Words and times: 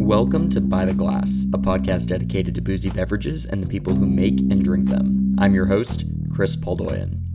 Welcome 0.00 0.48
to 0.50 0.62
By 0.62 0.86
the 0.86 0.94
Glass, 0.94 1.46
a 1.52 1.58
podcast 1.58 2.06
dedicated 2.06 2.54
to 2.54 2.62
boozy 2.62 2.88
beverages 2.88 3.44
and 3.44 3.62
the 3.62 3.66
people 3.66 3.94
who 3.94 4.06
make 4.06 4.40
and 4.40 4.64
drink 4.64 4.88
them. 4.88 5.36
I'm 5.38 5.54
your 5.54 5.66
host, 5.66 6.04
Chris 6.32 6.56
Poldoian. 6.56 7.29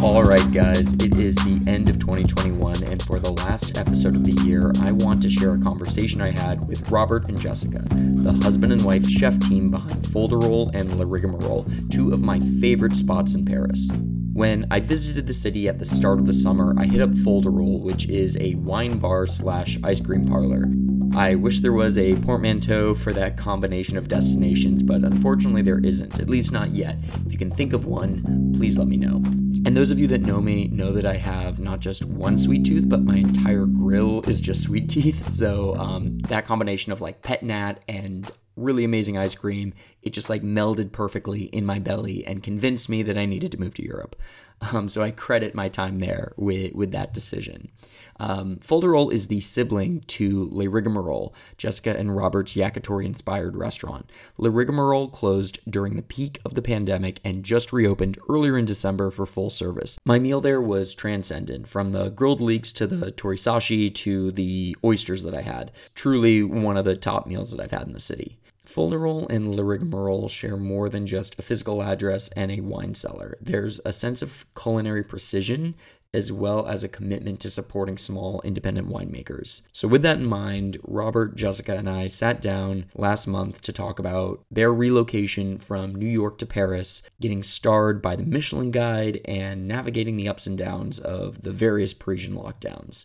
All 0.00 0.22
right, 0.22 0.52
guys, 0.54 0.92
it 0.94 1.18
is 1.18 1.34
the 1.34 1.60
end 1.68 1.90
of 1.90 1.98
2021, 1.98 2.84
and 2.84 3.02
for 3.02 3.18
the 3.18 3.32
last 3.32 3.76
episode 3.76 4.14
of 4.14 4.24
the 4.24 4.44
year, 4.46 4.70
I 4.80 4.92
want 4.92 5.20
to 5.22 5.30
share 5.30 5.54
a 5.54 5.58
conversation 5.58 6.20
I 6.20 6.30
had 6.30 6.68
with 6.68 6.88
Robert 6.88 7.28
and 7.28 7.38
Jessica, 7.38 7.80
the 7.80 8.32
husband 8.44 8.72
and 8.72 8.84
wife 8.84 9.08
chef 9.08 9.36
team 9.40 9.72
behind 9.72 10.04
Folderol 10.04 10.72
and 10.72 10.94
Le 10.94 11.04
Rigmarole, 11.04 11.66
two 11.90 12.12
of 12.12 12.22
my 12.22 12.38
favorite 12.60 12.94
spots 12.94 13.34
in 13.34 13.44
Paris. 13.44 13.90
When 14.32 14.68
I 14.70 14.78
visited 14.78 15.26
the 15.26 15.32
city 15.32 15.68
at 15.68 15.80
the 15.80 15.84
start 15.84 16.20
of 16.20 16.26
the 16.26 16.32
summer, 16.32 16.76
I 16.78 16.86
hit 16.86 17.00
up 17.00 17.10
Folderol, 17.10 17.80
which 17.80 18.08
is 18.08 18.36
a 18.36 18.54
wine 18.54 18.98
bar 18.98 19.26
slash 19.26 19.78
ice 19.82 20.00
cream 20.00 20.28
parlor. 20.28 20.68
I 21.16 21.34
wish 21.34 21.58
there 21.58 21.72
was 21.72 21.98
a 21.98 22.14
portmanteau 22.20 22.94
for 22.94 23.12
that 23.14 23.36
combination 23.36 23.96
of 23.96 24.06
destinations, 24.06 24.84
but 24.84 25.02
unfortunately 25.02 25.62
there 25.62 25.80
isn't, 25.80 26.20
at 26.20 26.30
least 26.30 26.52
not 26.52 26.70
yet. 26.70 26.98
If 27.26 27.32
you 27.32 27.38
can 27.38 27.50
think 27.50 27.72
of 27.72 27.86
one, 27.86 28.52
please 28.56 28.78
let 28.78 28.86
me 28.86 28.96
know. 28.96 29.24
And 29.64 29.76
those 29.76 29.90
of 29.90 29.98
you 29.98 30.06
that 30.08 30.22
know 30.22 30.40
me 30.40 30.68
know 30.68 30.92
that 30.92 31.04
I 31.04 31.14
have 31.14 31.58
not 31.58 31.80
just 31.80 32.04
one 32.04 32.38
sweet 32.38 32.64
tooth, 32.64 32.88
but 32.88 33.02
my 33.02 33.16
entire 33.16 33.66
grill 33.66 34.20
is 34.28 34.40
just 34.40 34.62
sweet 34.62 34.88
teeth. 34.90 35.24
So 35.24 35.76
um, 35.76 36.18
that 36.20 36.46
combination 36.46 36.92
of 36.92 37.00
like 37.00 37.22
pet 37.22 37.42
nat 37.42 37.80
and 37.88 38.30
really 38.56 38.84
amazing 38.84 39.16
ice 39.16 39.34
cream, 39.34 39.74
it 40.02 40.10
just 40.10 40.30
like 40.30 40.42
melded 40.42 40.92
perfectly 40.92 41.44
in 41.44 41.64
my 41.64 41.78
belly 41.78 42.26
and 42.26 42.42
convinced 42.42 42.88
me 42.88 43.02
that 43.04 43.18
I 43.18 43.26
needed 43.26 43.52
to 43.52 43.60
move 43.60 43.74
to 43.74 43.84
Europe. 43.84 44.16
Um, 44.72 44.88
so 44.88 45.02
I 45.02 45.12
credit 45.12 45.54
my 45.54 45.68
time 45.68 45.98
there 45.98 46.32
with 46.36 46.74
with 46.74 46.90
that 46.90 47.14
decision. 47.14 47.70
Um, 48.18 48.56
Folderol 48.56 49.12
is 49.12 49.28
the 49.28 49.40
sibling 49.40 50.00
to 50.08 50.48
Le 50.50 50.68
Rigmarole, 50.68 51.32
Jessica 51.56 51.96
and 51.96 52.16
Robert's 52.16 52.54
yakitori 52.54 53.04
inspired 53.04 53.56
restaurant. 53.56 54.10
Le 54.36 54.50
Rigmarole 54.50 55.08
closed 55.08 55.60
during 55.68 55.96
the 55.96 56.02
peak 56.02 56.40
of 56.44 56.54
the 56.54 56.62
pandemic 56.62 57.20
and 57.24 57.44
just 57.44 57.72
reopened 57.72 58.18
earlier 58.28 58.58
in 58.58 58.64
December 58.64 59.10
for 59.10 59.26
full 59.26 59.50
service. 59.50 59.98
My 60.04 60.18
meal 60.18 60.40
there 60.40 60.60
was 60.60 60.94
transcendent, 60.94 61.68
from 61.68 61.92
the 61.92 62.10
grilled 62.10 62.40
leeks 62.40 62.72
to 62.72 62.86
the 62.86 63.12
torisashi 63.12 63.94
to 63.96 64.32
the 64.32 64.76
oysters 64.84 65.22
that 65.22 65.34
I 65.34 65.42
had. 65.42 65.70
Truly 65.94 66.42
one 66.42 66.76
of 66.76 66.84
the 66.84 66.96
top 66.96 67.26
meals 67.26 67.50
that 67.50 67.60
I've 67.60 67.70
had 67.70 67.86
in 67.86 67.92
the 67.92 68.00
city. 68.00 68.38
Folderol 68.68 69.26
and 69.30 69.56
Le 69.56 69.64
Rigmarole 69.64 70.28
share 70.28 70.56
more 70.56 70.88
than 70.88 71.06
just 71.06 71.38
a 71.38 71.42
physical 71.42 71.82
address 71.82 72.28
and 72.32 72.50
a 72.50 72.60
wine 72.60 72.94
cellar. 72.94 73.38
There's 73.40 73.80
a 73.84 73.92
sense 73.92 74.20
of 74.20 74.44
culinary 74.54 75.02
precision 75.02 75.74
as 76.14 76.32
well 76.32 76.66
as 76.66 76.82
a 76.82 76.88
commitment 76.88 77.38
to 77.40 77.50
supporting 77.50 77.98
small 77.98 78.40
independent 78.42 78.88
winemakers. 78.88 79.62
So, 79.72 79.86
with 79.86 80.02
that 80.02 80.18
in 80.18 80.26
mind, 80.26 80.78
Robert, 80.82 81.36
Jessica, 81.36 81.76
and 81.76 81.88
I 81.88 82.06
sat 82.06 82.40
down 82.40 82.86
last 82.94 83.26
month 83.26 83.60
to 83.62 83.72
talk 83.72 83.98
about 83.98 84.40
their 84.50 84.72
relocation 84.72 85.58
from 85.58 85.94
New 85.94 86.08
York 86.08 86.38
to 86.38 86.46
Paris, 86.46 87.02
getting 87.20 87.42
starred 87.42 88.00
by 88.00 88.16
the 88.16 88.24
Michelin 88.24 88.70
Guide, 88.70 89.20
and 89.26 89.68
navigating 89.68 90.16
the 90.16 90.28
ups 90.28 90.46
and 90.46 90.56
downs 90.56 90.98
of 90.98 91.42
the 91.42 91.52
various 91.52 91.92
Parisian 91.92 92.34
lockdowns. 92.34 93.04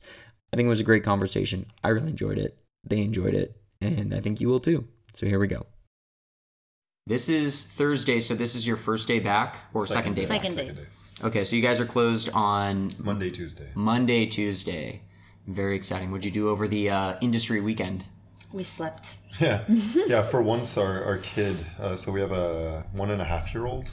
I 0.54 0.56
think 0.56 0.68
it 0.68 0.70
was 0.70 0.80
a 0.80 0.84
great 0.86 1.04
conversation. 1.04 1.66
I 1.84 1.90
really 1.90 2.10
enjoyed 2.10 2.38
it. 2.38 2.58
They 2.86 3.02
enjoyed 3.02 3.34
it, 3.34 3.58
and 3.82 4.14
I 4.14 4.22
think 4.22 4.40
you 4.40 4.48
will 4.48 4.60
too. 4.62 4.88
So, 5.14 5.26
here 5.26 5.40
we 5.40 5.48
go. 5.48 5.66
This 7.06 7.28
is 7.28 7.66
Thursday, 7.66 8.22
so 8.22 8.34
this 8.34 8.56
is 8.56 8.66
your 8.66 8.78
first 8.78 9.10
day 9.10 9.20
back 9.20 9.58
or 9.74 9.86
second, 9.86 10.16
day 10.16 10.24
Second 10.26 10.56
back? 10.56 10.68
day. 10.68 10.76
Okay, 11.24 11.46
so 11.46 11.56
you 11.56 11.62
guys 11.62 11.80
are 11.80 11.86
closed 11.86 12.30
on 12.34 12.94
Monday, 12.98 13.32
Tuesday. 13.32 13.70
Monday, 13.76 14.26
Tuesday. 14.26 15.04
Very 15.48 15.74
exciting. 15.78 16.12
What'd 16.12 16.26
you 16.26 16.32
do 16.32 16.50
over 16.50 16.68
the 16.68 16.90
uh, 16.90 17.16
industry 17.22 17.62
weekend? 17.62 18.06
We 18.54 18.64
slept. 18.64 19.16
Yeah, 19.40 19.64
yeah. 20.06 20.22
For 20.22 20.42
once, 20.42 20.78
our, 20.78 21.02
our 21.06 21.18
kid. 21.20 21.56
Uh, 21.80 21.96
so 21.96 22.12
we 22.12 22.20
have 22.20 22.34
a 22.34 22.86
one 22.92 23.10
and 23.10 23.22
a 23.22 23.26
half 23.26 23.54
year 23.54 23.66
old, 23.66 23.90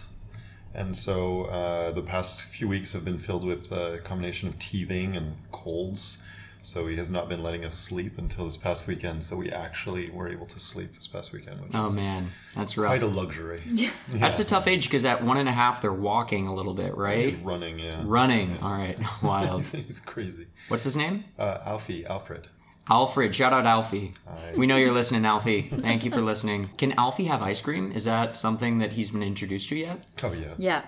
and 0.74 0.96
so 0.96 1.44
uh, 1.44 1.92
the 1.92 2.02
past 2.02 2.42
few 2.42 2.66
weeks 2.66 2.92
have 2.92 3.04
been 3.04 3.18
filled 3.18 3.44
with 3.44 3.70
a 3.70 4.00
combination 4.02 4.48
of 4.48 4.58
teething 4.58 5.16
and 5.16 5.36
colds. 5.52 6.18
So 6.62 6.86
he 6.86 6.96
has 6.96 7.10
not 7.10 7.28
been 7.28 7.42
letting 7.42 7.64
us 7.64 7.74
sleep 7.74 8.18
until 8.18 8.44
this 8.44 8.56
past 8.56 8.86
weekend. 8.86 9.24
So 9.24 9.36
we 9.36 9.50
actually 9.50 10.10
were 10.10 10.28
able 10.28 10.46
to 10.46 10.58
sleep 10.60 10.92
this 10.92 11.06
past 11.06 11.32
weekend, 11.32 11.60
which 11.60 11.70
Oh 11.74 11.86
is 11.88 11.94
man, 11.94 12.30
that's 12.54 12.76
rough. 12.76 12.88
quite 12.90 13.02
a 13.02 13.06
luxury. 13.06 13.62
That's 14.08 14.40
a 14.40 14.44
tough 14.44 14.66
age 14.66 14.84
because 14.84 15.04
at 15.04 15.22
one 15.24 15.36
and 15.38 15.48
a 15.48 15.52
half 15.52 15.80
they're 15.80 15.92
walking 15.92 16.46
a 16.48 16.54
little 16.54 16.74
bit, 16.74 16.96
right? 16.96 17.30
He's 17.30 17.36
running, 17.38 17.78
yeah. 17.78 18.02
Running. 18.04 18.58
All 18.58 18.72
right, 18.72 18.98
wild. 19.22 19.60
He's, 19.64 19.72
he's 19.86 20.00
crazy. 20.00 20.46
What's 20.68 20.84
his 20.84 20.96
name? 20.96 21.24
Uh, 21.38 21.58
Alfie, 21.64 22.04
Alfred. 22.06 22.48
Alfred. 22.88 23.34
Shout 23.34 23.52
out 23.52 23.66
Alfie. 23.66 24.14
We 24.56 24.66
know 24.66 24.76
you're 24.76 24.92
listening, 24.92 25.24
Alfie. 25.24 25.68
Thank 25.70 26.04
you 26.04 26.10
for 26.10 26.20
listening. 26.22 26.70
Can 26.76 26.92
Alfie 26.98 27.24
have 27.26 27.40
ice 27.40 27.60
cream? 27.62 27.92
Is 27.92 28.04
that 28.04 28.36
something 28.36 28.78
that 28.78 28.92
he's 28.92 29.12
been 29.12 29.22
introduced 29.22 29.68
to 29.68 29.76
yet? 29.76 30.06
Oh 30.22 30.32
yeah, 30.32 30.54
Yeah. 30.58 30.82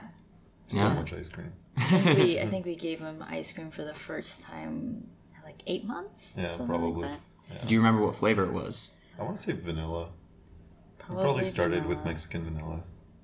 so 0.66 0.78
Yeah. 0.78 0.94
much 0.94 1.12
ice 1.12 1.28
cream. 1.28 1.52
We 2.16 2.40
I 2.40 2.48
think 2.48 2.66
we 2.66 2.74
gave 2.76 2.98
him 2.98 3.24
ice 3.28 3.52
cream 3.52 3.70
for 3.70 3.84
the 3.84 3.94
first 3.94 4.42
time 4.42 5.06
at 5.06 5.21
like 5.52 5.62
eight 5.66 5.84
months. 5.84 6.30
Yeah, 6.36 6.54
probably. 6.66 7.02
Like 7.08 7.18
that. 7.50 7.66
Do 7.68 7.74
you 7.74 7.80
remember 7.80 8.04
what 8.04 8.16
flavor 8.16 8.44
it 8.44 8.52
was? 8.52 9.00
I 9.18 9.22
want 9.22 9.36
to 9.36 9.42
say 9.42 9.52
vanilla. 9.52 10.08
Probably, 10.98 11.24
Probably 11.24 11.44
started 11.44 11.86
with. 11.86 12.04
Mexican 12.04 12.44
vanilla. 12.44 12.80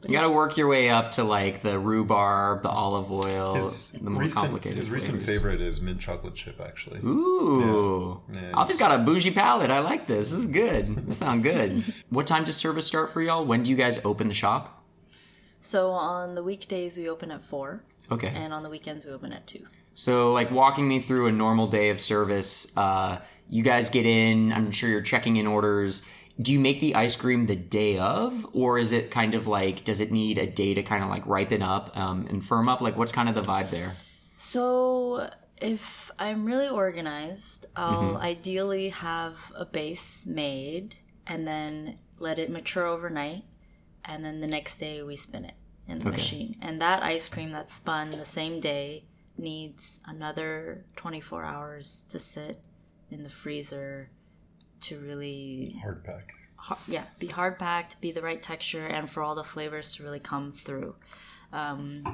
You 0.06 0.12
got 0.12 0.28
to 0.28 0.30
work 0.32 0.56
your 0.56 0.68
way 0.68 0.90
up 0.90 1.10
to 1.12 1.24
like 1.24 1.62
the 1.62 1.76
rhubarb, 1.76 2.62
the 2.62 2.68
olive 2.68 3.10
oil, 3.10 3.54
His 3.56 3.90
the 3.90 4.10
more 4.10 4.22
recent, 4.22 4.42
complicated. 4.44 4.78
his 4.78 4.90
recent 4.90 5.20
favorite 5.24 5.60
is 5.60 5.80
mint 5.80 6.00
chocolate 6.00 6.36
chip, 6.36 6.60
actually. 6.60 7.00
Ooh. 7.00 8.20
Yeah. 8.32 8.40
Yeah, 8.42 8.50
Alfie's 8.58 8.76
got 8.76 8.92
a 8.92 8.98
bougie 9.02 9.32
palate. 9.32 9.70
I 9.72 9.80
like 9.80 10.06
this. 10.06 10.30
This 10.30 10.40
is 10.40 10.46
good. 10.48 11.08
This 11.08 11.18
sounds 11.18 11.42
good. 11.42 11.82
what 12.10 12.28
time 12.28 12.44
does 12.44 12.56
service 12.56 12.86
start 12.86 13.12
for 13.12 13.20
y'all? 13.22 13.44
When 13.44 13.64
do 13.64 13.70
you 13.70 13.76
guys 13.76 14.04
open 14.04 14.28
the 14.28 14.34
shop? 14.34 14.84
So 15.60 15.90
on 15.90 16.36
the 16.36 16.44
weekdays 16.44 16.96
we 16.96 17.08
open 17.08 17.32
at 17.32 17.42
four, 17.42 17.82
Okay. 18.12 18.28
and 18.32 18.52
on 18.54 18.62
the 18.62 18.68
weekends 18.70 19.04
we 19.04 19.10
open 19.10 19.32
at 19.32 19.48
two. 19.48 19.66
So, 19.98 20.32
like 20.32 20.52
walking 20.52 20.86
me 20.86 21.00
through 21.00 21.26
a 21.26 21.32
normal 21.32 21.66
day 21.66 21.90
of 21.90 22.00
service, 22.00 22.72
uh, 22.78 23.20
you 23.50 23.64
guys 23.64 23.90
get 23.90 24.06
in. 24.06 24.52
I'm 24.52 24.70
sure 24.70 24.88
you're 24.88 25.00
checking 25.00 25.38
in 25.38 25.48
orders. 25.48 26.08
Do 26.40 26.52
you 26.52 26.60
make 26.60 26.80
the 26.80 26.94
ice 26.94 27.16
cream 27.16 27.46
the 27.46 27.56
day 27.56 27.98
of, 27.98 28.46
or 28.52 28.78
is 28.78 28.92
it 28.92 29.10
kind 29.10 29.34
of 29.34 29.48
like 29.48 29.82
does 29.82 30.00
it 30.00 30.12
need 30.12 30.38
a 30.38 30.46
day 30.46 30.72
to 30.72 30.84
kind 30.84 31.02
of 31.02 31.10
like 31.10 31.26
ripen 31.26 31.62
up 31.62 31.96
um, 31.96 32.28
and 32.30 32.44
firm 32.44 32.68
up? 32.68 32.80
Like, 32.80 32.96
what's 32.96 33.10
kind 33.10 33.28
of 33.28 33.34
the 33.34 33.42
vibe 33.42 33.70
there? 33.70 33.90
So 34.36 35.30
if 35.60 36.12
I'm 36.16 36.44
really 36.44 36.68
organized, 36.68 37.66
I'll 37.74 38.18
ideally 38.18 38.90
have 38.90 39.50
a 39.56 39.64
base 39.64 40.28
made 40.28 40.94
and 41.26 41.44
then 41.44 41.98
let 42.20 42.38
it 42.38 42.50
mature 42.50 42.86
overnight, 42.86 43.42
and 44.04 44.24
then 44.24 44.40
the 44.42 44.46
next 44.46 44.78
day 44.78 45.02
we 45.02 45.16
spin 45.16 45.44
it 45.44 45.54
in 45.88 45.98
the 45.98 46.04
Okay. 46.04 46.18
machine. 46.18 46.54
And 46.62 46.80
that 46.80 47.02
ice 47.02 47.28
cream 47.28 47.50
that's 47.50 47.74
spun 47.74 48.12
the 48.12 48.24
same 48.24 48.60
day 48.60 49.06
needs 49.38 50.00
another 50.06 50.84
24 50.96 51.44
hours 51.44 52.04
to 52.10 52.18
sit 52.18 52.60
in 53.10 53.22
the 53.22 53.30
freezer 53.30 54.10
to 54.80 54.98
really 55.00 55.76
Hard 55.82 56.04
pack. 56.04 56.32
har- 56.56 56.78
yeah 56.86 57.04
be 57.18 57.26
hard 57.28 57.58
packed 57.58 58.00
be 58.00 58.12
the 58.12 58.22
right 58.22 58.42
texture 58.42 58.86
and 58.86 59.08
for 59.10 59.22
all 59.22 59.34
the 59.34 59.44
flavors 59.44 59.94
to 59.96 60.02
really 60.02 60.20
come 60.20 60.52
through 60.52 60.94
um, 61.52 62.04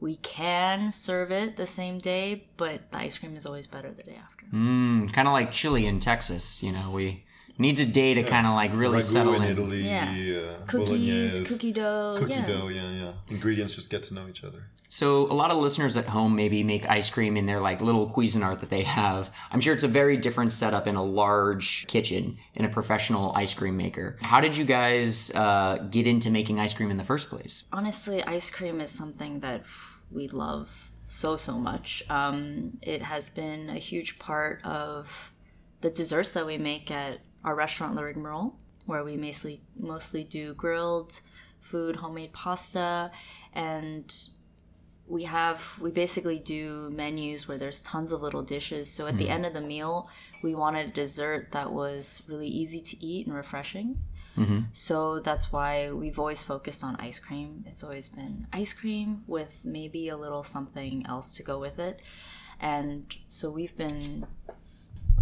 we 0.00 0.16
can 0.16 0.90
serve 0.90 1.30
it 1.30 1.56
the 1.56 1.66
same 1.66 1.98
day 1.98 2.44
but 2.56 2.90
the 2.90 2.98
ice 2.98 3.18
cream 3.18 3.36
is 3.36 3.44
always 3.46 3.66
better 3.66 3.90
the 3.92 4.02
day 4.02 4.18
after 4.22 4.46
Mm, 4.52 5.12
kind 5.12 5.28
of 5.28 5.32
like 5.32 5.52
chili 5.52 5.86
in 5.86 6.00
Texas. 6.00 6.60
You 6.60 6.72
know, 6.72 6.90
we 6.90 7.22
needs 7.60 7.80
a 7.80 7.86
day 7.86 8.14
to 8.14 8.22
kind 8.22 8.46
of 8.46 8.54
like 8.54 8.70
really 8.74 8.98
Ragu 8.98 9.02
settle 9.02 9.34
in 9.34 9.42
in. 9.42 9.50
Italy. 9.52 9.86
Yeah. 9.86 10.10
Uh, 10.10 10.64
cookies 10.66 10.88
bolognese, 10.88 11.44
cookie 11.44 11.72
dough 11.72 12.16
Cookie 12.18 12.32
yeah. 12.32 12.44
dough, 12.44 12.68
yeah, 12.68 12.90
yeah. 12.90 13.12
Ingredients 13.28 13.74
just 13.74 13.90
get 13.90 14.02
to 14.04 14.14
know 14.14 14.26
each 14.28 14.42
other. 14.42 14.64
So 14.88 15.30
a 15.30 15.34
lot 15.34 15.52
of 15.52 15.58
listeners 15.58 15.96
at 15.96 16.06
home 16.06 16.34
maybe 16.34 16.64
make 16.64 16.88
ice 16.88 17.10
cream 17.10 17.36
in 17.36 17.46
their 17.46 17.60
like 17.60 17.80
little 17.80 18.10
Cuisinart 18.10 18.58
that 18.60 18.70
they 18.70 18.82
have. 18.82 19.30
I'm 19.52 19.60
sure 19.60 19.72
it's 19.72 19.84
a 19.84 19.88
very 19.88 20.16
different 20.16 20.52
setup 20.52 20.86
in 20.88 20.96
a 20.96 21.04
large 21.04 21.86
kitchen 21.86 22.38
in 22.54 22.64
a 22.64 22.68
professional 22.68 23.32
ice 23.36 23.54
cream 23.54 23.76
maker. 23.76 24.16
How 24.20 24.40
did 24.40 24.56
you 24.56 24.64
guys 24.64 25.30
uh, 25.34 25.86
get 25.90 26.06
into 26.08 26.30
making 26.30 26.58
ice 26.58 26.74
cream 26.74 26.90
in 26.90 26.96
the 26.96 27.04
first 27.04 27.28
place? 27.30 27.66
honestly 27.72 28.22
ice 28.24 28.50
cream 28.50 28.80
is 28.80 28.90
something 28.90 29.40
that 29.40 29.62
we 30.10 30.28
love 30.28 30.90
so 31.04 31.36
so 31.36 31.54
much 31.58 32.02
um, 32.08 32.78
it 32.82 33.02
has 33.02 33.28
been 33.28 33.68
a 33.70 33.78
huge 33.78 34.18
part 34.18 34.60
of 34.64 35.32
the 35.80 35.90
desserts 35.90 36.32
that 36.32 36.46
we 36.46 36.58
make 36.58 36.90
at 36.90 37.20
our 37.44 37.54
restaurant 37.54 37.94
Le 37.94 38.04
Rigmarole, 38.04 38.54
where 38.86 39.04
we 39.04 39.16
mostly 39.16 39.62
mostly 39.78 40.24
do 40.24 40.54
grilled 40.54 41.20
food 41.60 41.96
homemade 41.96 42.32
pasta 42.32 43.10
and 43.52 44.28
we 45.06 45.24
have 45.24 45.78
we 45.80 45.90
basically 45.90 46.38
do 46.38 46.90
menus 46.90 47.46
where 47.46 47.58
there's 47.58 47.82
tons 47.82 48.12
of 48.12 48.22
little 48.22 48.42
dishes 48.42 48.90
so 48.90 49.06
at 49.06 49.18
the 49.18 49.26
hmm. 49.26 49.32
end 49.32 49.46
of 49.46 49.52
the 49.52 49.60
meal 49.60 50.08
we 50.42 50.54
wanted 50.54 50.88
a 50.88 50.92
dessert 50.92 51.50
that 51.50 51.72
was 51.72 52.22
really 52.28 52.48
easy 52.48 52.80
to 52.80 53.04
eat 53.04 53.26
and 53.26 53.34
refreshing 53.34 53.98
mm-hmm. 54.36 54.60
So 54.72 55.20
that's 55.20 55.52
why 55.52 55.90
we've 55.90 56.18
always 56.18 56.42
focused 56.42 56.82
on 56.82 56.96
ice 56.96 57.18
cream. 57.18 57.64
It's 57.66 57.84
always 57.84 58.08
been 58.08 58.46
ice 58.52 58.72
cream 58.72 59.22
with 59.26 59.64
maybe 59.64 60.08
a 60.08 60.16
little 60.16 60.42
something 60.42 61.04
else 61.06 61.34
to 61.34 61.42
go 61.42 61.58
with 61.58 61.78
it. 61.78 62.00
And 62.60 63.14
so 63.28 63.50
we've 63.50 63.76
been 63.76 64.26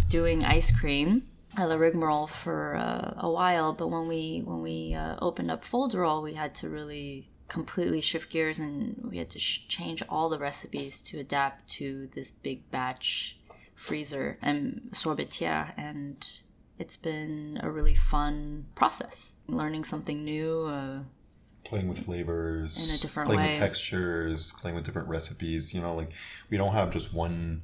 doing 0.07 0.45
ice 0.45 0.71
cream 0.71 1.23
La 1.57 1.75
Rigmarole 1.75 2.27
for 2.27 2.75
uh, 2.75 3.13
a 3.17 3.29
while, 3.29 3.73
but 3.73 3.87
when 3.87 4.07
we 4.07 4.41
when 4.45 4.61
we 4.61 4.93
uh, 4.93 5.15
opened 5.21 5.49
up 5.51 5.63
Folderol, 5.63 6.21
we 6.23 6.33
had 6.35 6.53
to 6.55 6.69
really 6.69 7.29
completely 7.47 7.99
shift 7.99 8.29
gears 8.29 8.59
and 8.59 8.95
we 9.09 9.17
had 9.17 9.29
to 9.31 9.39
sh- 9.39 9.67
change 9.67 10.03
all 10.07 10.29
the 10.29 10.37
recipes 10.37 11.01
to 11.01 11.17
adapt 11.19 11.67
to 11.67 12.07
this 12.13 12.29
big 12.29 12.69
batch 12.69 13.37
freezer 13.75 14.37
and 14.41 14.89
sorbetiere 14.91 15.73
and 15.75 16.41
it's 16.77 16.95
been 16.95 17.59
a 17.63 17.69
really 17.71 17.95
fun 17.95 18.65
process 18.75 19.31
learning 19.47 19.83
something 19.83 20.23
new 20.23 20.65
uh, 20.65 20.99
playing 21.63 21.87
with 21.87 21.97
flavors 22.05 22.77
In 22.77 22.93
a 22.93 22.97
different 22.99 23.29
playing 23.29 23.41
way. 23.41 23.49
with 23.53 23.57
textures 23.59 24.53
playing 24.61 24.75
with 24.75 24.85
different 24.85 25.07
recipes 25.07 25.73
you 25.73 25.81
know 25.81 25.95
like 25.95 26.11
we 26.51 26.57
don't 26.57 26.73
have 26.73 26.91
just 26.91 27.13
one 27.13 27.63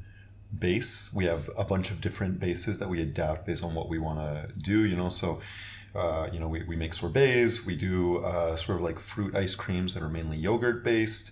base. 0.58 1.14
We 1.14 1.26
have 1.26 1.50
a 1.58 1.64
bunch 1.64 1.92
of 1.92 2.02
different 2.02 2.40
bases 2.40 2.80
that 2.80 2.90
we 2.90 3.02
adapt 3.02 3.46
based 3.46 3.64
on 3.64 3.74
what 3.74 3.90
we 3.90 4.00
want 4.00 4.20
to 4.20 4.52
do 4.58 4.86
you 4.86 4.96
know? 4.96 5.10
So 5.10 5.42
uh, 5.96 6.28
you 6.32 6.40
know 6.40 6.48
we, 6.48 6.64
we 6.64 6.76
make 6.76 6.94
sorbets. 6.94 7.66
We 7.66 7.76
do 7.76 8.18
uh, 8.18 8.56
sort 8.56 8.78
of 8.78 8.84
like 8.84 9.00
fruit 9.00 9.36
ice 9.36 9.56
creams 9.56 9.94
that 9.94 10.04
are 10.04 10.10
mainly 10.10 10.38
yogurt 10.38 10.84
based 10.84 11.32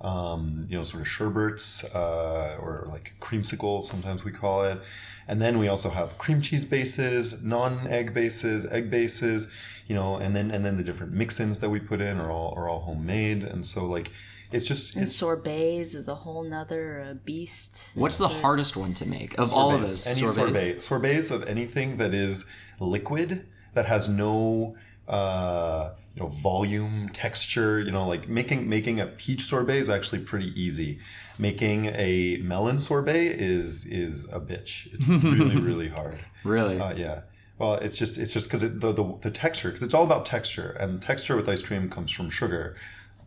um, 0.00 0.64
you 0.68 0.76
know 0.76 0.82
sort 0.84 1.02
of 1.02 1.08
sherbets 1.08 1.84
uh, 1.94 2.58
or 2.60 2.86
like 2.90 3.14
creamsicle 3.20 3.84
sometimes 3.84 4.24
we 4.24 4.32
call 4.32 4.64
it. 4.64 4.80
And 5.26 5.40
then 5.40 5.58
we 5.58 5.68
also 5.68 5.88
have 5.88 6.18
cream 6.18 6.42
cheese 6.42 6.64
bases 6.64 7.44
non-egg 7.44 8.12
bases 8.12 8.66
egg 8.66 8.90
bases 8.90 9.48
you 9.86 9.94
know? 9.94 10.16
And 10.16 10.34
then 10.34 10.50
and 10.50 10.64
then 10.64 10.76
the 10.76 10.84
different 10.84 11.12
mix-ins 11.12 11.60
that 11.60 11.70
we 11.70 11.80
put 11.80 12.00
in 12.00 12.18
are 12.20 12.30
all 12.30 12.54
are 12.56 12.68
all 12.68 12.80
homemade. 12.80 13.42
And 13.42 13.66
so 13.66 13.84
like 13.84 14.10
it's 14.54 14.66
just 14.66 14.94
and 14.94 15.02
it's 15.04 15.12
sorbets 15.20 15.94
is 15.94 16.08
a 16.08 16.14
whole 16.14 16.42
nother 16.42 17.06
uh, 17.10 17.14
beast 17.24 17.84
What's 17.94 18.18
the 18.18 18.28
hardest 18.28 18.76
one 18.76 18.94
to 18.94 19.06
make 19.06 19.38
of 19.38 19.52
all 19.52 19.74
of 19.74 19.80
those? 19.80 20.06
Any 20.06 20.20
sorbets? 20.20 20.36
sorbet. 20.36 20.82
Sorbets 20.82 21.30
of 21.30 21.42
anything 21.44 21.96
that 21.98 22.14
is 22.14 22.46
liquid, 22.80 23.46
that 23.74 23.86
has 23.86 24.08
no 24.08 24.76
uh, 25.08 25.90
you 26.14 26.22
know 26.22 26.28
volume, 26.28 27.10
texture. 27.12 27.80
You 27.80 27.90
know, 27.90 28.06
like 28.06 28.28
making 28.28 28.68
making 28.68 29.00
a 29.00 29.06
peach 29.06 29.42
sorbet 29.42 29.78
is 29.78 29.90
actually 29.90 30.20
pretty 30.20 30.58
easy. 30.60 30.98
Making 31.38 31.86
a 31.86 32.38
melon 32.42 32.80
sorbet 32.80 33.26
is 33.26 33.86
is 33.86 34.32
a 34.32 34.40
bitch. 34.40 34.92
It's 34.94 35.06
really 35.06 35.56
really 35.60 35.88
hard. 35.88 36.20
Really? 36.44 36.80
Uh, 36.80 36.94
yeah. 36.94 37.20
Well, 37.58 37.74
it's 37.74 37.96
just 37.96 38.18
it's 38.18 38.32
just 38.32 38.48
because 38.48 38.62
it, 38.62 38.80
the, 38.80 38.92
the 38.92 39.18
the 39.22 39.30
texture 39.30 39.68
because 39.68 39.82
it's 39.82 39.94
all 39.94 40.04
about 40.04 40.26
texture 40.26 40.76
and 40.80 41.00
texture 41.00 41.36
with 41.36 41.48
ice 41.48 41.62
cream 41.62 41.88
comes 41.88 42.10
from 42.10 42.30
sugar 42.30 42.74
m- 42.74 42.76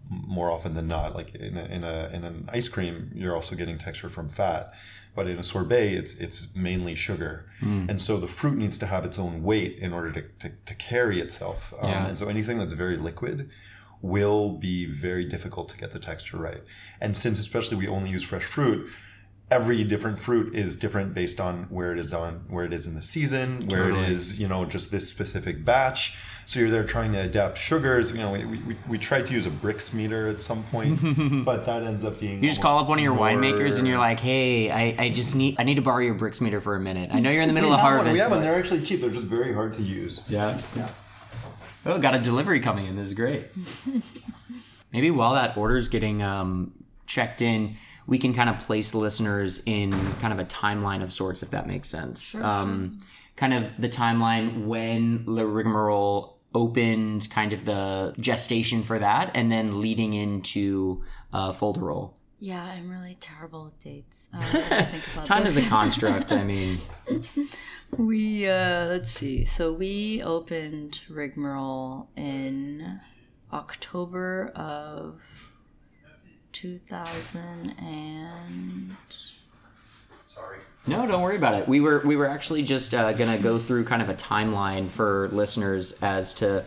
more 0.09 0.51
often 0.51 0.74
than 0.74 0.88
not. 0.88 1.15
Like 1.15 1.36
in 1.36 1.57
a, 1.57 1.65
in 1.65 1.83
a 1.83 2.09
in 2.13 2.24
an 2.24 2.50
ice 2.51 2.68
cream, 2.68 3.12
you're 3.15 3.36
also 3.36 3.56
getting 3.56 3.77
texture 3.77 4.09
from 4.09 4.30
fat, 4.30 4.74
but 5.15 5.27
in 5.27 5.38
a 5.38 5.44
sorbet, 5.44 5.94
it's 5.94 6.15
it's 6.15 6.56
mainly 6.56 6.95
sugar, 6.95 7.45
and 7.89 8.01
so 8.01 8.18
the 8.18 8.27
fruit 8.27 8.57
needs 8.57 8.77
to 8.77 8.86
have 8.86 9.06
its 9.06 9.19
own 9.19 9.44
weight 9.44 9.77
in 9.80 9.94
order 9.94 10.12
to 10.12 10.21
to, 10.39 10.56
to 10.65 10.75
carry 10.75 11.19
itself. 11.19 11.74
Um, 11.81 11.89
Yeah. 11.89 12.07
And 12.07 12.18
so 12.18 12.27
anything 12.27 12.57
that's 12.59 12.74
very 12.74 12.98
liquid 12.98 13.50
will 14.01 14.51
be 14.51 14.86
very 14.86 15.25
difficult 15.25 15.69
to 15.69 15.77
get 15.77 15.92
the 15.92 16.00
texture 16.00 16.38
right. 16.38 16.63
And 17.01 17.18
since 17.18 17.39
especially 17.39 17.77
we 17.77 17.88
only 17.88 18.12
use 18.12 18.24
fresh 18.24 18.44
fruit, 18.44 18.89
every 19.50 19.84
different 19.84 20.20
fruit 20.20 20.54
is 20.54 20.76
different 20.76 21.14
based 21.14 21.40
on 21.40 21.64
where 21.70 21.94
it 21.94 22.00
is 22.00 22.14
on 22.14 22.44
where 22.50 22.66
it 22.66 22.74
is 22.74 22.86
in 22.86 22.96
the 22.96 23.04
season, 23.04 23.60
where 23.68 23.90
Totally. 23.90 24.04
it 24.04 24.10
is, 24.10 24.40
you 24.42 24.48
know, 24.48 24.66
just 24.66 24.92
this 24.92 25.10
specific 25.10 25.64
batch. 25.64 26.18
So 26.46 26.60
you're 26.60 26.70
there 26.70 26.86
trying 26.86 27.12
to 27.12 27.20
adapt 27.20 27.58
sugars. 27.58 28.12
You 28.12 28.20
know, 28.20 28.32
we, 28.32 28.46
we, 28.46 28.78
we 28.88 28.98
tried 28.98 29.26
to 29.28 29.34
use 29.34 29.46
a 29.46 29.50
Brix 29.50 29.94
meter 29.94 30.30
at 30.30 30.40
some 30.42 30.64
point, 30.64 31.00
but 31.46 31.66
that 31.66 31.84
ends 31.84 32.06
up 32.06 32.20
being 32.20 32.42
You 32.42 32.50
just 32.50 32.62
call 32.62 32.80
up 32.80 32.88
one 32.88 32.98
of 32.98 33.04
your 33.04 33.16
winemakers 33.16 33.78
and 33.80 33.88
you're 33.88 33.98
like, 33.98 34.20
"Hey, 34.20 34.72
I, 34.72 34.96
I 34.98 35.10
just 35.10 35.36
need 35.36 35.56
I 35.60 35.64
need 35.64 35.76
to 35.76 35.82
borrow 35.82 36.00
your 36.00 36.16
Brix 36.16 36.40
meter 36.40 36.62
for 36.62 36.76
a 36.76 36.80
minute. 36.80 37.10
I 37.14 37.20
know 37.20 37.30
you're 37.32 37.42
in 37.42 37.50
the 37.50 37.54
middle 37.60 37.74
of 37.74 37.80
have 37.80 37.86
one, 37.86 37.94
harvest." 37.96 38.14
we 38.14 38.20
have 38.20 38.32
one. 38.32 38.42
They're 38.42 38.58
actually 38.58 38.84
cheap. 38.84 39.02
They're 39.02 39.10
just 39.10 39.28
very 39.28 39.54
hard 39.54 39.74
to 39.76 39.82
use. 39.82 40.24
Yeah. 40.30 40.60
Yeah. 40.76 40.90
Oh, 41.86 42.00
got 42.00 42.16
a 42.16 42.20
delivery 42.20 42.60
coming 42.60 42.86
in. 42.88 42.96
This 42.96 43.08
is 43.08 43.14
great. 43.14 43.48
Maybe 44.94 45.12
while 45.12 45.34
that 45.36 45.58
order's 45.58 45.90
getting 45.90 46.22
um, 46.22 46.74
checked 47.06 47.42
in, 47.42 47.76
we 48.07 48.18
can 48.18 48.33
kind 48.33 48.50
of 48.50 48.57
place 48.59 48.95
listeners 48.95 49.62
in 49.68 49.92
kind 50.15 50.33
of 50.33 50.39
a 50.39 50.45
timeline 50.45 51.04
of 51.04 51.13
sorts, 51.13 51.44
if 51.44 51.51
that 51.51 51.68
makes 51.68 51.89
sense. 51.89 52.36
um, 52.42 52.98
Kind 53.36 53.54
of 53.54 53.69
the 53.77 53.89
timeline 53.89 54.65
when 54.65 55.24
Le 55.27 55.45
Rigmarole 55.45 56.38
opened, 56.56 57.27
kind 57.30 57.54
of 57.54 57.65
the 57.65 58.15
gestation 58.19 58.81
for 58.81 58.98
that, 58.98 59.30
and 59.36 59.51
then 59.51 59.80
leading 59.80 60.13
into 60.13 61.04
uh, 61.33 61.51
Folderol. 61.54 62.13
yeah 62.39 62.63
i'm 62.63 62.89
really 62.89 63.15
terrible 63.19 63.65
with 63.65 63.80
dates 63.83 64.30
uh, 64.33 64.39
let 64.39 64.54
me 64.54 64.92
think 64.92 65.04
about 65.13 65.25
Time 65.33 65.44
this. 65.44 65.57
is 65.57 65.65
a 65.68 65.69
construct. 65.77 66.31
I 66.31 66.44
mean, 66.44 66.77
We 67.98 68.48
uh 68.48 68.86
let's 68.88 69.12
see. 69.12 69.45
So 69.45 69.71
we 69.74 70.21
opened 70.24 71.01
Rigmarole 71.09 72.09
in 72.15 73.00
October 73.54 74.51
of 74.56 75.21
2000 76.62 77.75
and 77.80 78.95
Sorry. 80.27 80.57
No, 80.88 81.06
don't 81.06 81.21
worry 81.21 81.36
about 81.36 81.54
it. 81.54 81.68
We 81.68 81.80
were 81.80 82.01
we 82.04 82.15
were 82.15 82.27
actually 82.27 82.63
just 82.63 82.95
uh, 82.95 83.13
gonna 83.13 83.38
go 83.38 83.59
through 83.59 83.86
kind 83.86 84.01
of 84.01 84.09
a 84.09 84.15
timeline 84.15 84.88
for 84.88 85.30
listeners 85.31 86.01
as 86.01 86.33
to 86.36 86.63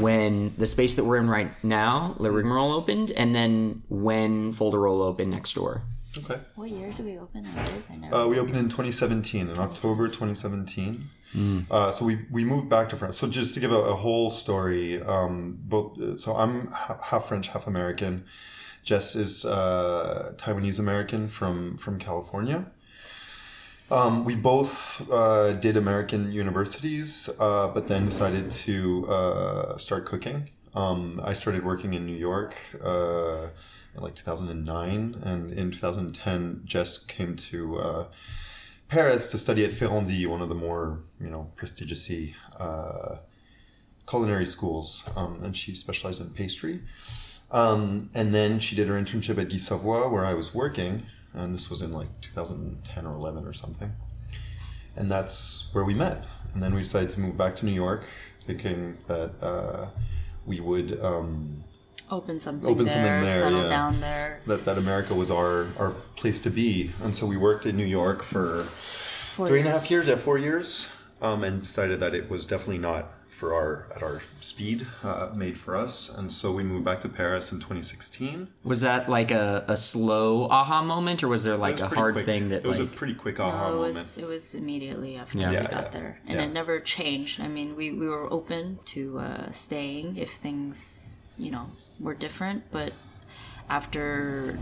when 0.00 0.52
the 0.58 0.66
space 0.66 0.96
that 0.96 1.04
we're 1.04 1.16
in 1.16 1.28
right 1.28 1.50
now, 1.64 2.14
Le 2.18 2.30
Rigmarole 2.30 2.72
opened, 2.72 3.12
and 3.12 3.34
then 3.34 3.82
when 3.88 4.52
Folderol 4.52 5.00
opened 5.00 5.30
next 5.30 5.54
door. 5.54 5.82
Okay. 6.16 6.38
what 6.54 6.70
year 6.70 6.92
did 6.92 7.06
we 7.06 7.18
open? 7.18 7.46
I 7.56 7.64
did. 7.64 7.82
I. 8.12 8.22
Uh, 8.22 8.26
we 8.28 8.38
opened 8.38 8.56
in 8.56 8.66
2017, 8.66 9.48
in 9.48 9.58
October 9.58 10.06
2017. 10.08 11.10
Uh, 11.68 11.90
so 11.90 12.04
we, 12.04 12.20
we 12.30 12.44
moved 12.44 12.68
back 12.68 12.88
to 12.90 12.96
France. 12.96 13.16
So 13.18 13.26
just 13.26 13.54
to 13.54 13.60
give 13.60 13.72
a, 13.72 13.74
a 13.74 13.94
whole 13.96 14.30
story, 14.30 15.02
um, 15.02 15.58
both 15.64 16.00
uh, 16.00 16.16
so 16.16 16.36
I'm 16.36 16.68
ha- 16.68 17.00
half 17.02 17.26
French, 17.26 17.48
half 17.48 17.66
American. 17.66 18.24
Jess 18.84 19.16
is 19.16 19.46
uh, 19.46 20.34
Taiwanese 20.36 20.78
American 20.78 21.28
from 21.28 21.78
from 21.78 21.98
California. 21.98 22.66
Um, 23.90 24.24
we 24.24 24.34
both 24.34 25.10
uh, 25.10 25.54
did 25.54 25.76
American 25.76 26.32
universities, 26.32 27.28
uh, 27.40 27.68
but 27.68 27.88
then 27.88 28.06
decided 28.06 28.50
to 28.50 29.06
uh, 29.08 29.78
start 29.78 30.06
cooking. 30.06 30.50
Um, 30.74 31.20
I 31.22 31.32
started 31.32 31.64
working 31.64 31.94
in 31.94 32.06
New 32.06 32.16
York 32.16 32.56
uh, 32.82 33.48
in 33.94 34.02
like 34.02 34.14
2009, 34.14 35.22
and 35.22 35.52
in 35.52 35.70
2010, 35.70 36.62
Jess 36.64 36.98
came 36.98 37.36
to 37.36 37.76
uh, 37.78 38.04
Paris 38.88 39.30
to 39.30 39.38
study 39.38 39.64
at 39.64 39.70
Ferrandi, 39.70 40.26
one 40.26 40.42
of 40.42 40.48
the 40.48 40.54
more 40.54 41.00
you 41.20 41.30
know 41.30 41.50
prestigious 41.56 42.10
culinary 44.06 44.46
schools, 44.46 45.08
um, 45.16 45.42
and 45.42 45.56
she 45.56 45.74
specialized 45.74 46.20
in 46.20 46.30
pastry. 46.30 46.82
Um, 47.54 48.10
and 48.14 48.34
then 48.34 48.58
she 48.58 48.74
did 48.74 48.88
her 48.88 48.94
internship 49.00 49.38
at 49.38 49.48
Guy 49.48 49.58
Savoy, 49.58 50.08
where 50.08 50.24
I 50.24 50.34
was 50.34 50.52
working, 50.52 51.06
and 51.32 51.54
this 51.54 51.70
was 51.70 51.82
in 51.82 51.92
like 51.92 52.08
2010 52.20 53.06
or 53.06 53.14
11 53.14 53.46
or 53.46 53.52
something. 53.52 53.92
And 54.96 55.08
that's 55.08 55.68
where 55.72 55.84
we 55.84 55.94
met. 55.94 56.24
And 56.52 56.60
then 56.60 56.74
we 56.74 56.82
decided 56.82 57.10
to 57.10 57.20
move 57.20 57.36
back 57.36 57.54
to 57.56 57.64
New 57.64 57.72
York, 57.72 58.04
thinking 58.44 58.98
that 59.06 59.32
uh, 59.40 59.86
we 60.44 60.58
would 60.58 61.00
um, 61.00 61.62
open 62.10 62.40
something 62.40 62.68
Open 62.68 62.86
there, 62.86 62.94
something 62.94 63.22
there, 63.22 63.38
settle 63.38 63.62
yeah. 63.62 63.68
down 63.68 64.00
there. 64.00 64.40
that 64.46 64.64
that 64.64 64.76
America 64.76 65.14
was 65.14 65.30
our 65.30 65.68
our 65.78 65.90
place 66.16 66.40
to 66.40 66.50
be. 66.50 66.90
And 67.02 67.14
so 67.14 67.24
we 67.24 67.36
worked 67.36 67.66
in 67.66 67.76
New 67.76 67.86
York 67.86 68.22
for 68.22 68.62
Four 68.62 69.48
three 69.48 69.60
and 69.60 69.68
a 69.68 69.70
years. 69.70 69.80
half 69.80 69.90
years, 69.90 70.08
yeah, 70.08 70.16
four 70.16 70.38
years, 70.38 70.88
um, 71.22 71.42
and 71.44 71.62
decided 71.62 72.00
that 72.00 72.14
it 72.14 72.28
was 72.28 72.44
definitely 72.46 72.78
not 72.78 73.12
for 73.34 73.52
our 73.52 73.86
at 73.94 74.02
our 74.02 74.22
speed 74.40 74.86
uh, 75.02 75.30
made 75.34 75.56
for 75.58 75.74
us. 75.76 76.08
And 76.16 76.32
so 76.32 76.52
we 76.52 76.62
moved 76.62 76.84
back 76.84 77.00
to 77.02 77.08
Paris 77.08 77.50
in 77.52 77.58
2016. 77.58 78.48
Was 78.62 78.80
that 78.82 79.08
like 79.08 79.30
a, 79.30 79.64
a 79.68 79.76
slow 79.76 80.48
aha 80.48 80.82
moment, 80.82 81.22
or 81.24 81.28
was 81.28 81.42
there 81.44 81.56
like 81.56 81.74
was 81.74 81.82
a 81.82 81.88
hard 81.88 82.14
quick. 82.14 82.26
thing 82.26 82.48
that 82.50 82.64
it 82.64 82.68
was 82.68 82.78
like 82.80 82.88
a 82.88 82.92
pretty 83.00 83.14
quick 83.14 83.40
aha 83.40 83.50
No, 83.50 83.66
it 83.68 83.76
moment. 83.76 83.94
was 83.96 84.18
it 84.18 84.26
was 84.26 84.54
immediately 84.54 85.16
after 85.16 85.38
Yeah. 85.38 85.50
we 85.50 85.54
Yeah, 85.56 85.62
got 85.70 85.84
yeah, 85.84 85.88
there, 85.98 86.20
and 86.26 86.38
yeah. 86.38 86.44
it 86.46 86.52
never 86.52 86.80
changed. 86.80 87.40
I 87.40 87.48
mean, 87.48 87.74
we, 87.76 87.90
we 87.92 88.06
were 88.06 88.32
open 88.32 88.78
to 88.94 89.18
uh, 89.18 89.50
staying 89.52 90.16
if 90.16 90.30
things 90.32 91.18
you 91.36 91.50
know 91.50 91.66
were 92.00 92.14
different, 92.14 92.62
but 92.70 92.92
after 93.68 94.58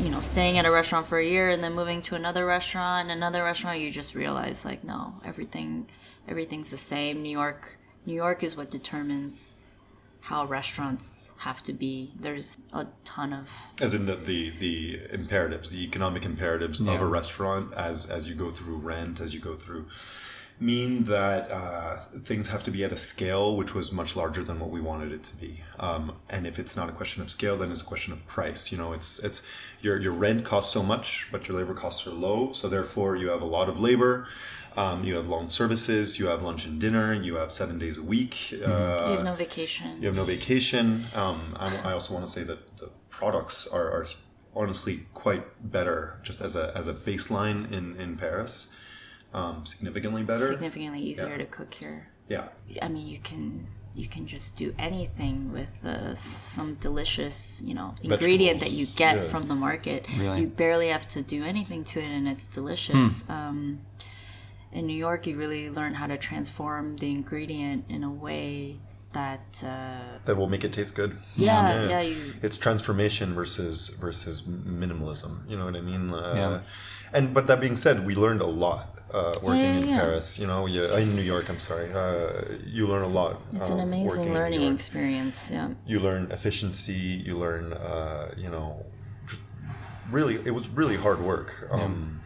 you 0.00 0.10
know 0.10 0.20
staying 0.20 0.58
at 0.58 0.64
a 0.66 0.70
restaurant 0.70 1.06
for 1.06 1.18
a 1.18 1.26
year 1.26 1.50
and 1.50 1.62
then 1.64 1.72
moving 1.74 2.02
to 2.02 2.14
another 2.14 2.44
restaurant, 2.46 3.10
another 3.10 3.42
restaurant, 3.42 3.80
you 3.80 3.90
just 3.90 4.14
realize 4.14 4.64
like 4.64 4.84
no, 4.84 5.14
everything 5.24 5.86
everything's 6.28 6.70
the 6.70 6.76
same. 6.76 7.22
New 7.22 7.30
York, 7.30 7.78
New 8.06 8.14
York 8.14 8.42
is 8.42 8.56
what 8.56 8.70
determines 8.70 9.60
how 10.20 10.44
restaurants 10.44 11.32
have 11.38 11.62
to 11.64 11.72
be. 11.72 12.12
There's 12.18 12.56
a 12.72 12.86
ton 13.04 13.32
of 13.32 13.50
as 13.80 13.92
in 13.94 14.06
the, 14.06 14.14
the 14.14 14.50
the 14.50 15.00
imperatives, 15.10 15.70
the 15.70 15.82
economic 15.82 16.24
imperatives 16.24 16.80
of 16.80 17.00
a 17.00 17.06
restaurant 17.06 17.74
as 17.74 18.08
as 18.08 18.28
you 18.28 18.34
go 18.34 18.50
through 18.50 18.76
rent, 18.76 19.20
as 19.20 19.34
you 19.34 19.40
go 19.40 19.54
through 19.54 19.86
mean 20.60 21.04
that 21.04 21.50
uh, 21.50 21.96
things 22.24 22.48
have 22.48 22.62
to 22.62 22.70
be 22.70 22.84
at 22.84 22.92
a 22.92 22.96
scale 22.96 23.56
which 23.56 23.74
was 23.74 23.90
much 23.90 24.14
larger 24.14 24.44
than 24.44 24.60
what 24.60 24.70
we 24.70 24.80
wanted 24.80 25.12
it 25.12 25.22
to 25.24 25.34
be. 25.36 25.60
Um, 25.80 26.14
and 26.30 26.46
if 26.46 26.58
it's 26.58 26.76
not 26.76 26.88
a 26.88 26.92
question 26.92 27.20
of 27.20 27.30
scale, 27.30 27.58
then 27.58 27.70
it's 27.72 27.82
a 27.82 27.84
question 27.84 28.12
of 28.12 28.24
price. 28.26 28.70
You 28.70 28.78
know, 28.78 28.92
it's 28.92 29.18
it's 29.20 29.42
your 29.80 30.00
your 30.00 30.12
rent 30.12 30.44
costs 30.44 30.72
so 30.72 30.82
much, 30.82 31.28
but 31.32 31.48
your 31.48 31.58
labor 31.58 31.74
costs 31.74 32.06
are 32.06 32.10
low, 32.10 32.52
so 32.52 32.68
therefore 32.68 33.16
you 33.16 33.28
have 33.30 33.42
a 33.42 33.46
lot 33.46 33.68
of 33.68 33.80
labor. 33.80 34.28
Um, 34.76 35.04
you 35.04 35.16
have 35.16 35.28
long 35.28 35.48
services, 35.48 36.18
you 36.18 36.26
have 36.26 36.42
lunch 36.42 36.64
and 36.64 36.80
dinner, 36.80 37.12
you 37.12 37.36
have 37.36 37.52
seven 37.52 37.78
days 37.78 37.98
a 37.98 38.02
week. 38.02 38.32
Mm-hmm. 38.32 38.64
Uh, 38.64 39.10
you 39.10 39.16
have 39.16 39.24
no 39.24 39.34
vacation. 39.34 40.00
You 40.00 40.08
have 40.08 40.16
no 40.16 40.24
vacation. 40.24 41.04
Um, 41.14 41.56
I, 41.58 41.76
I, 41.84 41.92
also 41.92 42.14
want 42.14 42.26
to 42.26 42.32
say 42.32 42.42
that 42.42 42.78
the 42.78 42.90
products 43.10 43.66
are, 43.66 43.90
are 43.90 44.06
honestly 44.54 45.06
quite 45.14 45.44
better 45.70 46.18
just 46.22 46.40
as 46.40 46.56
a, 46.56 46.72
as 46.76 46.88
a 46.88 46.94
baseline 46.94 47.70
in, 47.72 47.96
in 48.00 48.16
Paris 48.16 48.72
um, 49.34 49.64
significantly 49.64 50.22
better. 50.22 50.46
Significantly 50.46 51.00
easier 51.00 51.30
yeah. 51.30 51.36
to 51.38 51.46
cook 51.46 51.74
here. 51.74 52.08
Yeah. 52.28 52.48
I 52.80 52.88
mean, 52.88 53.06
you 53.06 53.18
can 53.18 53.66
you 53.94 54.08
can 54.08 54.26
just 54.26 54.56
do 54.56 54.74
anything 54.78 55.52
with 55.52 55.84
uh, 55.84 56.14
some 56.14 56.74
delicious, 56.74 57.62
you 57.64 57.74
know, 57.74 57.94
ingredient 58.02 58.60
Vegetables. 58.60 58.60
that 58.60 58.70
you 58.70 58.86
get 58.96 59.16
yeah. 59.16 59.22
from 59.22 59.48
the 59.48 59.54
market. 59.54 60.06
Really? 60.16 60.42
You 60.42 60.46
barely 60.46 60.88
have 60.88 61.06
to 61.08 61.22
do 61.22 61.44
anything 61.44 61.84
to 61.84 62.00
it, 62.00 62.06
and 62.06 62.28
it's 62.28 62.46
delicious. 62.46 63.22
Hmm. 63.22 63.32
Um, 63.32 63.80
in 64.72 64.86
New 64.86 64.96
York, 64.96 65.26
you 65.26 65.36
really 65.36 65.70
learn 65.70 65.94
how 65.94 66.06
to 66.06 66.16
transform 66.16 66.96
the 66.96 67.10
ingredient 67.10 67.84
in 67.88 68.04
a 68.04 68.10
way 68.10 68.78
that 69.12 69.62
uh, 69.64 70.18
that 70.24 70.36
will 70.36 70.48
make 70.48 70.64
it 70.64 70.72
taste 70.72 70.94
good. 70.94 71.16
Yeah, 71.36 71.68
yeah. 71.68 71.88
yeah 71.88 72.00
you, 72.00 72.32
it's 72.42 72.56
transformation 72.56 73.34
versus 73.34 73.88
versus 74.00 74.42
minimalism. 74.42 75.48
You 75.48 75.58
know 75.58 75.66
what 75.66 75.76
I 75.76 75.80
mean? 75.80 76.12
Uh, 76.12 76.34
yeah. 76.34 76.60
And 77.12 77.34
but 77.34 77.46
that 77.46 77.60
being 77.60 77.76
said, 77.76 78.06
we 78.06 78.14
learned 78.14 78.40
a 78.40 78.46
lot 78.46 78.98
uh, 79.12 79.34
working 79.42 79.60
yeah, 79.60 79.78
in 79.78 79.88
Paris. 79.88 80.38
You 80.38 80.46
know, 80.46 80.66
yeah, 80.66 80.98
in 80.98 81.14
New 81.14 81.22
York. 81.22 81.48
I'm 81.48 81.60
sorry. 81.60 81.92
Uh, 81.92 82.56
you 82.64 82.86
learn 82.86 83.02
a 83.02 83.08
lot. 83.08 83.40
It's 83.52 83.70
an 83.70 83.80
um, 83.80 83.92
amazing 83.92 84.32
learning 84.32 84.62
experience. 84.74 85.50
Yeah. 85.50 85.70
You 85.86 86.00
learn 86.00 86.30
efficiency. 86.32 86.94
You 86.94 87.38
learn, 87.38 87.74
uh, 87.74 88.34
you 88.36 88.48
know, 88.48 88.86
really, 90.12 90.36
it 90.44 90.52
was 90.52 90.68
really 90.68 90.96
hard 90.96 91.20
work. 91.20 91.68
Um, 91.70 92.20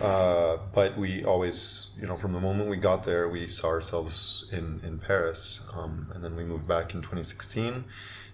uh, 0.00 0.58
but 0.72 0.96
we 0.98 1.24
always, 1.24 1.96
you 2.00 2.06
know, 2.06 2.16
from 2.16 2.32
the 2.32 2.40
moment 2.40 2.68
we 2.68 2.76
got 2.76 3.04
there, 3.04 3.28
we 3.28 3.46
saw 3.46 3.68
ourselves 3.68 4.48
in 4.50 4.80
in 4.84 4.98
Paris, 4.98 5.62
um, 5.74 6.10
and 6.14 6.24
then 6.24 6.34
we 6.34 6.44
moved 6.44 6.66
back 6.66 6.94
in 6.94 7.00
2016. 7.00 7.66
It 7.72 7.84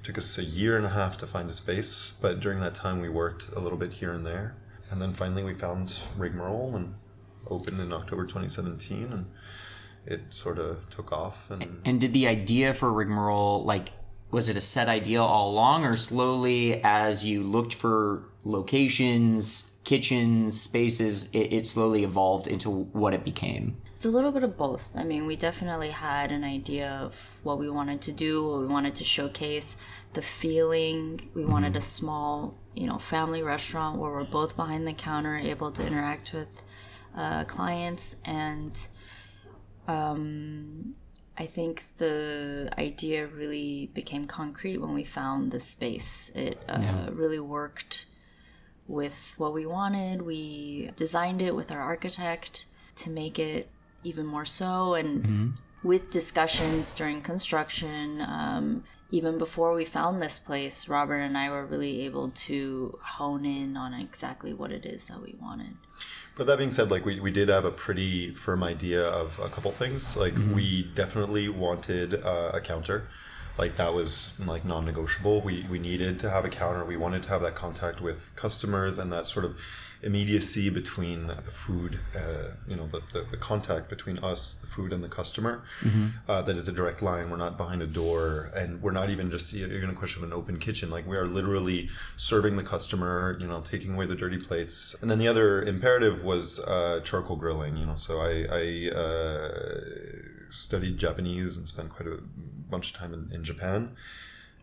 took 0.02 0.16
us 0.16 0.38
a 0.38 0.44
year 0.44 0.76
and 0.76 0.86
a 0.86 0.90
half 0.90 1.18
to 1.18 1.26
find 1.26 1.50
a 1.50 1.52
space, 1.52 2.14
but 2.22 2.40
during 2.40 2.60
that 2.60 2.74
time, 2.74 3.00
we 3.00 3.08
worked 3.08 3.50
a 3.54 3.60
little 3.60 3.78
bit 3.78 3.92
here 3.94 4.12
and 4.12 4.26
there, 4.26 4.56
and 4.90 5.00
then 5.00 5.12
finally 5.12 5.42
we 5.42 5.54
found 5.54 6.00
Rigmarole 6.16 6.74
and 6.74 6.94
opened 7.48 7.80
in 7.80 7.92
October 7.92 8.24
2017, 8.24 9.12
and 9.12 9.26
it 10.06 10.22
sort 10.30 10.58
of 10.58 10.88
took 10.88 11.12
off. 11.12 11.50
And 11.50 11.82
and 11.84 12.00
did 12.00 12.14
the 12.14 12.26
idea 12.26 12.72
for 12.72 12.90
Rigmarole 12.90 13.64
like 13.64 13.90
was 14.30 14.48
it 14.48 14.56
a 14.56 14.60
set 14.60 14.88
idea 14.88 15.22
all 15.22 15.50
along, 15.50 15.84
or 15.84 15.96
slowly 15.96 16.82
as 16.82 17.24
you 17.24 17.42
looked 17.42 17.74
for 17.74 18.24
locations, 18.44 19.78
kitchens, 19.84 20.60
spaces, 20.60 21.34
it, 21.34 21.52
it 21.52 21.66
slowly 21.66 22.04
evolved 22.04 22.46
into 22.46 22.70
what 22.70 23.14
it 23.14 23.24
became? 23.24 23.80
It's 23.94 24.04
a 24.04 24.10
little 24.10 24.30
bit 24.30 24.44
of 24.44 24.56
both. 24.56 24.94
I 24.94 25.02
mean, 25.02 25.26
we 25.26 25.34
definitely 25.34 25.90
had 25.90 26.30
an 26.30 26.44
idea 26.44 27.00
of 27.02 27.36
what 27.42 27.58
we 27.58 27.68
wanted 27.68 28.00
to 28.02 28.12
do, 28.12 28.46
what 28.46 28.60
we 28.60 28.66
wanted 28.66 28.94
to 28.96 29.04
showcase, 29.04 29.76
the 30.12 30.22
feeling. 30.22 31.28
We 31.34 31.42
mm-hmm. 31.42 31.50
wanted 31.50 31.74
a 31.74 31.80
small, 31.80 32.56
you 32.74 32.86
know, 32.86 32.98
family 32.98 33.42
restaurant 33.42 33.98
where 33.98 34.12
we're 34.12 34.24
both 34.24 34.56
behind 34.56 34.86
the 34.86 34.92
counter, 34.92 35.36
able 35.36 35.72
to 35.72 35.84
interact 35.84 36.32
with 36.32 36.62
uh, 37.16 37.42
clients, 37.44 38.16
and 38.24 38.78
um, 39.88 40.94
I 41.38 41.46
think 41.46 41.84
the 41.98 42.68
idea 42.76 43.28
really 43.28 43.90
became 43.94 44.24
concrete 44.24 44.78
when 44.78 44.92
we 44.92 45.04
found 45.04 45.52
the 45.52 45.60
space. 45.60 46.32
It 46.34 46.60
uh, 46.68 46.78
yeah. 46.80 47.08
really 47.12 47.38
worked 47.38 48.06
with 48.88 49.34
what 49.36 49.52
we 49.52 49.64
wanted. 49.64 50.22
We 50.22 50.90
designed 50.96 51.40
it 51.40 51.54
with 51.54 51.70
our 51.70 51.80
architect 51.80 52.66
to 52.96 53.10
make 53.10 53.38
it 53.38 53.70
even 54.02 54.26
more 54.26 54.44
so, 54.44 54.94
and 54.94 55.22
mm-hmm. 55.22 55.48
with 55.84 56.10
discussions 56.10 56.92
during 56.92 57.20
construction. 57.20 58.20
Um, 58.20 58.82
even 59.10 59.38
before 59.38 59.74
we 59.74 59.84
found 59.84 60.20
this 60.20 60.38
place, 60.38 60.88
Robert 60.88 61.20
and 61.20 61.38
I 61.38 61.50
were 61.50 61.64
really 61.64 62.02
able 62.02 62.30
to 62.30 62.98
hone 63.00 63.44
in 63.44 63.76
on 63.76 63.94
exactly 63.94 64.52
what 64.52 64.72
it 64.72 64.84
is 64.84 65.04
that 65.04 65.22
we 65.22 65.36
wanted. 65.40 65.76
But 66.36 66.46
that 66.46 66.58
being 66.58 66.72
said, 66.72 66.90
like 66.90 67.04
we, 67.04 67.18
we 67.18 67.32
did 67.32 67.48
have 67.48 67.64
a 67.64 67.70
pretty 67.70 68.32
firm 68.32 68.62
idea 68.62 69.02
of 69.02 69.38
a 69.40 69.48
couple 69.48 69.72
things. 69.72 70.16
Like 70.16 70.34
mm-hmm. 70.34 70.54
we 70.54 70.82
definitely 70.94 71.48
wanted 71.48 72.14
uh, 72.14 72.52
a 72.54 72.60
counter. 72.60 73.08
Like 73.58 73.76
that 73.76 73.92
was 73.92 74.32
like 74.38 74.64
non-negotiable. 74.64 75.40
We 75.40 75.66
we 75.68 75.80
needed 75.80 76.20
to 76.20 76.30
have 76.30 76.44
a 76.44 76.48
counter. 76.48 76.84
We 76.84 76.96
wanted 76.96 77.24
to 77.24 77.30
have 77.30 77.42
that 77.42 77.56
contact 77.56 78.00
with 78.00 78.32
customers 78.36 78.98
and 78.98 79.12
that 79.12 79.26
sort 79.26 79.44
of 79.44 79.60
immediacy 80.02 80.70
between 80.70 81.26
the 81.26 81.50
food, 81.50 81.98
uh, 82.14 82.50
you 82.68 82.76
know, 82.76 82.86
the, 82.86 83.00
the, 83.12 83.26
the, 83.30 83.36
contact 83.36 83.88
between 83.88 84.18
us, 84.18 84.54
the 84.54 84.66
food, 84.66 84.92
and 84.92 85.02
the 85.02 85.08
customer. 85.08 85.64
Mm-hmm. 85.80 86.06
Uh, 86.28 86.42
that 86.42 86.56
is 86.56 86.68
a 86.68 86.72
direct 86.72 87.02
line. 87.02 87.30
We're 87.30 87.36
not 87.36 87.56
behind 87.56 87.82
a 87.82 87.86
door, 87.86 88.50
and 88.54 88.80
we're 88.80 88.92
not 88.92 89.10
even 89.10 89.30
just 89.30 89.52
you're 89.52 89.68
going 89.68 89.92
to 89.92 89.98
question 89.98 90.22
an 90.22 90.32
open 90.32 90.58
kitchen. 90.58 90.90
Like 90.90 91.06
we 91.06 91.16
are 91.16 91.26
literally 91.26 91.88
serving 92.16 92.56
the 92.56 92.62
customer, 92.62 93.36
you 93.40 93.46
know, 93.46 93.60
taking 93.60 93.94
away 93.94 94.06
the 94.06 94.14
dirty 94.14 94.38
plates. 94.38 94.94
And 95.00 95.10
then 95.10 95.18
the 95.18 95.28
other 95.28 95.62
imperative 95.62 96.22
was 96.22 96.60
uh, 96.60 97.00
charcoal 97.04 97.36
grilling. 97.36 97.76
You 97.76 97.86
know, 97.86 97.96
so 97.96 98.20
I, 98.20 98.46
I 98.50 98.90
uh, 98.96 99.48
studied 100.50 100.98
Japanese 100.98 101.56
and 101.56 101.66
spent 101.66 101.90
quite 101.90 102.08
a 102.08 102.18
bunch 102.70 102.92
of 102.92 102.96
time 102.96 103.12
in, 103.12 103.30
in 103.34 103.44
Japan. 103.44 103.96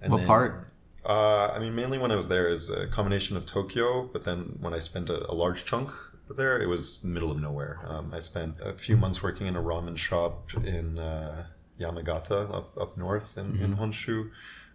And 0.01 0.11
what 0.11 0.19
then, 0.19 0.27
part? 0.27 0.71
Uh, 1.05 1.51
I 1.53 1.59
mean, 1.59 1.75
mainly 1.75 1.97
when 1.97 2.11
I 2.11 2.15
was 2.15 2.27
there 2.27 2.47
is 2.47 2.69
a 2.69 2.87
combination 2.87 3.37
of 3.37 3.45
Tokyo, 3.45 4.09
but 4.11 4.23
then 4.23 4.57
when 4.59 4.73
I 4.73 4.79
spent 4.79 5.09
a, 5.09 5.29
a 5.31 5.33
large 5.33 5.65
chunk 5.65 5.91
there, 6.29 6.59
it 6.59 6.67
was 6.67 7.03
middle 7.03 7.31
of 7.31 7.39
nowhere. 7.39 7.79
Um, 7.87 8.11
I 8.13 8.19
spent 8.19 8.55
a 8.59 8.73
few 8.73 8.97
months 8.97 9.21
working 9.21 9.45
in 9.47 9.55
a 9.55 9.61
ramen 9.61 9.97
shop 9.97 10.49
in 10.63 10.97
uh, 10.97 11.45
Yamagata, 11.79 12.53
up, 12.53 12.75
up 12.77 12.97
north 12.97 13.37
in, 13.37 13.53
mm-hmm. 13.53 13.63
in 13.63 13.75
Honshu, 13.77 14.31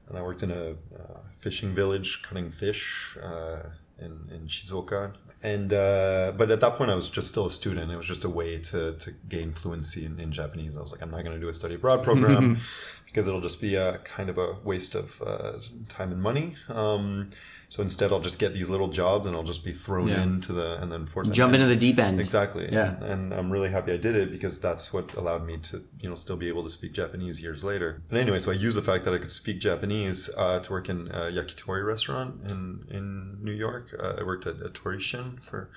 and 0.08 0.16
I 0.16 0.22
worked 0.22 0.42
in 0.42 0.50
a 0.50 0.70
uh, 0.70 1.20
fishing 1.40 1.74
village 1.74 2.22
cutting 2.22 2.50
fish 2.50 3.16
uh, 3.22 3.70
in, 3.98 4.28
in 4.32 4.46
Shizuoka. 4.46 5.14
And 5.42 5.72
uh, 5.72 6.34
but 6.36 6.50
at 6.50 6.60
that 6.60 6.76
point, 6.76 6.90
I 6.90 6.94
was 6.94 7.08
just 7.08 7.28
still 7.28 7.46
a 7.46 7.50
student. 7.50 7.90
It 7.90 7.96
was 7.96 8.06
just 8.06 8.24
a 8.24 8.28
way 8.28 8.58
to, 8.58 8.92
to 8.92 9.10
gain 9.28 9.52
fluency 9.52 10.04
in, 10.04 10.20
in 10.20 10.32
Japanese. 10.32 10.76
I 10.76 10.82
was 10.82 10.92
like, 10.92 11.00
I'm 11.00 11.10
not 11.10 11.24
going 11.24 11.34
to 11.34 11.40
do 11.40 11.48
a 11.48 11.54
study 11.54 11.76
abroad 11.76 12.04
program. 12.04 12.58
because 13.10 13.26
it'll 13.26 13.40
just 13.40 13.60
be 13.60 13.74
a 13.74 13.98
kind 13.98 14.30
of 14.30 14.38
a 14.38 14.56
waste 14.62 14.94
of 14.94 15.20
uh, 15.22 15.54
time 15.88 16.12
and 16.12 16.22
money. 16.22 16.54
Um, 16.68 17.30
so 17.68 17.82
instead, 17.82 18.12
I'll 18.12 18.20
just 18.20 18.38
get 18.38 18.54
these 18.54 18.70
little 18.70 18.88
jobs 18.88 19.26
and 19.26 19.34
I'll 19.34 19.42
just 19.42 19.64
be 19.64 19.72
thrown 19.72 20.08
yeah. 20.08 20.22
into 20.22 20.52
the 20.52 20.80
and 20.80 20.90
then 20.92 21.06
force 21.06 21.28
jump 21.30 21.54
into 21.54 21.66
the 21.66 21.76
deep 21.76 21.98
end. 21.98 22.20
Exactly. 22.20 22.68
Yeah. 22.70 22.94
And, 22.96 23.04
and, 23.04 23.34
I'm 23.34 23.50
really 23.50 23.70
happy 23.70 23.92
I 23.92 23.96
did 23.96 24.14
it 24.14 24.30
because 24.30 24.60
that's 24.60 24.92
what 24.92 25.14
allowed 25.14 25.44
me 25.44 25.58
to 25.58 25.84
you 26.00 26.08
know 26.08 26.14
still 26.14 26.36
be 26.36 26.48
able 26.48 26.62
to 26.62 26.70
speak 26.70 26.92
Japanese 26.92 27.40
years 27.40 27.64
later. 27.64 28.02
But 28.08 28.18
anyway, 28.18 28.38
so 28.38 28.52
I 28.52 28.54
used 28.54 28.76
the 28.76 28.82
fact 28.82 29.04
that 29.04 29.14
I 29.14 29.18
could 29.18 29.32
speak 29.32 29.60
Japanese 29.60 30.30
uh, 30.36 30.60
to 30.60 30.70
work 30.70 30.88
in 30.88 31.08
a 31.08 31.32
yakitori 31.32 31.84
restaurant 31.84 32.40
in 32.48 32.86
in 32.90 33.38
New 33.42 33.52
York. 33.52 33.94
Uh, 33.98 34.14
I 34.18 34.22
worked 34.22 34.46
at, 34.46 34.60
at 34.62 34.72
Torishin 34.72 35.42
for 35.42 35.70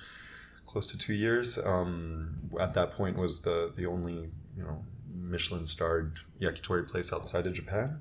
close 0.66 0.86
to 0.88 0.98
two 0.98 1.14
years. 1.14 1.58
Um, 1.58 2.50
at 2.60 2.74
that 2.74 2.92
point, 2.92 3.16
was 3.16 3.42
the 3.42 3.72
the 3.76 3.86
only 3.86 4.30
you 4.56 4.62
know 4.62 4.84
Michelin 5.30 5.66
starred 5.66 6.20
yakitori 6.40 6.86
place 6.88 7.12
outside 7.12 7.46
of 7.46 7.52
Japan, 7.52 8.00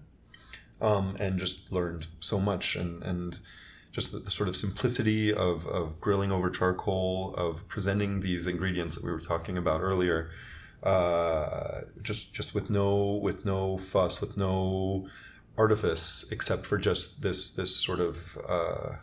um, 0.82 1.15
and 1.20 1.39
just 1.39 1.72
learned 1.72 2.08
so 2.20 2.39
much 2.39 2.75
and 2.75 3.03
and 3.03 3.39
just 3.92 4.12
the, 4.12 4.20
the, 4.20 4.32
sort 4.32 4.50
of 4.50 4.56
simplicity 4.56 5.32
of, 5.32 5.68
of 5.68 6.01
grilling 6.01 6.32
over 6.32 6.50
charcoal, 6.50 7.36
of 7.38 7.68
presenting 7.68 8.22
these 8.22 8.48
ingredients 8.48 8.96
that 8.96 9.03
we 9.03 9.12
were 9.12 9.20
talking 9.20 9.56
about 9.56 9.82
earlier, 9.82 10.32
uh, 10.82 11.82
just 12.01 12.34
just 12.34 12.56
with 12.56 12.70
no 12.70 13.13
with 13.13 13.46
no 13.46 13.77
fuss, 13.77 14.20
with 14.20 14.36
no 14.36 15.08
artifice, 15.58 16.25
except 16.32 16.65
for 16.65 16.77
just 16.77 17.22
this 17.22 17.51
this 17.53 17.75
sort 17.75 18.00
of 18.00 18.38
uh, 18.50 18.96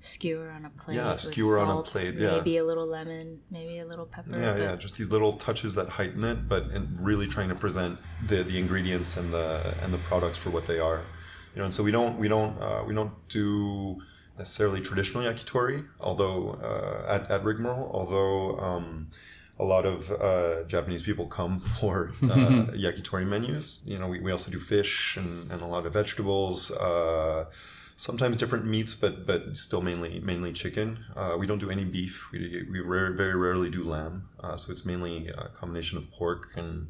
skewer 0.00 0.50
on 0.50 0.64
a 0.64 0.70
plate. 0.70 0.96
Yeah, 0.96 1.14
skewer 1.16 1.56
salt, 1.56 1.68
on 1.68 1.78
a 1.78 1.82
plate. 1.82 2.14
Yeah, 2.14 2.38
maybe 2.38 2.56
a 2.56 2.64
little 2.64 2.86
lemon, 2.86 3.40
maybe 3.50 3.78
a 3.78 3.86
little 3.86 4.06
pepper. 4.06 4.30
Yeah, 4.32 4.56
yeah, 4.56 4.76
just 4.76 4.96
these 4.96 5.10
little 5.12 5.34
touches 5.34 5.74
that 5.76 5.88
heighten 5.88 6.24
it, 6.24 6.48
but 6.48 6.66
really 6.98 7.28
trying 7.28 7.50
to 7.50 7.54
present 7.54 7.98
the 8.26 8.42
the 8.42 8.58
ingredients 8.58 9.16
and 9.16 9.32
the 9.32 9.74
and 9.82 9.94
the 9.94 9.98
products 9.98 10.38
for 10.38 10.50
what 10.50 10.66
they 10.66 10.80
are. 10.80 11.02
You 11.54 11.60
know, 11.60 11.66
and 11.66 11.74
so 11.74 11.84
we 11.84 11.92
don't 11.92 12.18
we 12.18 12.26
don't 12.26 12.60
uh, 12.60 12.82
we 12.86 12.94
don't 12.94 13.12
do 13.28 14.00
necessarily 14.38 14.80
traditional 14.80 15.22
yakitori, 15.22 15.86
although 16.00 16.58
uh, 16.62 17.14
at 17.14 17.30
at 17.30 17.44
Rigmarole, 17.44 17.90
although. 17.92 18.58
Um, 18.58 19.10
a 19.58 19.64
lot 19.64 19.84
of 19.84 20.10
uh, 20.10 20.62
Japanese 20.64 21.02
people 21.02 21.26
come 21.26 21.60
for 21.80 22.12
uh, 22.22 22.26
yakitori 22.72 23.26
menus. 23.26 23.82
You 23.84 23.98
know, 23.98 24.08
we, 24.08 24.18
we 24.18 24.32
also 24.32 24.50
do 24.50 24.58
fish 24.58 25.18
and, 25.18 25.50
and 25.52 25.60
a 25.60 25.66
lot 25.66 25.84
of 25.84 25.92
vegetables. 25.92 26.70
Uh, 26.70 27.44
sometimes 28.00 28.36
different 28.38 28.64
meats, 28.64 28.94
but 28.94 29.26
but 29.26 29.56
still 29.56 29.82
mainly 29.82 30.20
mainly 30.20 30.52
chicken. 30.52 31.04
Uh, 31.14 31.36
we 31.38 31.46
don't 31.46 31.58
do 31.58 31.70
any 31.70 31.84
beef. 31.84 32.32
We 32.32 32.66
we 32.70 32.80
rare, 32.80 33.12
very 33.12 33.36
rarely 33.36 33.70
do 33.70 33.84
lamb. 33.84 34.28
Uh, 34.42 34.56
so 34.56 34.72
it's 34.72 34.86
mainly 34.86 35.28
a 35.28 35.48
combination 35.48 35.98
of 35.98 36.10
pork 36.10 36.56
and 36.56 36.88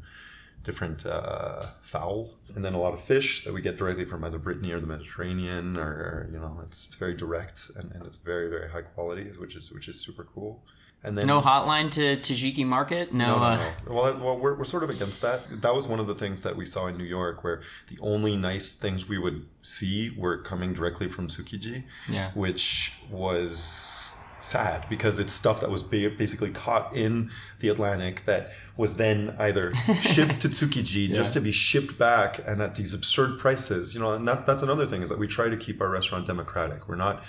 different 0.62 1.04
uh, 1.06 1.66
fowl, 1.82 2.30
and 2.54 2.64
then 2.64 2.74
a 2.74 2.78
lot 2.78 2.92
of 2.92 3.00
fish 3.00 3.44
that 3.44 3.52
we 3.52 3.60
get 3.60 3.76
directly 3.76 4.04
from 4.04 4.22
either 4.24 4.38
Brittany 4.38 4.70
or 4.72 4.80
the 4.80 4.86
Mediterranean, 4.86 5.78
or, 5.78 6.28
you 6.30 6.38
know, 6.38 6.60
it's, 6.66 6.86
it's 6.86 6.96
very 6.96 7.14
direct 7.14 7.70
and, 7.76 7.90
and 7.92 8.04
it's 8.06 8.18
very 8.18 8.48
very 8.48 8.68
high 8.70 8.82
quality, 8.82 9.24
which 9.38 9.56
is 9.56 9.72
which 9.72 9.88
is 9.88 9.98
super 10.00 10.24
cool. 10.34 10.62
And 11.02 11.16
then 11.16 11.26
No 11.26 11.40
hotline 11.40 11.90
to 11.92 12.16
Tsukiji 12.18 12.66
Market. 12.66 13.12
No. 13.14 13.26
no, 13.26 13.38
no, 13.38 13.44
uh, 13.44 13.56
no. 13.86 13.94
Well, 13.94 14.18
well, 14.20 14.38
we're, 14.38 14.54
we're 14.54 14.64
sort 14.64 14.82
of 14.82 14.90
against 14.90 15.22
that. 15.22 15.62
That 15.62 15.74
was 15.74 15.86
one 15.86 15.98
of 15.98 16.06
the 16.06 16.14
things 16.14 16.42
that 16.42 16.56
we 16.56 16.66
saw 16.66 16.88
in 16.88 16.98
New 16.98 17.04
York, 17.04 17.42
where 17.42 17.62
the 17.88 17.98
only 18.02 18.36
nice 18.36 18.74
things 18.74 19.08
we 19.08 19.16
would 19.18 19.46
see 19.62 20.10
were 20.16 20.36
coming 20.38 20.74
directly 20.74 21.08
from 21.08 21.28
Tsukiji, 21.28 21.84
Yeah. 22.08 22.32
which 22.34 22.98
was 23.10 24.09
sad 24.44 24.86
because 24.88 25.18
it's 25.18 25.32
stuff 25.32 25.60
that 25.60 25.70
was 25.70 25.82
basically 25.82 26.50
caught 26.50 26.94
in 26.96 27.30
the 27.60 27.68
Atlantic 27.68 28.24
that 28.26 28.50
was 28.76 28.96
then 28.96 29.34
either 29.38 29.74
shipped 30.00 30.40
to 30.40 30.48
Tsukiji 30.48 31.14
just 31.14 31.32
to 31.34 31.40
be 31.40 31.52
shipped 31.52 31.98
back 31.98 32.40
and 32.46 32.60
at 32.62 32.74
these 32.74 32.94
absurd 32.94 33.38
prices. 33.38 33.94
You 33.94 34.00
know, 34.00 34.14
and 34.14 34.26
that, 34.26 34.46
that's 34.46 34.62
another 34.62 34.86
thing 34.86 35.02
is 35.02 35.08
that 35.08 35.18
we 35.18 35.26
try 35.26 35.48
to 35.48 35.56
keep 35.56 35.80
our 35.80 35.88
restaurant 35.88 36.26
democratic. 36.26 36.88
We're 36.88 36.96
not 36.96 37.22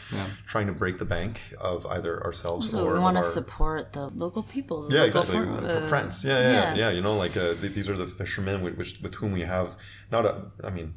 trying 0.47 0.67
to 0.67 0.73
break 0.73 0.97
the 0.97 1.05
bank 1.05 1.41
of 1.59 1.85
either 1.85 2.23
ourselves 2.23 2.71
So 2.71 2.85
or 2.85 2.93
we 2.93 2.99
want 2.99 3.17
to 3.17 3.23
support 3.23 3.93
the 3.93 4.07
local 4.07 4.43
people. 4.43 4.87
the 4.87 4.95
yeah, 4.95 5.01
local 5.03 5.21
exactly. 5.21 5.45
far- 5.45 5.61
For, 5.61 5.85
uh, 5.85 5.87
friends. 5.87 6.23
Yeah, 6.23 6.39
yeah, 6.39 6.51
yeah, 6.51 6.51
yeah. 6.51 6.75
yeah. 6.75 6.89
You 6.91 7.01
know, 7.01 7.15
like 7.15 7.35
uh, 7.37 7.53
th- 7.55 7.73
these 7.73 7.89
are 7.89 7.97
the 7.97 8.07
fishermen 8.07 8.61
with, 8.61 8.75
which, 8.77 9.01
with 9.01 9.15
whom 9.15 9.31
we 9.33 9.41
have 9.41 9.75
not 10.11 10.25
a. 10.25 10.51
I 10.63 10.69
mean, 10.69 10.93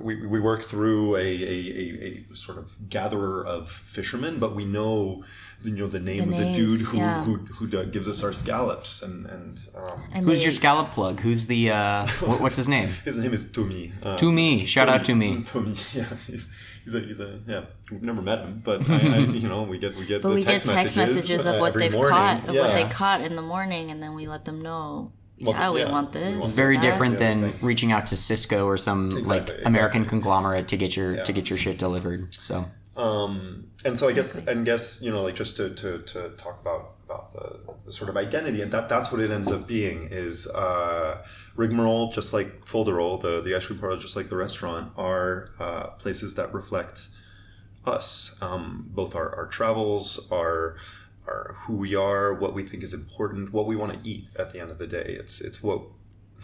we, 0.00 0.26
we 0.26 0.40
work 0.40 0.62
through 0.62 1.16
a, 1.16 1.20
a, 1.20 1.22
a, 1.22 2.24
a 2.32 2.36
sort 2.36 2.58
of 2.58 2.88
gatherer 2.88 3.44
of 3.44 3.68
fishermen, 3.68 4.38
but 4.38 4.54
we 4.54 4.64
know 4.64 5.24
you 5.64 5.76
know 5.76 5.86
the 5.86 6.00
name 6.00 6.30
The 6.30 6.32
of 6.32 6.38
the 6.38 6.52
dude 6.52 6.80
who 6.80 6.96
yeah. 6.96 7.24
who, 7.24 7.36
who 7.36 7.78
uh, 7.78 7.84
gives 7.84 8.08
us 8.08 8.22
our 8.22 8.32
scallops 8.32 9.02
and 9.02 9.26
and 9.26 9.60
um, 9.76 10.02
And 10.12 10.26
Who's 10.26 10.38
they- 10.38 10.44
your 10.44 10.52
scallop 10.52 10.92
plug? 10.92 11.20
Who's 11.20 11.46
the 11.46 11.70
uh, 11.70 12.06
what, 12.20 12.40
what's 12.40 12.56
his 12.56 12.68
name? 12.68 12.88
his 13.04 13.18
name 13.18 13.32
is 13.32 13.50
Tomi. 13.50 13.92
Uh, 14.02 14.16
To 14.16 14.30
me. 14.32 14.66
Shout 14.66 14.88
out 14.88 15.04
to 15.06 15.14
me. 15.14 15.42
Tomi. 15.42 15.74
Yeah, 15.92 16.04
he's, 16.26 16.46
he's 16.84 16.94
a 16.94 17.00
he's 17.00 17.20
a 17.20 17.40
yeah. 17.46 17.64
We've 17.90 18.02
never 18.02 18.22
met 18.22 18.40
him, 18.40 18.60
but 18.64 18.88
I, 18.90 18.94
I, 18.96 19.18
you 19.42 19.48
know 19.48 19.62
we 19.62 19.78
get 19.78 19.94
we 19.96 20.04
get 20.06 20.22
But 20.22 20.30
the 20.30 20.34
we 20.36 20.42
get 20.42 20.50
text 20.62 20.70
text 20.70 20.96
messages, 20.96 21.46
uh, 21.46 21.52
of 21.54 21.60
what 21.60 21.74
they've 21.74 21.92
morning. 21.92 22.10
caught, 22.12 22.48
of 22.48 22.54
yeah. 22.54 22.60
what 22.62 22.72
they 22.74 22.84
caught 22.92 23.20
in 23.20 23.36
the 23.36 23.42
morning, 23.42 23.90
and 23.90 24.02
then 24.02 24.14
we 24.14 24.26
let 24.28 24.44
them 24.44 24.60
know. 24.62 25.12
Well, 25.40 25.54
yeah, 25.56 25.70
we 25.72 25.80
yeah, 25.80 25.90
want 25.90 26.12
this. 26.12 26.38
It's 26.44 26.52
very 26.52 26.76
that. 26.76 26.82
different 26.82 27.14
Yeah, 27.14 27.18
than 27.34 27.40
thank- 27.50 27.62
reaching 27.62 27.90
out 27.90 28.06
to 28.08 28.14
Sysco 28.14 28.64
or 28.64 28.76
some 28.78 29.10
like 29.24 29.42
Exactly, 29.42 29.64
American 29.64 30.02
exactly. 30.02 30.20
conglomerate 30.20 30.68
to 30.68 30.76
get 30.76 30.96
your 30.96 31.22
to 31.24 31.32
get 31.32 31.50
your 31.50 31.58
shit 31.58 31.78
delivered. 31.78 32.32
So 32.34 32.66
um, 32.96 33.68
and 33.84 33.98
so 33.98 34.08
I 34.08 34.12
guess 34.12 34.46
and 34.46 34.66
guess 34.66 35.00
you 35.00 35.10
know 35.10 35.22
like 35.22 35.34
just 35.34 35.56
to, 35.56 35.70
to, 35.70 35.98
to 36.02 36.30
talk 36.30 36.60
about 36.60 36.96
about 37.04 37.32
the, 37.32 37.74
the 37.86 37.92
sort 37.92 38.10
of 38.10 38.16
identity 38.16 38.60
and 38.60 38.70
that 38.72 38.88
that's 38.88 39.10
what 39.10 39.20
it 39.20 39.30
ends 39.30 39.50
up 39.50 39.66
being 39.66 40.08
is 40.10 40.46
uh, 40.48 41.24
rigmarole 41.56 42.12
just 42.12 42.32
like 42.32 42.64
Folderol 42.66 43.20
the 43.20 43.40
the 43.40 43.54
ice 43.54 43.66
cream 43.66 43.78
parlor 43.78 43.96
just 43.96 44.14
like 44.14 44.28
the 44.28 44.36
restaurant 44.36 44.92
are 44.96 45.50
uh, 45.58 45.88
places 45.90 46.34
that 46.34 46.52
reflect 46.52 47.08
us. 47.86 48.36
Um, 48.40 48.86
both 48.90 49.16
our, 49.16 49.34
our 49.36 49.46
travels 49.46 50.28
our 50.30 50.76
our 51.26 51.56
who 51.60 51.76
we 51.76 51.94
are 51.94 52.34
what 52.34 52.52
we 52.52 52.64
think 52.64 52.82
is 52.82 52.92
important 52.92 53.52
what 53.52 53.66
we 53.66 53.76
want 53.76 53.92
to 53.92 54.08
eat 54.08 54.28
at 54.38 54.52
the 54.52 54.60
end 54.60 54.70
of 54.70 54.76
the 54.76 54.86
day. 54.86 55.16
It's 55.18 55.40
it's 55.40 55.62
what 55.62 55.82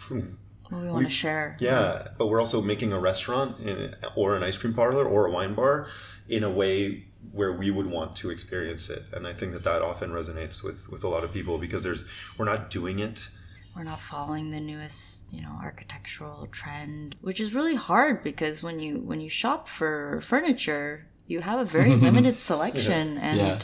What 0.69 0.81
we 0.83 0.89
want 0.89 1.05
to 1.05 1.09
share. 1.09 1.57
yeah, 1.59 2.09
but 2.17 2.27
we're 2.27 2.39
also 2.39 2.61
making 2.61 2.91
a 2.93 2.99
restaurant 2.99 3.59
in, 3.59 3.95
or 4.15 4.35
an 4.35 4.43
ice 4.43 4.57
cream 4.57 4.73
parlor 4.73 5.05
or 5.05 5.25
a 5.27 5.31
wine 5.31 5.53
bar 5.55 5.87
in 6.27 6.43
a 6.43 6.49
way 6.49 7.05
where 7.31 7.51
we 7.53 7.69
would 7.71 7.85
want 7.87 8.15
to 8.17 8.29
experience 8.29 8.89
it, 8.89 9.03
and 9.13 9.27
I 9.27 9.33
think 9.33 9.53
that 9.53 9.63
that 9.63 9.81
often 9.81 10.11
resonates 10.11 10.63
with 10.63 10.89
with 10.89 11.03
a 11.03 11.07
lot 11.09 11.23
of 11.23 11.33
people 11.33 11.57
because 11.57 11.83
there's 11.83 12.05
we're 12.37 12.45
not 12.45 12.69
doing 12.69 12.99
it. 12.99 13.29
We're 13.75 13.83
not 13.83 13.99
following 14.01 14.49
the 14.49 14.59
newest, 14.59 15.25
you 15.31 15.41
know, 15.41 15.57
architectural 15.61 16.47
trend, 16.51 17.15
which 17.21 17.39
is 17.39 17.53
really 17.53 17.75
hard 17.75 18.23
because 18.23 18.61
when 18.63 18.79
you 18.79 18.99
when 18.99 19.21
you 19.21 19.29
shop 19.29 19.67
for 19.67 20.19
furniture, 20.21 21.07
you 21.27 21.41
have 21.41 21.59
a 21.59 21.65
very 21.65 21.95
limited 22.07 22.39
selection, 22.39 23.17
and 23.17 23.37
Yeah. 23.39 23.59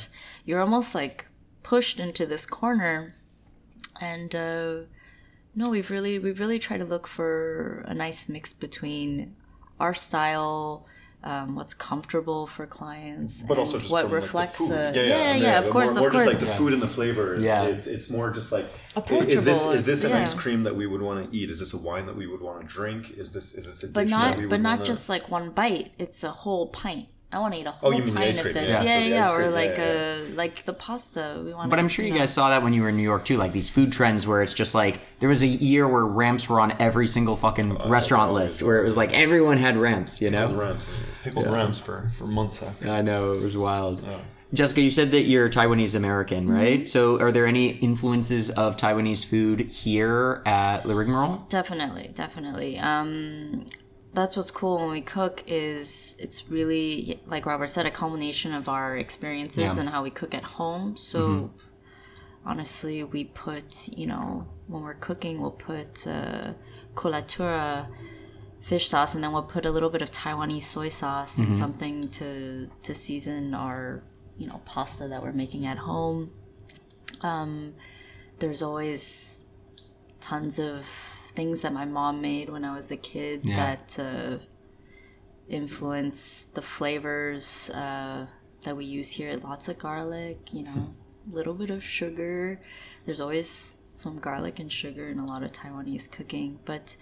you're 0.45 0.61
almost 0.61 0.93
like 0.95 1.25
pushed 1.63 1.99
into 1.99 2.25
this 2.25 2.45
corner. 2.45 3.15
And 4.01 4.35
uh, 4.35 4.75
no, 5.55 5.69
we've 5.69 5.89
really 5.89 6.19
we've 6.19 6.39
really 6.39 6.59
tried 6.59 6.79
to 6.79 6.85
look 6.85 7.07
for 7.07 7.83
a 7.87 7.93
nice 7.93 8.27
mix 8.29 8.53
between 8.53 9.35
our 9.79 9.93
style. 9.93 10.85
Um, 11.23 11.55
what's 11.55 11.73
comfortable 11.73 12.45
for 12.45 12.67
clients, 12.67 13.41
But 13.41 13.57
and 13.57 13.59
also 13.61 13.79
just 13.79 13.91
what 13.91 14.03
from, 14.03 14.11
like, 14.11 14.19
the 14.21 14.25
reflects 14.27 14.57
food. 14.59 14.69
the 14.69 14.91
yeah, 14.93 15.01
yeah, 15.01 15.07
yeah, 15.07 15.29
I 15.29 15.33
mean, 15.33 15.41
yeah, 15.41 15.57
of 15.57 15.69
course, 15.71 15.95
more, 15.95 16.01
more 16.01 16.07
of 16.09 16.13
course. 16.13 16.25
just 16.25 16.39
like 16.39 16.47
the 16.51 16.55
food 16.55 16.71
and 16.73 16.79
the 16.83 16.87
flavors. 16.87 17.43
Yeah. 17.43 17.63
it's, 17.63 17.87
it's 17.87 18.11
more 18.11 18.29
just 18.29 18.51
like 18.51 18.65
is 18.65 18.95
Approachable, 18.95 19.41
this 19.43 19.65
is 19.65 19.85
this 19.85 20.03
an 20.03 20.11
it's- 20.11 20.33
ice 20.33 20.39
cream 20.39 20.61
that 20.65 20.75
we 20.75 20.85
would 20.85 21.01
want 21.01 21.31
to 21.31 21.35
eat? 21.35 21.49
Is 21.49 21.57
this 21.61 21.73
a 21.73 21.79
wine 21.79 22.05
that 22.05 22.15
we 22.15 22.27
would 22.27 22.41
want 22.41 22.61
to 22.61 22.67
drink? 22.67 23.09
Is 23.17 23.33
this 23.33 23.55
is 23.55 23.65
this 23.65 23.81
a 23.81 23.87
but 23.91 24.03
dish 24.03 24.11
that 24.11 24.19
not 24.19 24.37
we 24.37 24.43
would 24.43 24.51
but 24.51 24.61
not 24.61 24.77
wanna... 24.79 24.85
just 24.85 25.09
like 25.09 25.31
one 25.31 25.49
bite 25.49 25.93
it's 25.97 26.23
a 26.23 26.29
whole 26.29 26.67
pint 26.67 27.07
i 27.35 27.39
want 27.39 27.53
to 27.53 27.59
eat 27.59 27.67
a 27.67 27.71
whole 27.71 27.89
Oh, 27.89 27.91
you 27.91 28.03
mean 28.03 28.13
the 28.13 28.19
pint 28.19 28.29
ice 28.29 28.37
of 28.37 28.43
cream, 28.43 28.53
this 28.55 28.69
yeah. 28.69 28.81
yeah 28.83 28.99
For 29.01 29.07
yeah, 29.09 29.23
the 29.23 29.29
or 29.33 29.37
cream, 29.41 29.53
like 29.61 29.77
yeah, 29.77 29.83
a 29.83 30.33
like 30.43 30.65
the 30.65 30.73
pasta 30.73 31.41
we 31.45 31.53
want 31.53 31.69
But 31.69 31.79
I'm 31.79 31.87
sure 31.87 32.03
you 32.05 32.13
guys 32.13 32.31
saw 32.33 32.49
that 32.49 32.63
when 32.63 32.73
you 32.73 32.81
were 32.83 32.89
in 32.89 32.97
New 32.97 33.03
York 33.13 33.25
too, 33.25 33.37
like 33.37 33.51
these 33.51 33.69
food 33.69 33.91
trends 33.91 34.25
where 34.25 34.41
it's 34.41 34.53
just 34.53 34.73
like 34.73 34.99
there 35.19 35.29
was 35.29 35.43
a 35.43 35.47
year 35.47 35.87
where 35.87 36.05
ramps 36.05 36.49
were 36.49 36.59
on 36.59 36.73
every 36.79 37.07
single 37.07 37.35
fucking 37.35 37.69
restaurant 37.97 38.33
list 38.33 38.63
where 38.63 38.79
it 38.81 38.85
was 38.85 38.95
like 38.97 39.11
everyone 39.13 39.57
had 39.57 39.75
ramps, 39.77 40.21
you 40.21 40.29
know? 40.31 40.53
rams, 40.55 40.87
pickled 41.23 41.47
ramps 41.47 41.77
for 41.79 42.09
for 42.17 42.25
months 42.25 42.63
after. 42.63 42.89
I 42.89 43.01
know 43.01 43.33
it 43.33 43.41
was 43.41 43.55
wild. 43.57 44.05
Jessica, 44.53 44.79
you 44.81 44.91
said 44.91 45.11
that 45.11 45.23
you're 45.23 45.49
Taiwanese 45.49 45.95
American, 45.95 46.45
Mm-hmm. 46.45 46.55
right? 46.55 46.87
So 46.87 47.19
are 47.19 47.31
there 47.31 47.45
any 47.47 47.69
influences 47.89 48.51
of 48.51 48.77
Taiwanese 48.77 49.25
food 49.25 49.59
here 49.83 50.41
at 50.45 50.85
Le 50.85 50.93
Rigmarole? 50.95 51.45
definitely 51.49 52.11
definitely 52.13 52.77
um 52.79 53.65
that's 54.15 54.35
what's 54.37 54.51
cool 54.51 54.77
when 54.81 54.91
we 54.91 55.01
cook 55.01 55.43
is 55.47 56.15
it's 56.19 56.49
really 56.49 57.19
like 57.27 57.45
robert 57.45 57.67
said 57.67 57.85
a 57.85 57.91
culmination 57.91 58.53
of 58.53 58.67
our 58.69 58.97
experiences 58.97 59.63
Yeah. 59.75 59.79
and 59.81 59.89
how 59.89 60.01
we 60.03 60.09
cook 60.09 60.33
at 60.33 60.43
home. 60.43 60.95
So 60.95 61.51
honestly 62.45 63.03
we 63.03 63.23
put 63.25 63.87
you 64.01 64.07
know 64.07 64.47
when 64.67 64.81
we're 64.83 64.93
cooking 65.07 65.41
we'll 65.41 65.51
put 65.71 66.05
uh, 66.07 66.53
colatura 66.95 67.87
fish 68.61 68.87
sauce 68.89 69.13
and 69.15 69.23
then 69.23 69.31
we'll 69.31 69.43
put 69.43 69.65
a 69.65 69.71
little 69.71 69.89
bit 69.89 70.01
of 70.01 70.09
taiwanese 70.11 70.63
soy 70.63 70.89
sauce 70.89 71.37
and 71.37 71.55
something 71.55 72.01
to 72.09 72.69
to 72.83 72.93
season 72.95 73.53
our 73.53 74.03
you 74.37 74.47
know 74.47 74.59
pasta 74.65 75.07
that 75.07 75.21
we're 75.23 75.31
making 75.43 75.65
at 75.65 75.77
home. 75.77 76.31
Um 77.21 77.73
there's 78.39 78.61
always 78.61 79.51
tons 80.19 80.59
of 80.59 80.85
things 81.35 81.61
that 81.61 81.73
my 81.73 81.85
mom 81.85 82.21
made 82.21 82.49
when 82.49 82.63
I 82.65 82.75
was 82.75 82.91
a 82.91 82.97
kid 82.97 83.41
Yeah. 83.43 83.55
that 83.75 83.99
uh, 83.99 84.37
influence 85.49 86.43
the 86.53 86.61
flavors 86.61 87.69
uh, 87.71 88.25
that 88.63 88.75
we 88.77 88.85
use 88.85 89.09
here. 89.11 89.35
Lots 89.35 89.67
of 89.67 89.77
garlic, 89.77 90.53
you 90.53 90.63
know, 90.63 90.93
a 91.31 91.35
little 91.35 91.53
bit 91.53 91.69
of 91.69 91.83
sugar. 91.83 92.59
There's 93.05 93.21
always 93.21 93.77
some 93.93 94.17
garlic 94.17 94.59
and 94.59 94.71
sugar 94.71 95.07
in 95.07 95.19
a 95.19 95.25
lot 95.25 95.43
of 95.43 95.51
Taiwanese 95.51 96.11
cooking, 96.11 96.59
but 96.65 96.95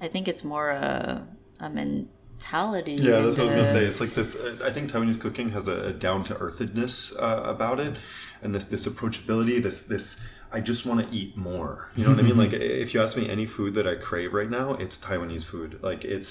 I 0.00 0.08
think 0.08 0.28
it's 0.28 0.44
more 0.44 0.70
a, 0.70 1.26
a 1.60 1.70
mentality. 1.70 2.94
Yeah, 2.94 3.20
that's 3.20 3.38
what 3.38 3.42
I 3.42 3.44
was 3.44 3.52
gonna 3.52 3.66
say. 3.66 3.84
It's 3.84 4.00
like 4.00 4.10
this. 4.10 4.36
I 4.62 4.70
think 4.70 4.90
Taiwanese 4.90 5.20
cooking 5.20 5.50
has 5.50 5.68
a, 5.68 5.92
down 5.92 6.24
to 6.24 6.36
earthedness 6.36 7.16
uh, 7.16 7.42
about 7.46 7.80
it, 7.80 7.96
and 8.42 8.54
this 8.54 8.66
this 8.66 8.86
approachability. 8.86 9.62
This 9.62 9.84
this. 9.84 10.22
I 10.56 10.60
just 10.60 10.86
want 10.86 10.98
to 11.06 11.14
eat 11.14 11.36
more. 11.36 11.90
You 11.96 12.04
know 12.04 12.10
what 12.10 12.20
I 12.20 12.22
mean? 12.22 12.38
Like 12.44 12.52
if 12.84 12.94
you 12.94 13.02
ask 13.02 13.16
me 13.16 13.28
any 13.36 13.46
food 13.46 13.74
that 13.74 13.86
I 13.92 13.96
crave 14.08 14.32
right 14.40 14.48
now, 14.60 14.74
it's 14.74 14.96
Taiwanese 14.98 15.44
food. 15.52 15.70
Like 15.82 16.04
it's 16.04 16.30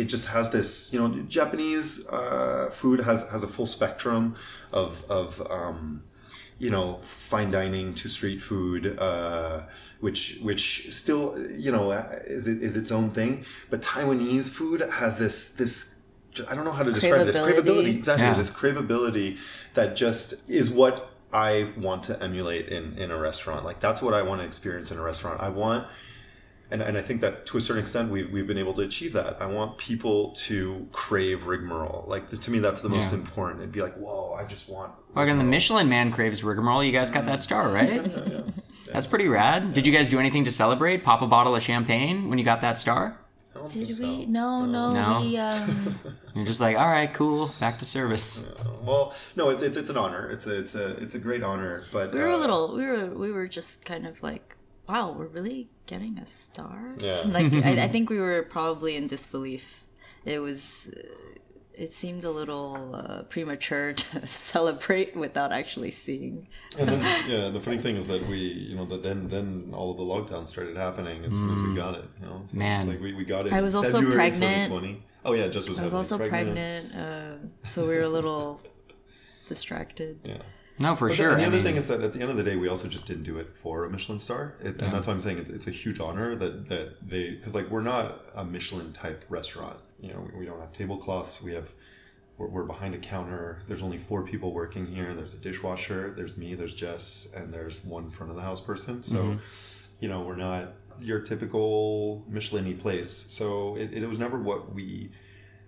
it 0.00 0.04
just 0.04 0.28
has 0.28 0.46
this. 0.56 0.92
You 0.92 0.98
know, 1.00 1.08
Japanese 1.38 2.06
uh, 2.08 2.70
food 2.80 2.98
has 3.00 3.18
has 3.32 3.42
a 3.42 3.48
full 3.48 3.66
spectrum 3.66 4.36
of 4.72 4.90
of. 5.10 5.28
Um, 5.50 6.04
you 6.58 6.70
know 6.70 6.86
fine 7.32 7.50
dining 7.50 7.94
to 8.00 8.08
street 8.08 8.40
food 8.40 8.82
uh, 8.98 9.60
which 10.00 10.38
which 10.48 10.90
still 11.02 11.24
you 11.64 11.70
know 11.70 11.92
is 12.36 12.48
it 12.48 12.62
is 12.62 12.78
its 12.78 12.90
own 12.90 13.10
thing 13.10 13.44
but 13.68 13.82
taiwanese 13.82 14.48
food 14.58 14.80
has 15.00 15.18
this 15.18 15.36
this 15.60 15.96
i 16.48 16.54
don't 16.54 16.64
know 16.64 16.72
how 16.80 16.82
to 16.82 16.92
describe 16.92 17.26
this 17.26 17.36
Craveability. 17.36 17.62
craveability 17.62 17.96
exactly 17.98 18.24
Yeah. 18.24 18.34
this 18.42 18.50
craveability 18.50 19.36
that 19.74 19.96
just 19.96 20.48
is 20.48 20.70
what 20.70 21.10
i 21.32 21.68
want 21.76 22.02
to 22.04 22.22
emulate 22.22 22.68
in 22.68 22.96
in 22.98 23.10
a 23.10 23.16
restaurant 23.16 23.64
like 23.64 23.80
that's 23.80 24.00
what 24.02 24.14
i 24.14 24.22
want 24.22 24.40
to 24.40 24.46
experience 24.46 24.90
in 24.90 24.98
a 24.98 25.02
restaurant 25.02 25.40
i 25.40 25.48
want 25.48 25.86
and, 26.68 26.82
and 26.82 26.98
I 26.98 27.00
think 27.02 27.20
that 27.20 27.46
to 27.46 27.58
a 27.58 27.60
certain 27.60 27.80
extent 27.80 28.10
we've, 28.10 28.28
we've 28.32 28.44
been 28.48 28.58
able 28.58 28.74
to 28.74 28.82
achieve 28.82 29.12
that. 29.12 29.36
I 29.40 29.46
want 29.46 29.78
people 29.78 30.32
to 30.32 30.88
crave 30.90 31.46
rigmarole. 31.46 32.04
Like 32.08 32.28
to 32.28 32.50
me, 32.50 32.58
that's 32.58 32.80
the 32.80 32.88
most 32.88 33.12
Yeah. 33.12 33.18
important. 33.18 33.60
It'd 33.60 33.70
be 33.70 33.80
like, 33.82 33.94
whoa, 33.94 34.34
I 34.34 34.42
just 34.46 34.68
want. 34.68 34.90
Like 35.14 35.28
on 35.28 35.38
the 35.38 35.44
Michelin 35.44 35.88
Man 35.88 36.10
craves 36.10 36.42
rigmarole, 36.42 36.82
you 36.82 36.90
guys 36.90 37.12
got 37.12 37.24
that 37.26 37.40
star, 37.40 37.68
right? 37.68 38.02
That's 38.92 39.06
pretty 39.06 39.28
rad. 39.28 39.74
Did 39.74 39.86
you 39.86 39.92
guys 39.92 40.08
do 40.08 40.18
anything 40.18 40.44
to 40.44 40.50
celebrate? 40.50 41.04
Pop 41.04 41.22
a 41.22 41.28
bottle 41.28 41.54
of 41.54 41.62
champagne 41.62 42.28
when 42.28 42.36
you 42.36 42.44
got 42.44 42.62
that 42.62 42.80
star? 42.80 43.16
I 43.66 43.74
don't 43.74 43.78
don't 43.78 43.86
Did 43.86 43.88
we? 43.88 44.24
so. 44.24 44.30
No, 44.30 44.66
no. 44.66 44.92
No? 44.92 45.20
We 45.20 45.36
um. 45.36 45.98
You're 46.34 46.46
just 46.46 46.60
like, 46.60 46.76
all 46.76 46.90
right, 46.90 47.12
cool, 47.12 47.50
back 47.60 47.78
to 47.78 47.84
service. 47.84 48.52
Uh, 48.52 48.64
well, 48.82 49.14
no, 49.36 49.50
it's, 49.50 49.62
it's 49.62 49.76
it's 49.76 49.90
an 49.90 49.96
honor. 49.96 50.30
It's 50.30 50.46
a 50.46 50.58
it's 50.58 50.74
a 50.74 50.96
it's 50.96 51.14
a 51.14 51.18
great 51.18 51.42
honor. 51.42 51.84
But 51.92 52.12
we 52.12 52.20
were 52.20 52.26
a 52.26 52.34
uh, 52.34 52.38
little. 52.38 52.76
We 52.76 52.84
were. 52.84 53.06
We 53.06 53.32
were 53.32 53.48
just 53.48 53.84
kind 53.84 54.06
of 54.06 54.22
like, 54.22 54.56
wow, 54.88 55.12
we're 55.12 55.26
really 55.26 55.68
getting 55.86 56.18
a 56.18 56.26
star. 56.26 56.94
Yeah. 56.98 57.22
Like 57.24 57.52
I, 57.52 57.84
I 57.84 57.88
think 57.92 58.10
we 58.10 58.18
were 58.18 58.42
probably 58.42 58.96
in 58.96 59.06
disbelief. 59.06 59.84
It 60.24 60.40
was. 60.40 60.88
uh, 60.96 61.00
It 61.76 61.92
seemed 61.92 62.24
a 62.24 62.30
little 62.30 62.94
uh, 62.94 63.22
premature 63.24 63.92
to 64.04 64.26
celebrate 64.26 65.14
without 65.14 65.52
actually 65.52 65.90
seeing. 65.90 66.48
And 66.78 66.88
then, 66.88 67.00
yeah, 67.28 67.50
the 67.50 67.60
funny 67.60 67.78
thing 67.78 67.96
is 67.96 68.08
that 68.08 68.26
we, 68.26 68.38
you 68.38 68.76
know, 68.76 68.86
that 68.86 69.02
then 69.02 69.28
then 69.28 69.72
all 69.74 69.90
of 69.90 69.96
the 69.98 70.02
lockdowns 70.02 70.48
started 70.48 70.76
happening 70.76 71.24
as 71.24 71.32
soon 71.32 71.50
as 71.50 71.60
we 71.60 71.74
got 71.74 71.94
it. 71.96 72.04
You 72.20 72.26
know, 72.26 72.42
so 72.46 72.58
Man. 72.58 72.80
it's 72.80 72.88
like 72.88 73.00
we, 73.00 73.12
we 73.12 73.24
got 73.24 73.46
it. 73.46 73.52
I 73.52 73.58
in 73.58 73.64
was 73.64 73.74
also 73.74 74.00
February 74.00 74.14
pregnant. 74.14 75.02
Oh 75.24 75.32
yeah, 75.32 75.48
just 75.48 75.68
was. 75.68 75.78
I 75.78 75.84
was 75.84 75.92
heavily 75.92 75.98
also 75.98 76.28
pregnant, 76.28 76.94
uh, 76.94 77.36
so 77.64 77.86
we 77.88 77.96
were 77.96 78.02
a 78.02 78.08
little 78.08 78.62
distracted. 79.46 80.20
Yeah. 80.24 80.38
No, 80.78 80.94
for 80.94 81.08
But 81.08 81.16
sure. 81.16 81.30
And 81.30 81.40
the 81.40 81.44
I 81.44 81.46
other 81.46 81.56
mean, 81.56 81.64
thing 81.64 81.76
is 81.76 81.88
that 81.88 82.02
at 82.02 82.12
the 82.12 82.20
end 82.20 82.30
of 82.30 82.36
the 82.36 82.44
day, 82.44 82.56
we 82.56 82.68
also 82.68 82.86
just 82.86 83.06
didn't 83.06 83.22
do 83.22 83.38
it 83.38 83.56
for 83.56 83.84
a 83.86 83.90
Michelin 83.90 84.18
star, 84.18 84.56
it, 84.60 84.80
and 84.82 84.92
that's 84.92 85.06
why 85.06 85.14
I'm 85.14 85.20
saying 85.20 85.38
it's, 85.38 85.50
it's 85.50 85.66
a 85.66 85.70
huge 85.70 86.00
honor 86.00 86.36
that 86.36 86.68
that 86.68 87.08
they 87.08 87.30
because 87.30 87.54
like 87.54 87.68
we're 87.70 87.80
not 87.80 88.26
a 88.34 88.44
Michelin 88.44 88.92
type 88.92 89.24
restaurant. 89.28 89.78
You 90.00 90.12
know, 90.12 90.28
we, 90.32 90.40
we 90.40 90.46
don't 90.46 90.60
have 90.60 90.72
tablecloths. 90.72 91.42
We 91.42 91.52
have 91.54 91.72
we're, 92.38 92.48
we're 92.48 92.64
behind 92.64 92.94
a 92.94 92.98
counter. 92.98 93.62
There's 93.66 93.82
only 93.82 93.98
four 93.98 94.22
people 94.22 94.52
working 94.52 94.86
here. 94.86 95.14
There's 95.14 95.34
a 95.34 95.38
dishwasher. 95.38 96.12
There's 96.16 96.36
me. 96.36 96.54
There's 96.54 96.74
Jess, 96.74 97.32
and 97.34 97.52
there's 97.52 97.84
one 97.84 98.10
front 98.10 98.30
of 98.30 98.36
the 98.36 98.42
house 98.42 98.60
person. 98.60 99.02
So, 99.02 99.16
Mm-hmm. 99.16 99.36
you 100.00 100.08
know, 100.08 100.20
we're 100.22 100.36
not 100.36 100.72
your 101.00 101.20
typical 101.20 102.24
Michelin-y 102.28 102.74
place. 102.74 103.10
So 103.28 103.76
it, 103.76 103.92
it 103.92 104.08
was 104.08 104.18
never 104.18 104.38
what 104.38 104.74
we 104.74 105.10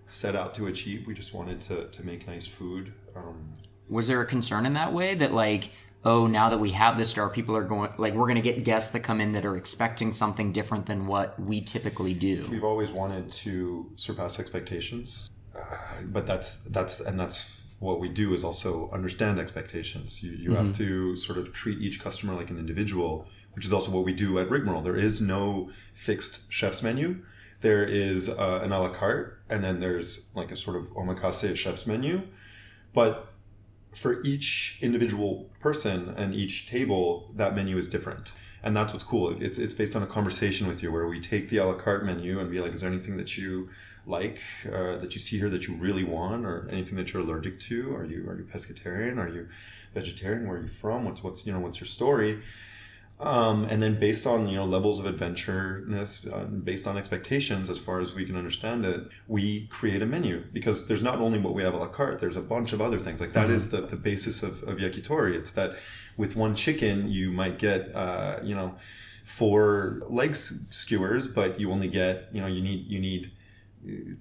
set 0.07 0.35
out 0.35 0.55
to 0.55 0.67
achieve. 0.67 1.07
We 1.07 1.15
just 1.15 1.35
wanted 1.35 1.61
to 1.63 1.89
to 1.89 2.03
make 2.07 2.27
nice 2.27 2.47
food. 2.47 2.93
Um, 3.17 3.53
was 3.89 4.09
there 4.09 4.21
a 4.21 4.27
concern 4.27 4.67
in 4.67 4.75
that 4.75 4.93
way 4.93 5.15
that 5.15 5.33
like, 5.33 5.71
oh, 6.05 6.27
now 6.27 6.49
that 6.51 6.59
we 6.59 6.71
have 6.71 6.97
this 6.97 7.11
star, 7.11 7.29
people 7.29 7.57
are 7.57 7.65
going 7.65 7.91
like 7.99 8.15
we're 8.15 8.29
gonna 8.29 8.41
get 8.41 8.65
guests 8.65 8.91
that 8.93 9.01
come 9.01 9.21
in 9.21 9.33
that 9.33 9.45
are 9.45 9.57
expecting 9.57 10.13
something 10.13 10.53
different 10.53 10.87
than 10.87 11.07
what 11.07 11.41
we 11.41 11.61
typically 11.61 12.15
do. 12.15 12.47
We've 12.51 12.65
always 12.65 12.91
wanted 12.91 13.31
to 13.33 13.91
surpass 13.97 14.39
expectations, 14.39 15.31
uh, 15.57 15.61
but 16.05 16.27
that's 16.27 16.57
that's 16.65 17.01
and 17.01 17.19
that's 17.19 17.63
what 17.81 18.01
we 18.01 18.09
do 18.09 18.35
is 18.35 18.43
also 18.43 18.91
understand 18.93 19.39
expectations. 19.39 20.23
You 20.23 20.33
you 20.33 20.55
have 20.55 20.73
to 20.77 21.17
sort 21.17 21.39
of 21.39 21.53
treat 21.53 21.79
each 21.79 22.01
customer 22.01 22.35
like 22.35 22.51
an 22.51 22.59
individual, 22.59 23.27
which 23.55 23.65
is 23.65 23.73
also 23.73 23.91
what 23.91 24.05
we 24.05 24.13
do 24.13 24.39
at 24.39 24.51
Rigmarole. 24.51 24.83
There 24.83 24.97
is 24.97 25.21
no 25.21 25.71
fixed 25.95 26.51
chef's 26.53 26.83
menu. 26.83 27.23
There 27.61 27.85
is 27.85 28.29
uh, 28.29 28.61
an 28.63 28.71
a 28.73 28.81
la 28.81 28.89
carte, 28.89 29.41
and 29.49 29.65
then 29.65 29.81
there's 29.81 30.31
like 30.35 30.53
a 30.53 30.57
sort 30.57 30.77
of 30.77 30.87
omakase 30.95 31.57
chef's 31.57 31.87
menu, 31.87 32.23
but 32.93 33.33
for 33.95 34.23
each 34.23 34.79
individual 34.81 35.49
person 35.61 36.15
and 36.17 36.35
each 36.35 36.69
table, 36.69 37.31
that 37.35 37.55
menu 37.55 37.79
is 37.79 37.89
different. 37.89 38.33
And 38.63 38.77
that's 38.77 38.93
what's 38.93 39.05
cool. 39.05 39.41
It's, 39.41 39.59
it's 39.59 39.75
based 39.75 39.95
on 39.95 40.03
a 40.03 40.07
conversation 40.07 40.67
with 40.67 40.83
you 40.83 40.91
where 40.93 41.07
we 41.07 41.21
take 41.21 41.49
the 41.49 41.59
a 41.59 41.65
la 41.65 41.75
carte 41.75 42.05
menu 42.05 42.41
and 42.41 42.51
be 42.51 42.61
like, 42.61 42.73
is 42.73 42.81
there 42.81 42.91
anything 42.91 43.17
that 43.17 43.39
you 43.39 43.71
like, 44.07 44.41
uh, 44.67 44.97
that 44.97 45.15
you 45.15 45.21
see 45.21 45.39
here 45.39 45.49
that 45.51 45.69
you 45.69 45.75
really 45.75 46.05
want, 46.05 46.45
or 46.45 46.69
anything 46.71 46.97
that 46.97 47.13
you're 47.13 47.23
allergic 47.23 47.61
to? 47.61 47.95
Are 47.95 48.05
you, 48.05 48.29
are 48.29 48.37
you 48.37 48.45
pescatarian? 48.45 49.17
Are 49.19 49.29
you 49.29 49.49
vegetarian? 49.95 50.49
Where 50.49 50.59
are 50.59 50.63
you 50.63 50.69
from? 50.69 51.05
What's, 51.05 51.23
what's, 51.23 51.47
you 51.47 51.53
know, 51.53 51.61
what's 51.61 51.81
your 51.81 51.87
story? 51.87 52.43
Um, 53.21 53.65
and 53.65 53.83
then 53.83 53.99
based 53.99 54.29
on 54.29 54.47
you 54.49 54.57
know 54.57 54.65
levels 54.65 55.01
of 55.01 55.07
adventureness, 55.07 56.33
uh, 56.33 56.45
based 56.45 56.87
on 56.87 56.97
expectations, 56.97 57.69
as 57.69 57.79
far 57.79 57.99
as 57.99 58.15
we 58.15 58.25
can 58.25 58.37
understand 58.37 58.85
it, 58.85 59.09
we 59.27 59.67
create 59.67 60.03
a 60.03 60.07
menu 60.07 60.45
because 60.53 60.87
there's 60.87 61.03
not 61.03 61.19
only 61.19 61.39
what 61.41 61.53
we 61.53 61.65
have 61.65 61.75
a 61.75 61.79
la 61.79 61.89
carte. 61.89 62.21
There's 62.21 62.37
a 62.37 62.41
bunch 62.41 62.73
of 62.73 62.81
other 62.81 62.99
things. 62.99 63.21
Like 63.21 63.33
that 63.33 63.51
is 63.51 63.71
the, 63.71 63.81
the 63.81 63.97
basis 63.97 64.45
of, 64.45 64.63
of 64.63 64.79
yakitori. 64.79 65.35
It's 65.35 65.51
that 65.53 65.79
with 66.17 66.37
one 66.37 66.55
chicken 66.55 67.11
you 67.11 67.33
might 67.33 67.59
get 67.59 67.91
uh, 67.95 68.39
you 68.45 68.55
know 68.55 68.77
four 69.25 70.03
leg 70.09 70.31
s- 70.31 70.67
skewers, 70.71 71.27
but 71.27 71.59
you 71.59 71.73
only 71.73 71.89
get 71.89 72.29
you 72.33 72.41
know 72.41 72.47
you 72.47 72.63
need 72.63 72.87
you 72.87 73.01
need 73.01 73.33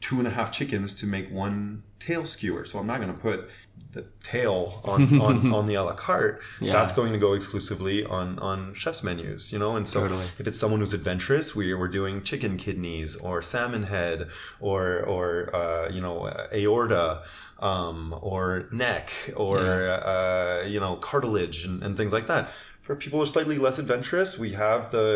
two 0.02 0.18
and 0.18 0.28
a 0.28 0.32
half 0.32 0.52
chickens 0.52 0.94
to 0.96 1.06
make 1.06 1.32
one 1.32 1.84
tail 2.00 2.26
skewer. 2.26 2.66
So 2.66 2.80
I'm 2.80 2.88
not 2.88 3.00
going 3.00 3.14
to 3.14 3.20
put 3.20 3.50
the 3.92 4.06
tail 4.24 4.82
on, 4.84 5.22
on, 5.22 5.54
on 5.54 5.66
the 5.66 5.76
a 5.76 5.84
la 5.84 5.94
carte. 5.94 6.42
Yeah. 6.60 6.74
That's 6.74 6.94
going 6.94 7.14
to 7.14 7.20
go 7.20 7.34
exclusively 7.34 8.04
on, 8.06 8.40
on 8.40 8.74
chef's 8.74 9.04
menus, 9.04 9.52
you 9.52 9.60
know? 9.60 9.76
And 9.76 9.88
so 9.88 10.02
Totally. 10.02 10.26
if 10.40 10.48
it's 10.48 10.60
someone 10.60 10.80
who's 10.80 10.94
adventurous, 10.94 11.56
we, 11.56 11.74
we're 11.74 11.88
doing 11.88 12.24
chicken 12.24 12.58
kidneys 12.58 13.16
or 13.16 13.42
salmon 13.42 13.84
head 13.84 14.30
or, 14.60 15.02
or 15.04 15.56
uh, 15.56 15.90
you 15.90 16.02
know, 16.02 16.32
aorta 16.54 17.24
um, 17.60 18.16
or 18.22 18.68
neck 18.72 19.12
or, 19.36 19.60
uh, 19.60 20.64
you 20.66 20.80
know, 20.80 20.96
cartilage 20.98 21.66
and, 21.66 21.84
and 21.84 21.98
things 21.98 22.14
like 22.14 22.28
that. 22.28 22.50
For 22.88 22.96
people 22.96 23.20
who 23.20 23.24
are 23.24 23.34
slightly 23.36 23.58
less 23.58 23.78
adventurous, 23.80 24.30
we 24.40 24.50
have 24.54 24.82
the 24.92 25.08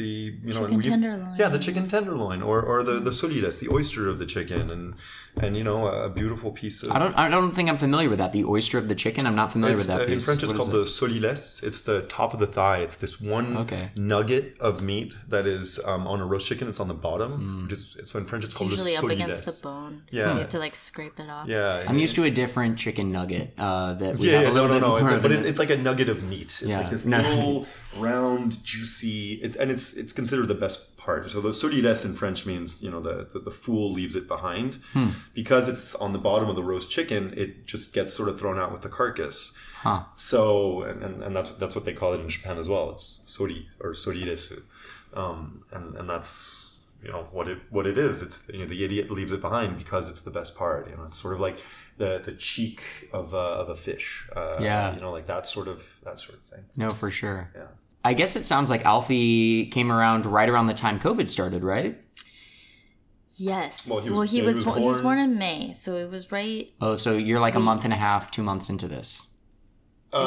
the 0.00 0.10
you 0.48 0.52
know 0.54 0.60
Chicken 0.60 0.64
and 0.66 0.76
we, 0.76 0.84
tenderloin. 0.84 1.34
yeah 1.40 1.48
the 1.56 1.58
chicken 1.66 1.84
tenderloin 1.88 2.40
or, 2.50 2.58
or 2.70 2.78
the 2.88 2.96
the 3.08 3.12
solidas 3.20 3.58
the 3.58 3.68
oyster 3.76 4.02
of 4.12 4.16
the 4.22 4.26
chicken 4.34 4.70
and 4.74 4.94
and 5.44 5.56
you 5.56 5.64
know 5.64 5.78
a 5.88 6.08
beautiful 6.20 6.50
piece 6.52 6.76
of 6.84 6.92
I 6.92 6.98
don't. 7.02 7.14
I 7.24 7.28
don't 7.34 7.52
think 7.56 7.66
I'm 7.70 7.78
familiar 7.78 8.08
with 8.12 8.18
that. 8.22 8.32
The 8.32 8.44
oyster 8.44 8.76
of 8.82 8.86
the 8.92 8.94
chicken. 9.04 9.22
I'm 9.28 9.34
not 9.42 9.50
familiar 9.56 9.76
with 9.80 9.86
that 9.92 10.02
uh, 10.02 10.04
in. 10.14 10.20
French, 10.20 10.42
it's 10.42 10.52
What 10.52 10.60
is 10.60 10.68
called 10.68 10.74
it? 10.74 10.78
the 10.80 10.86
sot-l'y-laisse. 10.86 11.62
It's 11.68 11.80
the 11.90 12.02
top 12.02 12.34
of 12.34 12.38
the 12.44 12.46
thigh. 12.46 12.78
It's 12.86 12.96
this 12.96 13.14
one 13.18 13.56
Okay. 13.62 13.84
nugget 13.96 14.46
of 14.60 14.82
meat 14.82 15.10
that 15.34 15.46
is 15.46 15.80
um, 15.90 16.06
on 16.06 16.20
a 16.20 16.26
roast 16.26 16.46
chicken. 16.48 16.68
It's 16.68 16.80
on 16.80 16.88
the 16.88 17.00
bottom. 17.08 17.62
Which 17.62 17.72
is, 17.78 17.96
so 18.04 18.18
in 18.18 18.26
French, 18.26 18.44
it's, 18.44 18.52
It's 18.52 18.58
called 18.58 18.70
usually 18.72 18.92
the 18.92 18.98
up 18.98 19.10
against 19.10 19.44
the 19.62 19.68
bone. 19.68 20.02
Yeah. 20.10 20.26
So 20.26 20.32
you 20.34 20.38
have 20.40 20.48
to 20.50 20.58
like 20.66 20.76
scrape 20.76 21.18
it 21.18 21.30
off. 21.30 21.48
Yeah, 21.48 21.86
I'm 21.88 21.98
used 21.98 22.14
to 22.16 22.24
a 22.24 22.30
different 22.30 22.78
chicken 22.78 23.10
nugget. 23.10 23.54
Uh, 23.56 23.94
that 23.94 24.18
we 24.18 24.26
yeah, 24.26 24.32
have 24.34 24.42
yeah, 24.42 24.50
a 24.50 24.52
no, 24.52 24.62
little 24.62 24.68
no, 24.68 24.74
bit 24.74 24.82
no. 24.82 24.88
more 24.88 25.08
It's, 25.08 25.16
of 25.16 25.22
but 25.22 25.32
it, 25.32 25.38
it. 25.40 25.46
it's 25.46 25.58
like 25.58 25.70
a 25.70 25.78
nugget 25.78 26.10
of 26.10 26.22
meat. 26.24 26.42
It's 26.42 26.62
Yeah. 26.62 26.80
like 26.82 26.91
this 26.92 27.04
No. 27.06 27.18
little 27.22 27.66
round, 27.98 28.62
juicy, 28.64 29.34
it, 29.42 29.56
and 29.56 29.70
it's 29.70 29.92
it's 29.94 30.12
considered 30.12 30.48
the 30.48 30.54
best 30.54 30.96
part. 30.96 31.30
So 31.30 31.40
the 31.40 31.50
solides 31.50 32.04
in 32.04 32.14
French 32.14 32.46
means 32.46 32.82
you 32.82 32.90
know 32.90 33.00
the 33.00 33.28
the, 33.32 33.40
the 33.40 33.50
fool 33.50 33.92
leaves 33.92 34.14
it 34.16 34.26
behind 34.28 34.76
Hmm. 34.92 35.08
because 35.34 35.68
it's 35.68 35.94
on 35.96 36.12
the 36.12 36.18
bottom 36.18 36.48
of 36.48 36.56
the 36.56 36.62
roast 36.62 36.90
chicken. 36.90 37.34
It 37.36 37.66
just 37.66 37.92
gets 37.92 38.12
sort 38.14 38.28
of 38.28 38.38
thrown 38.38 38.58
out 38.58 38.70
with 38.72 38.82
the 38.82 38.88
carcass. 38.88 39.52
Huh. 39.82 40.04
So 40.16 40.82
and, 40.82 41.02
and, 41.02 41.22
and 41.24 41.34
that's 41.36 41.50
that's 41.60 41.74
what 41.74 41.84
they 41.84 41.92
call 41.92 42.12
it 42.14 42.20
in 42.20 42.28
Japan 42.28 42.56
as 42.58 42.68
well. 42.68 42.90
It's 42.92 43.22
sori 43.26 43.66
or 43.80 43.92
soriresu, 43.94 44.62
um, 45.14 45.64
and 45.72 45.96
and 45.96 46.08
that's 46.08 46.70
you 47.02 47.10
know 47.10 47.26
what 47.32 47.48
it 47.48 47.58
what 47.70 47.86
it 47.86 47.98
is. 47.98 48.22
It's 48.22 48.48
you 48.52 48.60
know 48.60 48.66
the 48.66 48.84
idiot 48.84 49.10
leaves 49.10 49.32
it 49.32 49.40
behind 49.40 49.76
because 49.76 50.08
it's 50.08 50.22
the 50.22 50.30
best 50.30 50.56
part. 50.56 50.88
You 50.88 50.96
know, 50.96 51.04
it's 51.04 51.18
sort 51.20 51.34
of 51.34 51.40
like 51.40 51.58
the 52.02 52.12
the 52.28 52.32
cheek 52.48 52.80
of 53.12 53.32
a, 53.34 53.46
of 53.62 53.68
a 53.68 53.76
fish. 53.86 54.06
Uh, 54.34 54.58
Yeah. 54.60 54.94
you 54.94 55.00
know, 55.00 55.12
like 55.18 55.26
that 55.26 55.46
sort 55.46 55.68
of 55.68 55.78
that 56.06 56.18
sort 56.24 56.36
of 56.38 56.44
thing. 56.44 56.64
No, 56.76 56.88
for 56.88 57.10
sure. 57.10 57.40
Yeah. 57.54 57.68
I 58.04 58.12
guess 58.14 58.34
it 58.36 58.44
sounds 58.44 58.68
like 58.70 58.84
Alfie 58.84 59.66
came 59.76 59.90
around 59.96 60.26
right 60.26 60.48
around 60.52 60.66
the 60.66 60.74
time 60.84 60.98
COVID 60.98 61.28
started, 61.30 61.62
right? 61.62 61.94
Yes. 63.38 63.88
Well, 63.88 64.02
Well, 64.10 64.22
he 64.22 64.40
he 64.40 64.42
was- 64.42 64.56
was, 64.56 64.64
he 64.64 64.64
was 64.64 64.64
born, 64.64 64.80
he 64.80 64.86
was 64.86 65.00
born- 65.00 65.16
born 65.18 65.30
in 65.30 65.38
May, 65.38 65.72
so 65.72 65.96
it 65.96 66.10
was 66.10 66.30
right. 66.32 66.72
Oh, 66.80 66.96
so 66.96 67.10
you're 67.16 67.40
like 67.40 67.54
a 67.54 67.60
month 67.60 67.84
and 67.84 67.92
a 67.92 67.96
half, 67.96 68.30
two 68.30 68.42
months 68.42 68.68
into 68.68 68.88
this. 68.88 69.28
Uh, 70.12 70.18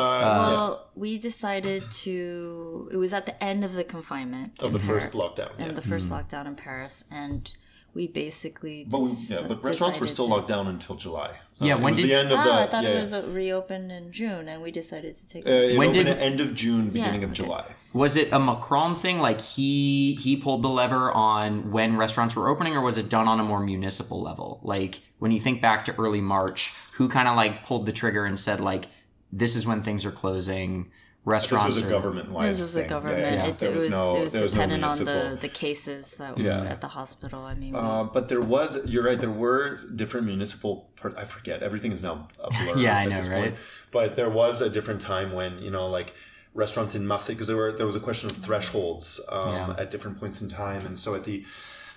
well, 0.50 0.90
we 0.96 1.20
decided 1.20 1.84
to. 1.92 2.90
It 2.92 2.98
was 2.98 3.14
at 3.14 3.28
the 3.28 3.44
end 3.44 3.64
of 3.64 3.74
the 3.74 3.84
confinement 3.84 4.54
of 4.60 4.72
the 4.74 4.80
in 4.80 4.86
first 4.86 5.12
lockdown. 5.12 5.52
and 5.60 5.68
Yeah. 5.68 5.74
the 5.74 5.82
first 5.84 6.10
lockdown 6.10 6.48
in 6.48 6.56
Paris, 6.56 7.04
and 7.12 7.54
we 7.96 8.08
basically. 8.08 8.86
But 8.88 9.00
we, 9.00 9.12
yeah, 9.28 9.46
but 9.48 9.64
restaurants 9.64 10.00
were 10.00 10.06
still 10.08 10.28
to- 10.28 10.36
locked 10.36 10.48
down 10.48 10.68
until 10.68 10.96
July. 10.96 11.32
Yeah, 11.60 11.76
when 11.76 11.94
did- 11.94 12.06
the 12.06 12.14
end 12.14 12.32
of 12.34 12.40
Oh, 12.40 12.44
the? 12.44 12.54
I 12.54 12.68
thought 12.68 12.84
yeah, 12.84 12.90
it 12.92 13.02
was 13.02 13.14
uh, 13.14 13.26
reopened 13.30 13.92
in 13.92 14.12
June, 14.12 14.50
and 14.50 14.62
we 14.62 14.72
decided 14.72 15.16
to 15.16 15.28
take. 15.30 15.48
Uh, 15.48 15.50
it. 15.52 15.72
it 15.72 15.78
When 15.78 15.92
did- 15.92 16.08
end 16.08 16.42
of 16.42 16.54
June, 16.54 16.90
beginning 16.90 17.24
of 17.24 17.32
okay. 17.32 17.44
July. 17.44 17.66
Was 17.94 18.18
it 18.18 18.32
a 18.34 18.40
Macron 18.40 18.96
thing? 18.98 19.20
Like 19.20 19.40
he 19.40 20.16
he 20.22 20.36
pulled 20.36 20.62
the 20.62 20.70
lever 20.70 21.12
on 21.14 21.72
when 21.72 21.96
restaurants 21.96 22.36
were 22.36 22.50
opening, 22.50 22.76
or 22.76 22.82
was 22.82 22.98
it 22.98 23.08
done 23.10 23.28
on 23.28 23.40
a 23.40 23.44
more 23.44 23.62
municipal 23.62 24.22
level? 24.22 24.60
Like 24.64 25.00
when 25.20 25.32
you 25.32 25.40
think 25.40 25.62
back 25.62 25.86
to 25.86 25.96
early 25.98 26.20
March, 26.20 26.74
who 26.96 27.08
kind 27.08 27.28
of 27.30 27.38
like 27.38 27.66
pulled 27.66 27.86
the 27.86 27.94
trigger 27.94 28.26
and 28.26 28.38
said 28.38 28.60
like, 28.60 28.88
"This 29.32 29.56
is 29.56 29.66
when 29.66 29.82
things 29.82 30.04
are 30.06 30.12
closing." 30.12 30.92
This 31.26 31.32
Restaurants 31.32 31.76
was 31.80 31.88
a 31.88 31.90
government 31.90 32.30
wide. 32.30 32.50
This 32.50 32.62
was 32.62 32.76
a 32.76 32.84
government. 32.84 33.20
yeah. 33.20 33.48
It, 33.48 33.64
it 33.64 33.74
was, 33.74 33.90
no- 33.90 34.16
it 34.18 34.24
was 34.26 34.34
there 34.34 34.44
no 34.44 34.48
dependent 34.48 34.84
on 34.86 35.04
the, 35.06 35.38
the 35.42 35.50
cases 35.50 36.14
that 36.18 36.38
Yeah. 36.38 36.62
were 36.62 36.68
at 36.68 36.82
the 36.82 36.88
hospital. 36.88 37.42
I 37.42 37.56
mean, 37.56 37.74
Uh, 37.76 38.04
but 38.04 38.30
there 38.30 38.42
was, 38.42 38.86
you're 38.86 39.02
right, 39.04 39.20
there 39.20 39.32
were 39.32 39.76
different 39.96 40.28
municipal 40.28 40.88
parts. 40.98 41.16
I 41.16 41.24
forget. 41.24 41.64
Everything 41.64 41.92
is 41.92 42.04
now 42.04 42.28
a 42.40 42.50
blur. 42.64 42.78
Yeah, 42.78 42.96
I 43.00 43.06
know, 43.08 43.16
this 43.16 43.28
right? 43.28 43.42
Point. 43.46 43.56
But 43.90 44.16
there 44.16 44.30
was 44.30 44.62
a 44.62 44.70
different 44.70 45.02
time 45.02 45.32
when, 45.34 45.58
you 45.60 45.72
know, 45.72 45.88
like 45.88 46.14
restaurants 46.54 46.94
in 46.94 47.08
Marseille, 47.08 47.34
because 47.36 47.48
there 47.48 47.58
were 47.58 47.72
there 47.72 47.88
was 47.88 47.96
a 47.96 48.00
question 48.00 48.30
of 48.30 48.38
thresholds 48.38 49.20
um, 49.32 49.50
Yeah. 49.56 49.76
at 49.80 49.90
different 49.90 50.20
points 50.20 50.42
in 50.42 50.48
time. 50.50 50.86
And 50.86 50.98
so 51.00 51.16
at 51.16 51.24
the, 51.24 51.44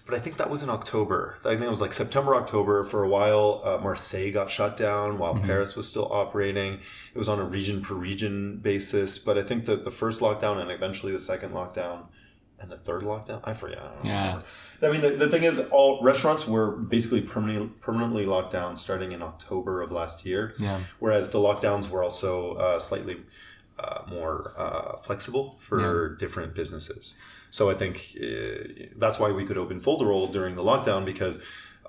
but 0.08 0.16
I 0.16 0.20
think 0.20 0.38
that 0.38 0.48
was 0.48 0.62
in 0.62 0.70
October. 0.70 1.36
I 1.44 1.50
think 1.50 1.64
it 1.64 1.68
was 1.68 1.82
like 1.82 1.92
September, 1.92 2.34
October. 2.34 2.82
For 2.84 3.02
a 3.02 3.08
while, 3.08 3.60
uh, 3.62 3.76
Marseille 3.76 4.32
got 4.32 4.50
shut 4.50 4.74
down 4.74 5.18
while 5.18 5.34
Paris 5.34 5.76
was 5.76 5.86
still 5.86 6.10
operating. 6.10 6.80
It 7.14 7.18
was 7.18 7.28
on 7.28 7.38
a 7.38 7.44
region 7.44 7.82
per 7.82 7.94
region 7.94 8.56
basis. 8.56 9.18
But 9.18 9.36
I 9.36 9.42
think 9.42 9.66
that 9.66 9.84
the 9.84 9.90
first 9.90 10.22
lockdown 10.22 10.62
and 10.62 10.70
eventually 10.70 11.12
the 11.12 11.20
second 11.20 11.50
lockdown 11.50 12.06
and 12.58 12.72
the 12.72 12.78
third 12.78 13.02
lockdown. 13.02 13.42
I 13.44 13.52
forget. 13.52 13.80
I 13.80 13.82
don't 13.82 14.04
Yeah. 14.06 14.40
I 14.80 14.88
mean, 14.90 15.02
the, 15.02 15.10
the 15.10 15.28
thing 15.28 15.44
is, 15.44 15.60
all 15.70 16.02
restaurants 16.02 16.48
were 16.48 16.70
basically 16.70 17.20
permanently 17.20 17.68
permanently 17.82 18.24
locked 18.24 18.50
down 18.50 18.78
starting 18.78 19.12
in 19.12 19.20
October 19.20 19.82
of 19.82 19.92
last 19.92 20.24
year. 20.24 20.54
Yeah. 20.58 20.80
Whereas 21.00 21.28
the 21.28 21.38
lockdowns 21.38 21.90
were 21.90 22.02
also 22.02 22.54
uh, 22.54 22.78
slightly 22.78 23.18
uh, 23.78 24.04
more 24.08 24.54
uh, 24.56 24.96
flexible 24.96 25.58
for 25.60 26.16
different 26.16 26.54
businesses. 26.54 27.18
So 27.50 27.70
I 27.70 27.74
think 27.74 28.16
uh, 28.20 28.86
that's 28.96 29.18
why 29.18 29.32
we 29.32 29.44
could 29.44 29.58
open 29.58 29.80
Folderol 29.80 30.30
during 30.32 30.54
the 30.54 30.62
lockdown 30.62 31.04
because 31.04 31.42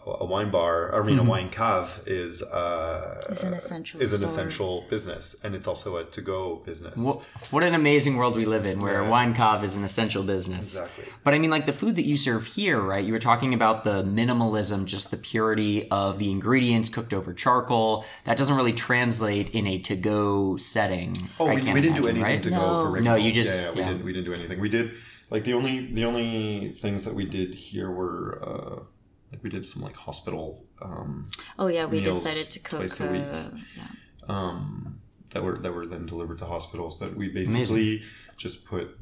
a 0.08 0.26
wine 0.26 0.50
bar, 0.50 0.94
I 1.00 1.06
mean, 1.06 1.20
a 1.20 1.24
wine 1.24 1.50
cave 1.50 2.02
is 2.08 2.42
uh, 2.42 3.22
It's 3.30 3.44
an 3.44 3.54
essential 3.54 4.02
is 4.02 4.12
an 4.14 4.20
store. 4.20 4.30
essential 4.30 4.86
business, 4.90 5.36
and 5.44 5.54
it's 5.54 5.68
also 5.68 5.98
a 5.98 6.04
to 6.06 6.22
go 6.22 6.58
business. 6.66 7.04
What, 7.04 7.18
what 7.52 7.64
an 7.64 7.76
amazing 7.76 8.18
world 8.18 8.36
we 8.36 8.46
live 8.46 8.66
in 8.66 8.80
where 8.80 9.04
Yeah. 9.04 9.10
wine 9.10 9.34
cave 9.34 9.64
is 9.64 9.76
an 9.76 9.84
essential 9.84 10.24
business. 10.24 10.80
Exactly. 10.80 11.06
But 11.24 11.34
I 11.34 11.40
mean, 11.40 11.50
like 11.52 11.66
the 11.66 11.74
food 11.74 11.96
that 11.98 12.06
you 12.06 12.18
serve 12.18 12.46
here, 12.48 12.80
right? 12.82 13.06
You 13.06 13.14
were 13.14 13.20
talking 13.20 13.54
about 13.54 13.84
the 13.84 14.04
minimalism, 14.04 14.86
just 14.86 15.12
the 15.12 15.18
purity 15.18 15.88
of 15.92 16.18
the 16.18 16.32
ingredients 16.32 16.90
cooked 16.90 17.14
over 17.14 17.34
charcoal. 17.34 18.06
That 18.26 18.38
doesn't 18.38 18.56
really 18.56 18.74
translate 18.74 19.50
in 19.52 19.68
a 19.68 19.78
to 19.80 19.96
go 19.96 20.58
setting. 20.58 21.16
Oh, 21.40 21.48
I 21.48 21.56
we, 21.56 21.62
can't 21.62 21.74
we 21.74 21.82
didn't 21.82 21.98
do 21.98 22.08
anything 22.08 22.24
right? 22.24 22.44
to 22.44 22.50
No. 22.50 22.60
go 22.60 22.84
for 22.86 22.92
Rick 22.92 23.04
No, 23.04 23.12
Roll. 23.16 23.20
you 23.26 23.32
just- 23.32 23.62
yeah, 23.62 23.68
yeah, 23.68 23.74
we 23.74 23.80
yeah. 23.82 23.88
didn't 23.90 24.06
we 24.06 24.14
didn't 24.14 24.26
do 24.26 24.34
anything. 24.34 24.60
We 24.60 24.70
did 24.70 24.94
like 25.30 25.44
the 25.44 25.54
only 25.54 25.86
the 25.94 26.06
only 26.06 26.70
things 26.70 27.06
that 27.06 27.14
we 27.14 27.26
did 27.26 27.54
here 27.54 27.92
were 27.92 28.40
uh, 28.42 28.84
like 29.32 29.44
we 29.44 29.50
did 29.50 29.66
some 29.66 29.82
like 29.84 29.96
hospital 29.96 30.66
um, 30.82 31.30
Oh 31.58 31.68
yeah, 31.68 31.86
we 31.86 32.02
decided 32.02 32.48
to 32.52 32.60
cook. 32.60 32.80
twice 32.80 33.00
a 33.00 33.12
week. 33.12 33.24
Uh, 33.32 33.50
yeah. 33.78 33.84
um, 34.28 35.00
that 35.32 35.44
were 35.44 35.58
that 35.60 35.74
were 35.74 35.86
then 35.86 36.06
delivered 36.06 36.40
to 36.40 36.46
hospitals, 36.46 36.96
but 36.96 37.16
we 37.16 37.30
basically 37.30 38.02
just 38.38 38.66
put 38.66 38.98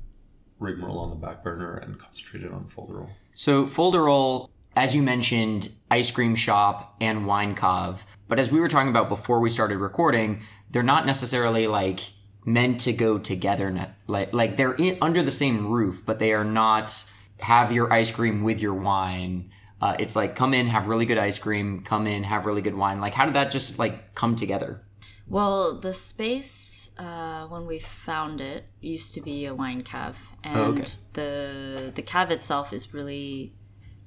rigmarole 0.59 0.99
on 0.99 1.09
the 1.09 1.15
back 1.15 1.43
burner 1.43 1.77
and 1.77 1.97
concentrated 1.99 2.51
on 2.51 2.65
folderol. 2.65 3.09
So 3.35 3.65
Folderol, 3.65 4.49
as 4.75 4.95
you 4.95 5.03
mentioned, 5.03 5.69
ice 5.91 6.09
cream 6.11 6.35
shop 6.35 6.95
and 6.99 7.27
wine 7.27 7.53
cave. 7.55 8.05
But 8.27 8.39
as 8.39 8.51
we 8.51 8.59
were 8.59 8.67
talking 8.67 8.89
about 8.89 9.07
before 9.07 9.39
we 9.39 9.49
started 9.49 9.77
recording, 9.77 10.41
they're 10.71 10.83
not 10.83 11.05
necessarily 11.05 11.67
like 11.67 11.99
meant 12.43 12.79
to 12.81 12.93
go 12.93 13.17
together. 13.19 13.69
ne- 13.71 13.91
Like 14.07 14.33
like 14.33 14.57
they're 14.57 14.73
in, 14.73 14.97
under 15.01 15.21
the 15.21 15.31
same 15.31 15.67
roof, 15.67 16.01
but 16.05 16.19
they 16.19 16.33
are 16.33 16.43
not 16.43 17.09
have 17.39 17.71
your 17.71 17.93
ice 17.93 18.11
cream 18.11 18.43
with 18.43 18.59
your 18.59 18.73
wine. 18.73 19.51
Uh, 19.81 19.95
it's 19.99 20.15
like 20.15 20.35
come 20.35 20.53
in, 20.53 20.67
have 20.67 20.87
really 20.87 21.05
good 21.05 21.17
ice 21.19 21.37
cream. 21.37 21.81
Come 21.83 22.07
in, 22.07 22.23
have 22.23 22.45
really 22.45 22.61
good 22.61 22.75
wine. 22.75 22.99
Like 22.99 23.13
how 23.13 23.25
did 23.25 23.35
that 23.35 23.51
just 23.51 23.77
like 23.79 24.15
come 24.15 24.35
together? 24.35 24.81
Well, 25.29 25.77
the 25.79 25.93
space 25.93 26.91
uh, 26.97 27.47
when 27.47 27.65
we 27.67 27.79
found 27.79 28.39
it 28.39 28.63
used 28.79 29.13
to 29.15 29.21
be 29.21 29.45
a 29.45 29.53
wine 29.53 29.83
cave, 29.83 30.17
and 30.43 30.57
Oh, 30.57 30.63
okay. 30.71 30.85
the 31.13 31.91
the 31.93 32.01
cave 32.01 32.31
itself 32.31 32.71
is 32.73 32.93
really 32.93 33.53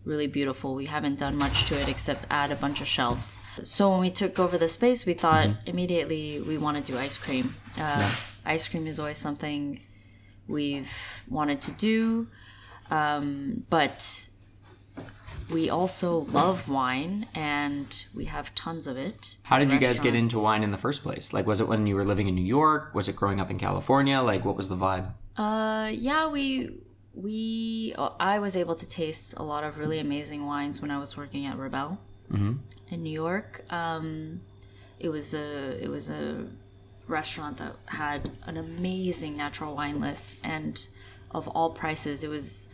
really 0.07 0.27
beautiful. 0.27 0.75
We 0.75 0.87
haven't 0.87 1.19
done 1.19 1.37
much 1.37 1.67
to 1.67 1.79
it 1.79 1.87
except 1.89 2.25
add 2.31 2.51
a 2.51 2.57
bunch 2.57 2.81
of 2.81 2.87
shelves. 2.87 3.39
So 3.65 3.91
when 3.91 4.01
we 4.01 4.11
took 4.11 4.39
over 4.39 4.57
the 4.59 4.67
space, 4.69 5.05
we 5.05 5.13
thought 5.15 5.47
Mm-hmm. 5.49 5.69
immediately 5.69 6.41
we 6.41 6.57
want 6.57 6.79
to 6.85 6.93
do 6.93 6.99
ice 6.99 7.19
cream. 7.19 7.55
Uh, 7.79 8.11
Ice 8.47 8.67
cream 8.69 8.87
is 8.87 8.99
always 8.99 9.19
something 9.19 9.79
we've 10.49 10.91
wanted 11.29 11.61
to 11.61 11.73
do, 11.73 12.27
um, 12.91 13.65
but 13.69 14.29
we 15.53 15.69
also 15.69 16.21
love 16.33 16.69
wine 16.69 17.27
and 17.35 18.05
we 18.15 18.27
have 18.27 18.55
tons 18.55 18.87
of 18.87 18.97
it. 18.97 19.37
How 19.43 19.59
did 19.59 19.73
you 19.73 19.79
guys 19.79 20.01
get 20.01 20.15
into 20.15 20.39
wine 20.39 20.63
in 20.63 20.71
the 20.71 20.79
first 20.79 21.03
place? 21.03 21.33
Like 21.33 21.47
was 21.47 21.61
it 21.61 21.69
when 21.69 21.87
you 21.87 21.95
were 21.97 22.05
living 22.05 22.29
in 22.29 22.35
New 22.35 22.45
York? 22.45 22.95
Was 22.95 23.09
it 23.09 23.17
growing 23.17 23.41
up 23.41 23.51
in 23.51 23.59
California? 23.59 24.21
Like 24.21 24.45
what 24.45 24.57
was 24.57 24.69
the 24.69 24.77
vibe? 24.77 25.13
Uh, 25.37 25.91
yeah, 25.93 26.29
we 26.29 26.79
we 27.15 27.95
uh, 27.99 28.11
I 28.21 28.39
was 28.39 28.57
able 28.57 28.75
to 28.77 28.89
taste 28.89 29.35
a 29.37 29.43
lot 29.43 29.65
of 29.65 29.79
really 29.79 29.99
amazing 29.99 30.47
wines 30.47 30.81
when 30.81 30.91
I 30.91 30.99
was 30.99 31.17
working 31.17 31.47
at 31.47 31.57
Rebelle 31.57 31.99
in 32.33 33.03
New 33.03 33.11
York. 33.11 33.65
Um, 33.71 34.41
it 34.99 35.09
was 35.09 35.35
a 35.35 35.83
it 35.83 35.89
was 35.89 36.11
a 36.11 36.47
restaurant 37.09 37.57
that 37.57 37.75
had 37.87 38.31
an 38.45 38.57
amazing 38.57 39.37
natural 39.37 39.75
wine 39.75 40.01
list 40.01 40.39
and 40.45 40.87
of 41.33 41.49
all 41.49 41.71
prices. 41.71 42.23
It 42.23 42.29
was 42.29 42.73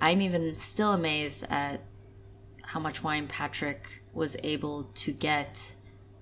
I'm 0.00 0.20
even 0.20 0.56
still 0.56 0.92
amazed 0.92 1.44
at 1.48 1.80
how 2.72 2.80
much 2.80 3.02
wine 3.02 3.26
Patrick 3.26 4.02
was 4.12 4.36
able 4.42 4.84
to 4.94 5.12
get 5.12 5.74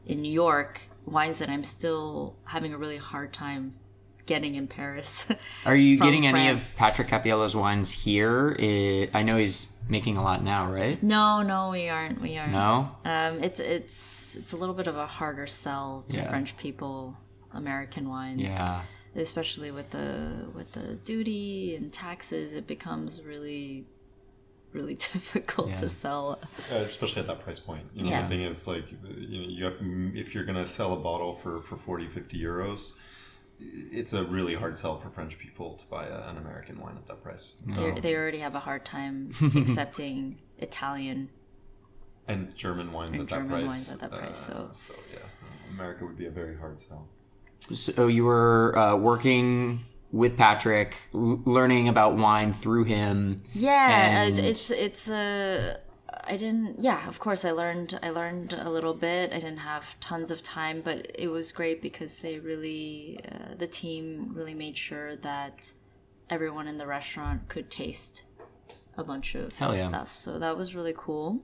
in 0.07 0.23
New 0.23 0.33
York. 0.33 0.81
Wines 1.05 1.39
that 1.39 1.49
I'm 1.49 1.65
still 1.65 2.37
having 2.45 2.73
a 2.75 2.79
really 2.79 2.99
hard 2.99 3.33
time 3.33 3.75
getting 4.27 4.55
in 4.57 4.67
Paris. 4.67 5.25
Are 5.65 5.75
you 5.77 5.99
getting 5.99 6.27
any 6.27 6.49
of 6.49 6.75
Patrick 6.77 7.09
Cappiello's 7.09 7.57
wines 7.57 7.91
here? 7.91 8.55
I 8.61 9.09
I 9.15 9.23
know 9.23 9.37
he's 9.39 9.81
making 9.89 10.17
a 10.19 10.23
lot 10.23 10.43
now, 10.45 10.71
right? 10.71 11.03
No, 11.03 11.43
no, 11.43 11.71
we 11.71 11.89
aren't. 11.89 12.21
We 12.21 12.37
aren't. 12.37 12.53
No? 12.53 12.91
Um, 13.05 13.43
it's 13.43 13.59
it's 13.61 14.37
it's 14.37 14.53
a 14.53 14.57
little 14.57 14.75
bit 14.75 14.87
of 14.87 14.97
a 14.97 15.07
harder 15.07 15.47
sell 15.47 16.05
to 16.11 16.19
Yeah. 16.19 16.29
French 16.29 16.57
people, 16.59 17.17
American 17.53 18.09
wines. 18.09 18.43
Yeah. 18.43 18.83
Especially 19.17 19.71
with 19.71 19.89
the 19.91 20.47
with 20.55 20.73
the 20.73 20.95
duty 21.11 21.75
and 21.77 21.91
taxes, 21.91 22.53
it 22.55 22.67
becomes 22.67 23.23
really, 23.23 23.87
really 24.73 24.95
difficult 25.13 25.69
Yeah. 25.71 25.75
to 25.81 25.89
sell. 25.89 26.39
Uh, 26.73 26.77
especially 26.77 27.21
at 27.21 27.27
that 27.29 27.41
price 27.41 27.59
point. 27.61 27.85
You 27.95 28.05
know, 28.05 28.11
Yeah. 28.11 28.23
the 28.23 28.29
thing 28.29 28.43
is 28.43 28.67
like, 28.67 28.91
you 28.91 28.99
know, 29.43 29.49
you 29.49 29.65
have, 29.65 29.75
if 30.17 30.35
you're 30.35 30.45
going 30.45 30.63
to 30.63 30.67
sell 30.67 30.93
a 30.93 30.97
bottle 30.97 31.35
for, 31.35 31.61
for 31.61 31.77
40, 31.77 32.07
50 32.09 32.39
euros, 32.41 32.93
it's 33.61 34.13
a 34.13 34.23
really 34.25 34.55
hard 34.55 34.79
sell 34.79 34.99
for 34.99 35.11
French 35.11 35.39
people 35.39 35.75
to 35.75 35.85
buy 35.87 36.07
a, 36.07 36.29
an 36.29 36.37
American 36.37 36.79
wine 36.81 36.97
at 36.97 37.07
that 37.09 37.23
price. 37.25 37.61
They 37.67 37.99
they 38.01 38.15
already 38.15 38.39
have 38.39 38.55
a 38.55 38.61
hard 38.61 38.85
time 38.85 39.33
accepting 39.57 40.39
Italian. 40.59 41.29
And 42.29 42.55
German 42.55 42.93
wines 42.93 43.13
And 43.13 43.23
at 43.23 43.29
that 43.31 43.49
price. 43.49 43.69
wines 43.69 43.93
at 43.93 44.01
that 44.01 44.11
price, 44.11 44.49
Uh, 44.49 44.53
so- 44.53 44.69
so 44.73 44.95
yeah, 45.13 45.19
America 45.75 46.05
would 46.05 46.17
be 46.19 46.27
a 46.27 46.31
very 46.31 46.57
hard 46.57 46.79
sell. 46.81 47.09
So 47.75 48.07
you 48.07 48.25
were 48.25 48.79
uh, 48.79 48.95
working 48.97 49.81
with 50.13 50.37
Patrick, 50.37 50.97
l- 51.15 51.43
learning 51.45 51.89
about 51.89 52.17
wine 52.17 52.53
through 52.53 52.85
him. 52.85 53.43
Yeah, 53.53 54.23
And- 54.23 54.39
uh, 54.39 54.43
it's 54.43 54.71
it's 54.71 55.09
a. 55.09 55.81
I 56.25 56.37
didn't. 56.37 56.81
Yeah, 56.81 57.09
of 57.09 57.19
course, 57.21 57.45
I 57.45 57.53
learned. 57.53 57.99
I 58.03 58.11
learned 58.11 58.53
a 58.53 58.69
little 58.69 58.95
bit. 58.95 59.33
I 59.33 59.37
didn't 59.37 59.59
have 59.59 59.99
tons 60.01 60.31
of 60.31 60.43
time, 60.43 60.83
but 60.83 61.11
it 61.15 61.29
was 61.29 61.53
great 61.53 61.81
because 61.81 62.19
they 62.19 62.39
really, 62.39 63.21
uh, 63.31 63.55
the 63.57 63.67
team 63.67 64.33
really 64.35 64.53
made 64.55 64.77
sure 64.77 65.17
that 65.17 65.73
everyone 66.29 66.69
in 66.69 66.77
the 66.77 66.87
restaurant 66.87 67.49
could 67.49 67.71
taste 67.71 68.25
a 68.99 69.05
bunch 69.05 69.35
of 69.35 69.53
yeah. 69.59 69.75
stuff. 69.75 70.15
So 70.15 70.39
that 70.39 70.57
was 70.57 70.75
really 70.75 70.95
cool. 70.97 71.41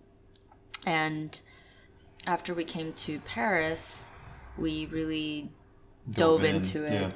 And 0.87 1.41
after 2.27 2.53
we 2.53 2.65
came 2.65 2.93
to 2.93 3.21
Paris, 3.21 4.15
we 4.59 4.87
really 4.87 5.51
dove, 6.11 6.45
in, 6.45 6.57
into 6.57 6.85
it 6.85 6.93
yeah. 6.93 7.11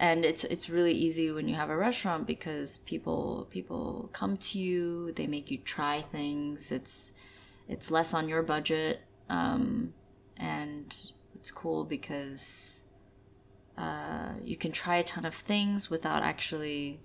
And 0.00 0.24
it's 0.24 0.44
it's 0.44 0.70
really 0.70 0.94
easy 0.94 1.30
when 1.30 1.46
you 1.46 1.54
have 1.54 1.68
a 1.68 1.76
restaurant 1.76 2.26
because 2.26 2.78
people 2.78 3.46
people 3.50 4.08
come 4.14 4.38
to 4.38 4.58
you 4.58 5.12
they 5.12 5.26
make 5.26 5.50
you 5.50 5.58
try 5.58 6.00
things. 6.00 6.72
It's 6.72 7.12
it's 7.68 7.90
less 7.90 8.14
on 8.14 8.26
your 8.26 8.42
budget 8.42 9.02
um, 9.28 9.92
and 10.38 10.96
it's 11.34 11.50
cool 11.50 11.84
because 11.84 12.84
uh, 13.76 14.30
you 14.42 14.56
can 14.56 14.72
try 14.72 14.96
a 14.96 15.04
ton 15.04 15.26
of 15.26 15.34
things 15.34 15.90
without 15.90 16.22
actually 16.22 17.00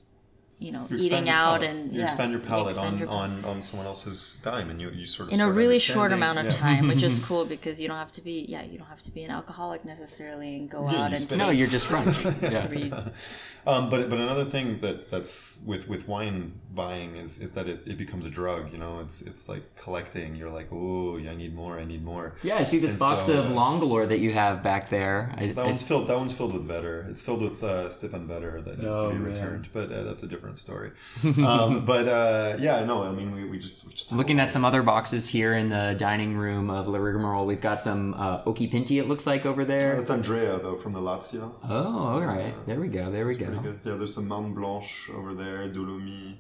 you 0.60 0.72
know 0.72 0.88
You 0.90 0.98
eating 0.98 1.28
out 1.30 1.62
palate. 1.62 1.64
and 1.70 1.94
you 1.94 2.00
yeah, 2.00 2.06
expand 2.06 2.32
your 2.32 2.42
you 2.42 2.48
palate 2.48 2.68
expand 2.70 2.94
on, 2.94 3.00
your 3.00 3.10
on, 3.10 3.46
on 3.46 3.62
someone 3.62 3.86
else's 3.88 4.40
dime, 4.44 4.70
and 4.70 4.80
you, 4.82 4.90
you 4.92 5.06
sort 5.06 5.28
of 5.30 5.34
in 5.34 5.42
a 5.42 5.52
really 5.52 5.80
short 5.80 6.12
amount 6.14 6.40
of 6.40 6.46
yeah. 6.46 6.52
time 6.52 6.88
which 6.88 7.04
is 7.04 7.20
cool 7.28 7.46
because 7.46 7.80
you 7.82 7.88
don't 7.88 7.98
have 7.98 8.12
to 8.14 8.22
be 8.22 8.46
yeah 8.48 8.64
you 8.64 8.78
don't 8.78 8.88
have 8.88 9.02
to 9.04 9.12
be 9.12 9.24
an 9.24 9.32
alcoholic 9.32 9.84
necessarily 9.86 10.56
and 10.56 10.70
go 10.70 10.90
Yeah, 10.90 11.04
out 11.04 11.12
and 11.12 11.20
spend 11.20 11.40
No, 11.40 11.50
you're 11.50 11.68
just 11.68 11.88
French. 11.88 12.24
Yeah. 12.42 13.10
Um, 13.68 13.90
but 13.90 14.12
but 14.12 14.20
another 14.20 14.46
thing 14.46 14.80
that 14.82 15.10
that's 15.10 15.60
with 15.66 15.90
with 15.90 16.08
wine 16.08 16.54
buying 16.76 17.16
is 17.16 17.40
is 17.40 17.54
that 17.54 17.68
it, 17.68 17.82
it 17.88 17.98
becomes 17.98 18.28
a 18.28 18.30
drug. 18.30 18.72
You 18.72 18.78
know, 18.78 19.00
it's 19.00 19.24
it's 19.24 19.50
like 19.50 19.64
collecting. 19.76 20.36
You're 20.36 20.52
like, 20.52 20.68
oh, 20.72 21.18
I 21.18 21.34
need 21.34 21.56
more. 21.56 21.80
I 21.80 21.84
need 21.84 22.04
more. 22.06 22.36
Yeah, 22.44 22.58
I 22.58 22.64
see 22.64 22.78
this 22.78 22.92
And 22.92 23.00
box 23.00 23.26
so, 23.26 23.40
of 23.40 23.46
uh, 23.48 23.56
Longalore 23.56 24.08
that 24.08 24.20
you 24.20 24.32
have 24.34 24.62
back 24.62 24.90
there. 24.92 25.34
I, 25.36 25.48
That 25.48 25.64
I- 25.64 25.66
one's 25.66 25.82
filled. 25.82 26.08
That 26.10 26.16
one's 26.18 26.32
filled 26.32 26.54
with 26.54 26.68
Vetter. 26.68 27.10
It's 27.10 27.24
filled 27.24 27.42
with 27.42 27.64
uh, 27.64 27.90
Stefan 27.90 28.28
Vetter 28.28 28.64
that 28.64 28.78
needs 28.78 28.94
Oh, 28.94 29.10
to 29.10 29.16
be 29.16 29.20
man. 29.24 29.32
returned. 29.32 29.70
But 29.74 29.92
uh, 29.92 30.04
that's 30.04 30.22
a 30.22 30.28
different 30.28 30.45
story. 30.54 30.92
um, 31.24 31.86
but 31.86 32.08
uh, 32.08 32.58
yeah, 32.60 32.84
no. 32.86 33.04
I 33.04 33.12
mean, 33.12 33.34
we, 33.34 33.46
we 33.46 33.58
just 33.58 33.86
we 33.86 33.94
just 33.94 34.12
Looking 34.12 34.40
at 34.40 34.52
some 34.52 34.64
other 34.64 34.84
boxes 34.84 35.28
here 35.28 35.56
in 35.56 35.70
the 35.70 35.96
dining 35.98 36.38
room 36.38 36.70
of 36.70 36.88
La 36.88 37.00
Rigmarole, 37.00 37.46
we've 37.46 37.62
got 37.62 37.82
some 37.82 38.14
uh, 38.14 38.44
Occhipinti, 38.44 39.00
it 39.00 39.08
looks 39.08 39.26
like, 39.26 39.46
over 39.46 39.66
there. 39.66 39.96
That's 39.98 40.12
Andrea 40.12 40.60
though 40.60 40.76
from 40.76 40.94
the 40.94 41.00
Lazio. 41.02 41.54
Oh, 41.68 41.98
all 41.98 42.22
right. 42.22 42.54
There 42.66 42.80
we 42.80 42.88
go. 42.88 43.12
There 43.12 43.26
we 43.26 43.36
go. 43.36 43.48
good. 43.60 43.80
Yeah, 43.84 43.96
there's 43.96 44.14
some 44.14 44.28
Mount 44.28 44.56
Blanche 44.56 45.10
over 45.14 45.34
there, 45.34 45.68
Dolomy, 45.70 46.38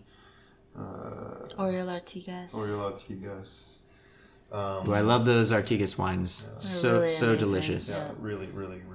uh, 0.78 1.46
Oriol 1.58 1.88
Artigas 1.88 2.52
Oriol 2.52 2.94
Artigas. 2.94 3.78
Um, 4.52 4.90
Ooh, 4.90 4.94
I 4.94 5.02
love 5.02 5.26
those 5.26 5.52
Artigas 5.52 5.98
wines. 5.98 6.56
So 6.60 7.00
really 7.00 7.08
so 7.08 7.26
amazing. 7.30 7.48
delicious. 7.48 8.06
Yeah, 8.08 8.16
really, 8.20 8.48
really, 8.48 8.78
really 8.78 8.95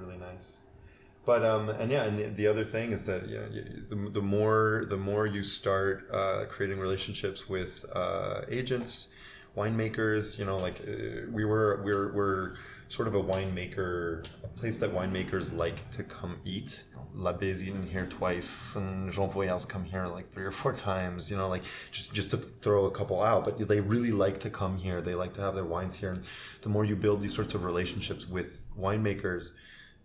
But 1.25 1.43
um, 1.45 1.69
and 1.69 1.91
yeah, 1.91 2.03
and 2.03 2.17
the, 2.17 2.23
the 2.29 2.47
other 2.47 2.63
thing 2.63 2.91
is 2.91 3.05
that 3.05 3.27
yeah, 3.29 3.41
you- 3.51 3.83
the, 3.89 4.09
the 4.11 4.21
more 4.21 4.85
the 4.89 4.97
more 4.97 5.25
you 5.27 5.43
start 5.43 6.07
uh, 6.11 6.45
creating 6.49 6.79
relationships 6.79 7.47
with 7.49 7.85
uh, 7.93 8.41
agents, 8.49 9.09
winemakers, 9.55 10.39
you 10.39 10.45
know, 10.45 10.57
like 10.57 10.81
uh, 10.81 11.27
we 11.31 11.45
were 11.45 11.81
we're 11.83 12.11
we're 12.13 12.53
sort 12.89 13.07
of 13.07 13.15
a 13.15 13.21
winemaker, 13.23 14.25
a 14.43 14.47
place 14.49 14.77
that 14.77 14.93
winemakers 14.93 15.55
like 15.55 15.89
to 15.91 16.03
come 16.03 16.37
eat. 16.45 16.83
Labé's 17.15 17.61
eaten 17.61 17.85
here 17.85 18.05
twice, 18.05 18.75
and 18.77 19.11
Jean 19.11 19.29
Voyage 19.29 19.67
come 19.67 19.83
here 19.83 20.07
like 20.07 20.31
three 20.31 20.45
or 20.45 20.51
four 20.51 20.71
times. 20.73 21.29
You 21.29 21.35
know, 21.37 21.49
like 21.49 21.63
just 21.91 22.13
just 22.13 22.31
to 22.31 22.37
throw 22.37 22.85
a 22.85 22.91
couple 22.91 23.21
out, 23.21 23.43
but 23.43 23.67
they 23.67 23.81
really 23.81 24.11
like 24.11 24.39
to 24.39 24.49
come 24.49 24.77
here. 24.77 25.01
They 25.01 25.13
like 25.13 25.33
to 25.33 25.41
have 25.41 25.53
their 25.55 25.65
wines 25.65 25.95
here, 25.95 26.11
and 26.13 26.23
the 26.61 26.69
more 26.69 26.85
you 26.85 26.95
build 26.95 27.21
these 27.21 27.35
sorts 27.35 27.53
of 27.53 27.63
relationships 27.65 28.27
with 28.27 28.65
winemakers, 28.79 29.55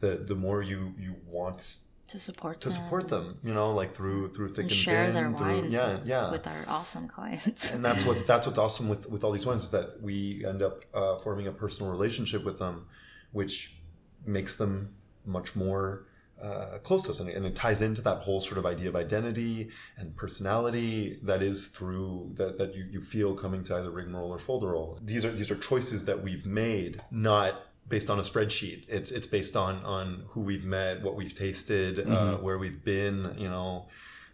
the 0.01 0.17
the 0.27 0.35
more 0.35 0.63
you 0.63 0.95
you 0.99 1.17
want 1.27 1.79
to 2.09 2.19
support 2.21 2.61
to 2.61 2.69
them 2.69 2.83
support 2.83 3.09
them. 3.09 3.39
You 3.43 3.55
know, 3.55 3.75
like 3.75 3.95
through 3.95 4.33
through 4.33 4.49
thick 4.49 4.65
and 4.65 4.71
and, 4.71 4.73
share 4.73 5.05
thin, 5.07 5.15
their 5.15 5.33
through, 5.33 5.61
wines 5.61 5.75
yeah, 5.75 5.95
with, 5.95 6.07
yeah. 6.07 6.31
with 6.31 6.47
our 6.47 6.65
awesome 6.69 7.09
clients. 7.09 7.73
and 7.73 7.85
that's 7.85 8.05
what's 8.05 8.23
that's 8.31 8.47
what's 8.47 8.59
awesome 8.59 8.89
with 8.89 9.09
with 9.09 9.25
all 9.25 9.33
these 9.33 9.47
wines 9.47 9.65
is 9.65 9.71
that 9.71 10.01
we 10.01 10.45
end 10.47 10.63
up 10.63 10.85
uh, 10.95 11.19
forming 11.19 11.47
a 11.47 11.53
personal 11.53 11.91
relationship 11.91 12.45
with 12.45 12.59
them, 12.59 12.87
which 13.33 13.77
makes 14.25 14.57
them 14.57 14.95
much 15.25 15.57
more 15.57 16.07
uh, 16.41 16.79
close 16.83 17.03
to 17.03 17.11
us, 17.11 17.21
and 17.21 17.29
it, 17.31 17.37
and 17.37 17.47
it 17.47 17.57
ties 17.57 17.83
into 17.83 18.03
that 18.03 18.19
whole 18.19 18.41
sort 18.41 18.59
of 18.59 18.67
idea 18.67 18.89
of 18.89 18.97
identity 18.97 19.71
and 19.97 20.15
personality 20.17 21.19
that 21.23 21.43
is 21.43 21.69
through 21.69 22.31
that 22.35 22.59
that 22.59 22.75
you, 22.75 22.87
you 22.91 23.01
feel 23.01 23.35
coming 23.35 23.65
to 23.65 23.75
either 23.75 23.91
rigmarole 23.91 24.31
or 24.31 24.39
folderol. 24.39 24.99
These 25.03 25.25
are 25.25 25.33
these 25.33 25.51
are 25.51 25.57
choices 25.57 26.05
that 26.05 26.23
we've 26.23 26.47
made, 26.47 27.01
not 27.11 27.63
based 27.89 28.11
on 28.11 28.19
a 28.19 28.23
spreadsheet. 28.23 28.85
It's 28.89 29.11
it's 29.11 29.27
based 29.27 29.57
on 29.57 29.85
on 29.85 30.25
who 30.29 30.41
we've 30.41 30.65
met, 30.65 31.03
what 31.03 31.17
we've 31.17 31.35
tasted, 31.35 32.09
uh, 32.09 32.37
where 32.39 32.59
we've 32.59 32.85
been. 32.85 33.35
You 33.39 33.49
know, 33.49 33.89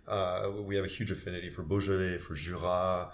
uh, 0.08 0.50
we 0.62 0.76
have 0.76 0.84
a 0.84 0.88
huge 0.88 1.10
affinity 1.10 1.50
for 1.50 1.62
Beaujolais, 1.62 2.18
for 2.18 2.34
Jura, 2.34 3.10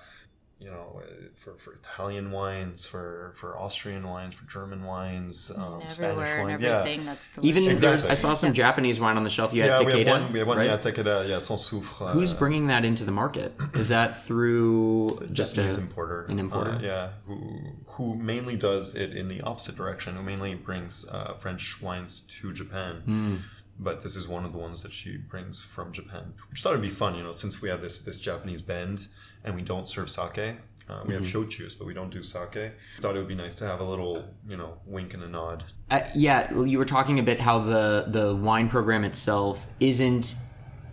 you 0.60 0.68
know, 0.68 1.00
uh, 1.00 1.28
for, 1.36 1.54
for 1.56 1.74
Italian 1.74 2.32
wines, 2.32 2.84
for 2.84 3.32
for 3.36 3.56
Austrian 3.56 4.06
wines, 4.08 4.34
for 4.34 4.44
German 4.50 4.82
wines, 4.82 5.52
um, 5.56 5.82
Spanish 5.88 6.38
wines. 6.40 6.60
Yeah. 6.60 6.82
that's. 7.04 7.38
Even 7.42 7.62
Exactly. 7.68 7.78
there's, 8.00 8.04
I 8.04 8.14
saw 8.14 8.34
some 8.34 8.52
Japanese 8.52 8.98
wine 9.00 9.16
on 9.16 9.22
the 9.22 9.30
shelf. 9.30 9.54
You 9.54 9.62
had 9.62 9.80
Yeah, 9.80 9.86
we 9.86 9.92
Takeda, 9.92 10.06
have 10.06 10.22
one. 10.22 10.32
We 10.32 10.38
have 10.40 10.48
one. 10.48 10.58
right? 10.58 10.66
Yeah, 10.66 10.78
Takeda. 10.78 11.28
Yeah, 11.28 11.38
Sans 11.38 11.70
Soufre. 11.70 12.10
Who's 12.10 12.32
uh, 12.34 12.38
bringing 12.38 12.66
that 12.68 12.84
into 12.84 13.04
the 13.04 13.12
market? 13.12 13.54
Is 13.74 13.88
that 13.90 14.24
through 14.26 15.28
just 15.32 15.54
Japanese 15.54 15.78
a 15.78 15.80
importer. 15.80 16.24
an 16.24 16.38
importer? 16.40 16.72
Uh, 16.72 16.80
yeah, 16.80 17.08
who 17.26 17.60
who 17.86 18.16
mainly 18.16 18.56
does 18.56 18.94
it 18.96 19.14
in 19.16 19.28
the 19.28 19.40
opposite 19.42 19.76
direction. 19.76 20.16
Who 20.16 20.22
mainly 20.22 20.54
brings 20.56 21.08
uh, 21.08 21.34
French 21.34 21.80
wines 21.80 22.20
to 22.40 22.52
Japan. 22.52 23.02
Hmm. 23.04 23.36
But 23.80 24.02
this 24.02 24.16
is 24.16 24.26
one 24.26 24.44
of 24.44 24.52
the 24.52 24.58
ones 24.58 24.82
that 24.82 24.92
she 24.92 25.16
brings 25.16 25.60
from 25.60 25.92
Japan. 25.92 26.34
Which 26.50 26.62
thought 26.62 26.70
it'd 26.70 26.82
be 26.82 26.88
fun, 26.90 27.14
you 27.14 27.22
know, 27.22 27.32
since 27.32 27.62
we 27.62 27.68
have 27.68 27.80
this 27.80 28.00
this 28.00 28.18
Japanese 28.20 28.60
bend 28.62 29.06
and 29.44 29.54
we 29.54 29.62
don't 29.62 29.86
serve 29.88 30.10
sake. 30.10 30.56
Uh, 30.90 31.02
we 31.06 31.12
have 31.12 31.22
Mm-hmm. 31.22 31.38
shochus, 31.44 31.76
but 31.78 31.86
we 31.86 31.92
don't 31.94 32.10
do 32.10 32.22
sake. 32.22 32.72
Thought 33.00 33.14
it 33.14 33.18
would 33.18 33.28
be 33.28 33.34
nice 33.34 33.54
to 33.56 33.66
have 33.66 33.80
a 33.80 33.84
little, 33.84 34.24
you 34.48 34.56
know, 34.56 34.78
wink 34.86 35.12
and 35.14 35.22
a 35.22 35.28
nod. 35.28 35.64
Uh, 35.90 36.00
yeah, 36.14 36.50
you 36.64 36.78
were 36.78 36.86
talking 36.86 37.18
a 37.18 37.22
bit 37.22 37.38
how 37.40 37.58
the 37.60 38.06
the 38.08 38.34
wine 38.34 38.68
program 38.68 39.04
itself 39.04 39.66
isn't 39.80 40.34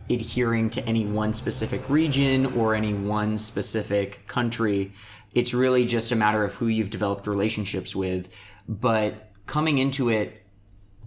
adhering 0.10 0.70
to 0.70 0.86
any 0.86 1.06
one 1.06 1.34
specific 1.34 1.90
region 1.90 2.46
or 2.58 2.76
any 2.76 2.94
one 2.94 3.38
specific 3.38 4.28
country. 4.28 4.92
It's 5.34 5.54
really 5.54 5.86
just 5.86 6.12
a 6.12 6.16
matter 6.16 6.44
of 6.44 6.54
who 6.54 6.68
you've 6.68 6.92
developed 6.92 7.26
relationships 7.26 7.96
with. 7.96 8.30
But 8.70 9.32
coming 9.48 9.80
into 9.80 10.10
it 10.10 10.44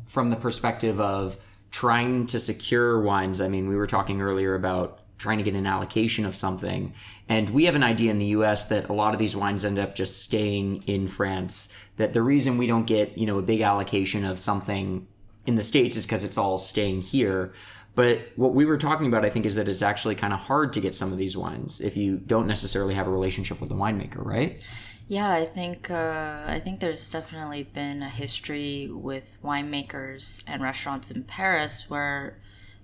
from 0.06 0.30
the 0.30 0.36
perspective 0.36 0.98
of 1.00 1.36
trying 1.70 2.26
to 2.26 2.40
secure 2.40 3.00
wines, 3.00 3.40
I 3.40 3.48
mean, 3.48 3.68
we 3.68 3.76
were 3.76 3.86
talking 3.86 4.20
earlier 4.20 4.54
about 4.54 5.00
trying 5.18 5.38
to 5.38 5.44
get 5.44 5.54
an 5.54 5.66
allocation 5.66 6.24
of 6.24 6.36
something. 6.36 6.94
And 7.28 7.50
we 7.50 7.64
have 7.64 7.74
an 7.74 7.82
idea 7.82 8.10
in 8.10 8.18
the 8.18 8.26
US 8.26 8.66
that 8.66 8.88
a 8.88 8.92
lot 8.92 9.14
of 9.14 9.18
these 9.18 9.36
wines 9.36 9.64
end 9.64 9.78
up 9.78 9.94
just 9.94 10.22
staying 10.22 10.84
in 10.86 11.08
France. 11.08 11.76
That 11.96 12.12
the 12.12 12.22
reason 12.22 12.56
we 12.56 12.66
don't 12.66 12.86
get, 12.86 13.18
you 13.18 13.26
know, 13.26 13.38
a 13.38 13.42
big 13.42 13.60
allocation 13.60 14.24
of 14.24 14.38
something 14.38 15.06
in 15.46 15.56
the 15.56 15.64
States 15.64 15.96
is 15.96 16.06
because 16.06 16.24
it's 16.24 16.38
all 16.38 16.58
staying 16.58 17.02
here. 17.02 17.52
But 17.94 18.20
what 18.36 18.54
we 18.54 18.64
were 18.64 18.78
talking 18.78 19.08
about, 19.08 19.24
I 19.24 19.30
think, 19.30 19.44
is 19.44 19.56
that 19.56 19.68
it's 19.68 19.82
actually 19.82 20.14
kind 20.14 20.32
of 20.32 20.38
hard 20.38 20.72
to 20.74 20.80
get 20.80 20.94
some 20.94 21.10
of 21.10 21.18
these 21.18 21.36
wines 21.36 21.80
if 21.80 21.96
you 21.96 22.16
don't 22.18 22.46
necessarily 22.46 22.94
have 22.94 23.08
a 23.08 23.10
relationship 23.10 23.60
with 23.60 23.70
the 23.70 23.74
winemaker, 23.74 24.24
right? 24.24 24.64
Yeah, 25.08 25.30
I 25.32 25.46
think 25.46 25.90
uh, 25.90 26.42
I 26.46 26.60
think 26.62 26.80
there's 26.80 27.10
definitely 27.10 27.62
been 27.62 28.02
a 28.02 28.10
history 28.10 28.90
with 28.92 29.38
winemakers 29.42 30.44
and 30.46 30.62
restaurants 30.62 31.10
in 31.10 31.24
Paris 31.24 31.88
where 31.88 32.38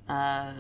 uh, 0.09 0.55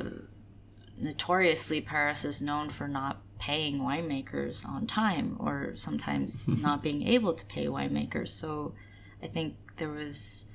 notoriously 0.98 1.80
Paris 1.80 2.22
is 2.22 2.42
known 2.42 2.68
for 2.68 2.86
not 2.86 3.22
paying 3.38 3.78
winemakers 3.78 4.66
on 4.68 4.86
time 4.86 5.36
or 5.40 5.72
sometimes 5.76 6.48
not 6.62 6.82
being 6.82 7.08
able 7.08 7.32
to 7.32 7.46
pay 7.46 7.64
winemakers. 7.64 8.28
So 8.28 8.74
I 9.22 9.26
think 9.28 9.56
there 9.78 9.90
was 9.90 10.52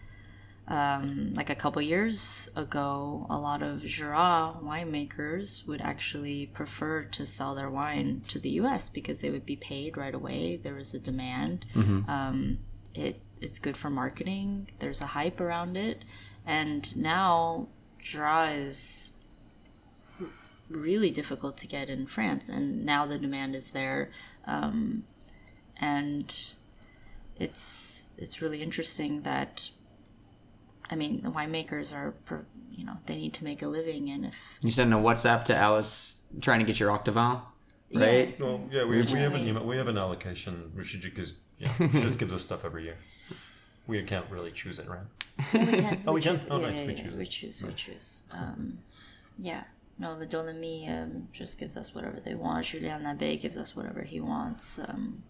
um, 0.70 1.34
like 1.34 1.50
a 1.50 1.56
couple 1.56 1.82
years 1.82 2.48
ago, 2.56 3.26
a 3.28 3.38
lot 3.40 3.64
of 3.64 3.82
Jura 3.84 4.54
winemakers 4.64 5.68
would 5.68 5.82
actually 5.82 6.46
prefer 6.46 7.04
to 7.06 7.26
sell 7.26 7.56
their 7.56 7.72
wine 7.72 8.22
to 8.28 8.38
the 8.38 8.52
U.S. 8.52 8.88
because 8.88 9.22
they 9.22 9.32
would 9.32 9.48
be 9.48 9.56
paid 9.56 9.98
right 9.98 10.14
away. 10.14 10.58
There 10.58 10.76
was 10.76 10.94
a 10.94 11.00
demand. 11.00 11.66
Um, 12.10 12.60
it 12.94 13.20
it's 13.42 13.58
good 13.58 13.78
for 13.78 13.90
marketing. 13.90 14.70
There's 14.78 15.02
a 15.02 15.08
hype 15.08 15.42
around 15.42 15.76
it, 15.76 16.04
and 16.46 16.96
now 16.96 17.68
Jura 18.00 18.52
is 18.52 19.18
really 20.70 21.10
difficult 21.10 21.58
to 21.58 21.68
get 21.68 21.90
in 21.90 22.06
France, 22.06 22.48
and 22.48 22.86
now 22.86 23.08
the 23.08 23.18
demand 23.18 23.56
is 23.56 23.72
there, 23.72 24.12
um, 24.46 25.04
and 25.78 26.54
it's 27.40 28.06
it's 28.18 28.40
really 28.40 28.62
interesting 28.62 29.22
that 29.22 29.72
I 30.90 30.96
mean 30.96 31.22
the 31.22 31.30
winemakers 31.32 31.94
are, 31.94 32.14
you 32.72 32.86
know 32.86 32.98
they 33.06 33.16
need 33.16 33.34
to 33.36 33.44
make 33.44 33.62
a 33.62 33.68
living, 33.68 34.10
and 34.10 34.26
if 34.26 34.36
You 34.62 34.72
send 34.72 34.94
a 34.94 34.98
WhatsApp 34.98 35.46
to 35.46 35.56
Alice 35.56 36.32
trying 36.42 36.60
to 36.60 36.66
get 36.66 36.80
your 36.80 36.92
Octavin, 36.92 37.40
right? 37.94 38.40
Well, 38.40 38.62
yeah, 38.72 38.86
we, 38.86 39.02
we 39.02 39.20
have 39.20 39.34
an 39.34 39.48
email, 39.48 39.66
we 39.66 39.78
have 39.78 39.88
an 39.88 39.98
allocation. 39.98 40.72
Rashid 40.76 41.06
is 41.18 41.34
yeah, 41.58 41.74
she 41.78 41.88
just 42.02 42.20
gives 42.20 42.34
us 42.34 42.42
stuff 42.44 42.64
every 42.66 42.84
year. 42.84 42.98
We 43.88 44.02
can't 44.04 44.30
really 44.30 44.52
choose 44.52 44.80
it, 44.80 44.88
right? 44.88 45.00
we 45.54 45.66
can, 45.66 46.04
Oh, 46.08 46.14
we 46.14 46.22
can? 46.22 46.38
choose- 46.38 46.46
Oh, 46.50 46.60
yeah, 46.60 46.68
nice, 46.68 46.78
yeah, 46.80 46.86
we 46.88 46.94
choose 46.96 47.14
we 47.18 47.26
choose, 47.26 47.62
we 47.62 47.74
choose. 47.74 48.22
Um, 48.32 48.78
yeah, 49.38 49.64
no, 49.98 50.18
the 50.18 50.28
Dolomie 50.28 50.88
um, 50.90 51.28
just 51.34 51.58
gives 51.58 51.76
us 51.76 51.94
whatever 51.96 52.20
they 52.24 52.36
want. 52.36 52.66
Julien 52.66 53.04
Nabe 53.04 53.42
gives 53.42 53.58
us 53.58 53.76
whatever 53.76 54.02
he 54.04 54.22
wants. 54.22 54.80
Um, 54.80 55.24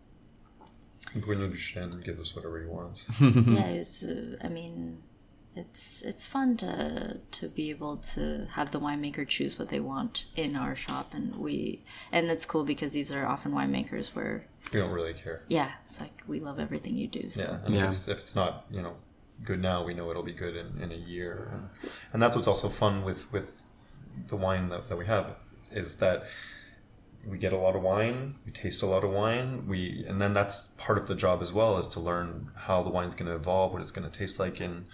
Bruno 1.15 1.50
Duchêne 1.50 2.04
give 2.04 2.19
us 2.19 2.36
whatever 2.36 2.60
he 2.62 2.67
wants. 2.67 3.06
yeah, 3.22 3.65
it's, 3.80 4.04
uh, 4.04 4.36
I 4.43 4.50
mean, 4.50 5.02
it's 5.60 6.02
it's 6.02 6.26
fun 6.26 6.58
to 6.58 7.19
to 7.32 7.48
be 7.50 7.69
able 7.69 7.98
to 7.98 8.48
have 8.52 8.72
the 8.72 8.80
winemaker 8.80 9.28
choose 9.28 9.60
what 9.60 9.69
they 9.69 9.80
want 9.80 10.26
in 10.36 10.56
our 10.56 10.76
shop, 10.76 11.13
and 11.13 11.36
we 11.36 11.84
and 12.12 12.30
it's 12.30 12.45
cool 12.45 12.63
because 12.63 12.93
these 12.93 13.12
are 13.12 13.26
often 13.26 13.52
winemakers 13.52 14.15
where 14.15 14.48
we 14.74 14.80
don't 14.80 14.91
really 14.91 15.13
care. 15.13 15.43
yeah, 15.50 15.72
it's 15.86 16.00
like 16.00 16.24
we 16.28 16.39
love 16.39 16.60
everything 16.60 16.95
you 16.95 17.08
do. 17.08 17.30
So. 17.30 17.43
Yeah, 17.43 17.65
and 17.65 17.76
Yeah. 17.76 17.84
If, 17.84 17.88
it's, 17.89 18.08
if 18.08 18.19
it's 18.19 18.36
not, 18.36 18.65
you 18.72 18.82
know, 18.82 18.95
good 19.43 19.62
now, 19.62 19.84
we 19.84 19.93
know 19.93 20.10
it'll 20.10 20.24
be 20.24 20.34
good 20.34 20.56
in, 20.56 20.82
in 20.82 20.91
a 20.91 20.95
year, 20.95 21.50
and, 21.52 21.69
and 22.13 22.22
that's 22.22 22.36
what's 22.36 22.48
also 22.48 22.69
fun 22.69 23.04
with 23.04 23.32
with 23.32 23.63
the 24.28 24.36
wine 24.36 24.69
that, 24.69 24.89
that 24.89 24.98
we 24.98 25.06
have 25.06 25.36
is 25.72 25.98
that 25.98 26.24
we 27.26 27.38
get 27.38 27.54
a 27.54 27.58
lot 27.58 27.76
of 27.76 27.82
wine, 27.82 28.36
we 28.45 28.52
taste 28.52 28.82
a 28.82 28.86
lot 28.86 29.04
of 29.04 29.12
wine, 29.12 29.67
we 29.67 30.06
and 30.08 30.22
then 30.22 30.34
that's 30.34 30.69
part 30.78 30.98
of 30.98 31.08
the 31.08 31.15
job 31.15 31.41
as 31.41 31.52
well 31.52 31.78
is 31.78 31.88
to 31.88 32.00
learn 32.00 32.50
how 32.56 32.82
the 32.82 32.89
wine's 32.89 33.15
going 33.15 33.30
to 33.30 33.36
evolve, 33.36 33.74
what 33.74 33.82
it's 33.82 33.91
going 33.91 34.10
to 34.10 34.17
taste 34.17 34.39
like 34.39 34.62
in 34.62 34.86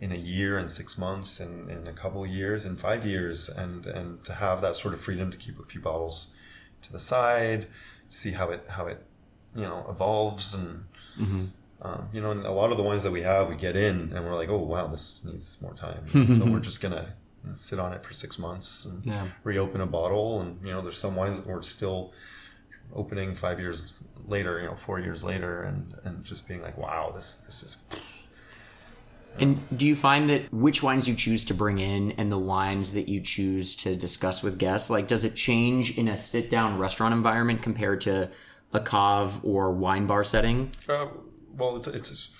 in 0.00 0.12
a 0.12 0.16
year 0.16 0.56
and 0.58 0.70
six 0.70 0.96
months 0.96 1.40
and 1.40 1.70
in 1.70 1.86
a 1.86 1.92
couple 1.92 2.24
years 2.26 2.64
and 2.64 2.80
five 2.80 3.04
years 3.04 3.48
and 3.50 3.84
and 3.86 4.24
to 4.24 4.32
have 4.34 4.60
that 4.62 4.74
sort 4.76 4.94
of 4.94 5.00
freedom 5.00 5.30
to 5.30 5.36
keep 5.36 5.58
a 5.60 5.64
few 5.64 5.80
bottles 5.80 6.28
to 6.82 6.90
the 6.92 7.00
side 7.00 7.66
see 8.08 8.30
how 8.32 8.48
it 8.50 8.64
how 8.68 8.86
it 8.86 9.04
you 9.54 9.62
know 9.62 9.84
evolves 9.90 10.54
and 10.54 10.84
um, 11.82 12.08
you 12.14 12.20
know 12.20 12.30
and 12.30 12.46
a 12.46 12.50
lot 12.52 12.70
of 12.70 12.76
the 12.78 12.82
wines 12.82 13.02
that 13.02 13.12
we 13.12 13.22
have 13.22 13.48
we 13.48 13.56
get 13.56 13.76
in 13.76 14.12
and 14.14 14.24
we're 14.24 14.34
like 14.34 14.48
oh 14.48 14.58
wow 14.58 14.86
this 14.86 15.22
needs 15.24 15.58
more 15.60 15.74
time 15.74 16.02
so 16.36 16.44
we're 16.46 16.60
just 16.60 16.80
gonna 16.80 17.14
sit 17.54 17.78
on 17.78 17.92
it 17.92 18.02
for 18.04 18.14
six 18.14 18.38
months 18.38 18.86
and 18.86 19.04
Yeah. 19.04 19.26
reopen 19.44 19.80
a 19.80 19.86
bottle 19.86 20.40
and 20.40 20.58
you 20.64 20.72
know 20.72 20.80
there's 20.80 20.98
some 20.98 21.14
wines 21.16 21.36
that 21.38 21.46
we're 21.46 21.62
still 21.62 22.12
opening 22.94 23.34
five 23.34 23.58
years 23.60 23.94
later 24.26 24.60
you 24.60 24.66
know 24.66 24.76
four 24.76 24.98
years 25.00 25.22
later 25.24 25.62
and 25.62 25.94
and 26.04 26.24
just 26.24 26.48
being 26.48 26.62
like 26.62 26.76
wow 26.78 27.10
this 27.14 27.34
this 27.46 27.62
is 27.62 27.76
And 29.38 29.60
do 29.76 29.86
you 29.86 29.96
find 29.96 30.28
that 30.28 30.52
which 30.52 30.82
wines 30.82 31.08
you 31.08 31.14
choose 31.14 31.44
to 31.46 31.54
bring 31.54 31.78
in 31.78 32.12
and 32.12 32.30
the 32.30 32.38
wines 32.38 32.92
that 32.92 33.08
you 33.08 33.20
choose 33.20 33.76
to 33.76 33.96
discuss 33.96 34.42
with 34.42 34.58
guests, 34.58 34.90
like 34.90 35.06
does 35.06 35.24
it 35.24 35.34
change 35.34 35.96
in 35.96 36.08
a 36.08 36.16
sit 36.16 36.50
down 36.50 36.78
restaurant 36.78 37.14
environment 37.14 37.62
compared 37.62 38.00
to 38.02 38.30
a 38.72 38.80
cave 38.80 39.42
or 39.44 39.72
wine 39.72 40.06
bar 40.06 40.24
setting? 40.24 40.72
Uh, 40.88 41.06
well, 41.56 41.76
it's 41.76 41.86
it's 41.86 42.30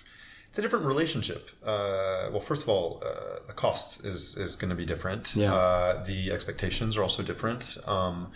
it's 0.49 0.59
a 0.59 0.63
different 0.63 0.85
relationship. 0.85 1.51
Uh, 1.63 2.29
well, 2.33 2.41
first 2.41 2.65
of 2.65 2.69
all, 2.69 3.03
uh, 3.05 3.47
the 3.47 3.53
cost 3.53 4.05
is 4.05 4.37
is 4.37 4.57
going 4.57 4.71
to 4.71 4.77
be 4.77 4.85
different. 4.85 5.35
Yeah. 5.35 5.55
Uh, 5.55 6.05
the 6.05 6.33
expectations 6.33 6.97
are 6.97 7.03
also 7.03 7.23
different. 7.23 7.79
Um, 7.87 8.33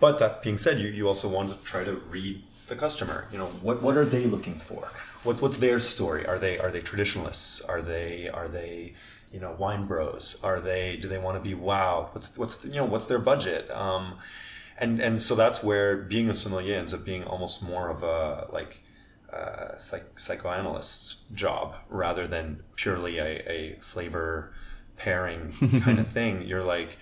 but 0.00 0.18
that 0.18 0.42
being 0.42 0.58
said, 0.58 0.80
you, 0.80 0.88
you 0.88 1.06
also 1.06 1.28
want 1.28 1.50
to 1.50 1.64
try 1.64 1.84
to 1.84 1.92
read 2.10 2.42
the 2.66 2.74
customer. 2.74 3.28
You 3.30 3.38
know, 3.38 3.46
what 3.46 3.82
what 3.82 3.96
are 3.96 4.04
they 4.04 4.24
looking 4.24 4.54
for? 4.54 4.90
What 5.24 5.40
what's 5.40 5.58
their 5.58 5.80
story? 5.80 6.26
Are 6.26 6.38
they 6.38 6.58
are 6.58 6.70
they 6.70 6.80
traditionalists? 6.80 7.60
Are 7.62 7.82
they 7.82 8.28
are 8.28 8.48
they 8.48 8.94
you 9.32 9.40
know 9.40 9.54
wine 9.58 9.86
bros? 9.86 10.40
Are 10.42 10.60
they 10.60 10.96
do 10.96 11.08
they 11.08 11.18
want 11.18 11.36
to 11.36 11.42
be 11.42 11.54
wow? 11.54 12.10
What's 12.12 12.36
what's 12.36 12.64
you 12.64 12.76
know 12.76 12.84
what's 12.84 13.06
their 13.06 13.18
budget? 13.18 13.70
Um, 13.70 14.18
and 14.78 15.00
and 15.00 15.22
so 15.22 15.34
that's 15.34 15.62
where 15.62 15.96
being 15.96 16.28
a 16.28 16.34
sommelier 16.34 16.78
ends 16.78 16.92
up 16.92 17.04
being 17.04 17.24
almost 17.24 17.62
more 17.62 17.88
of 17.88 18.02
a 18.02 18.48
like 18.52 18.82
uh, 19.32 19.78
psych- 19.78 20.18
psychoanalyst's 20.18 21.22
job 21.34 21.74
rather 21.88 22.26
than 22.26 22.62
purely 22.76 23.18
a, 23.18 23.50
a 23.50 23.78
flavor 23.80 24.52
pairing 24.96 25.52
kind 25.80 25.98
of 25.98 26.08
thing. 26.08 26.42
You're 26.42 26.64
like, 26.64 26.98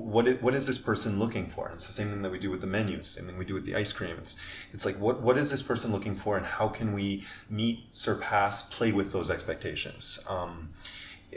what 0.00 0.26
is, 0.26 0.40
what 0.42 0.54
is 0.54 0.66
this 0.66 0.78
person 0.78 1.18
looking 1.18 1.46
for? 1.46 1.66
And 1.66 1.74
it's 1.74 1.86
the 1.86 1.92
same 1.92 2.08
thing 2.08 2.22
that 2.22 2.30
we 2.32 2.38
do 2.38 2.50
with 2.50 2.60
the 2.60 2.66
menus, 2.66 3.08
same 3.08 3.26
thing 3.26 3.36
we 3.38 3.44
do 3.44 3.54
with 3.54 3.66
the 3.66 3.76
ice 3.76 3.92
cream. 3.92 4.16
It's 4.18 4.36
it's 4.72 4.84
like 4.86 4.96
what 4.98 5.20
what 5.20 5.36
is 5.36 5.50
this 5.50 5.62
person 5.62 5.92
looking 5.92 6.14
for, 6.16 6.36
and 6.36 6.46
how 6.46 6.68
can 6.68 6.92
we 6.94 7.24
meet, 7.50 7.80
surpass, 7.90 8.62
play 8.62 8.92
with 8.92 9.12
those 9.12 9.30
expectations? 9.30 10.18
Um, 10.28 10.70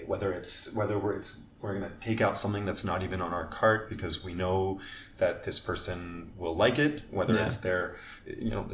whether 0.05 0.31
it's 0.33 0.75
whether 0.75 0.97
we're 0.99 1.15
it's 1.15 1.41
we're 1.61 1.77
going 1.79 1.89
to 1.89 1.97
take 1.99 2.21
out 2.21 2.35
something 2.35 2.63
that's 2.65 2.83
not 2.83 3.01
even 3.01 3.21
on 3.21 3.33
our 3.33 3.47
cart 3.47 3.89
because 3.89 4.23
we 4.23 4.33
know 4.33 4.79
that 5.17 5.43
this 5.43 5.57
person 5.59 6.31
will 6.37 6.55
like 6.55 6.77
it 6.77 7.01
whether 7.11 7.33
Yeah. 7.33 7.45
it's 7.45 7.57
their 7.57 7.95
you 8.27 8.51
know 8.51 8.69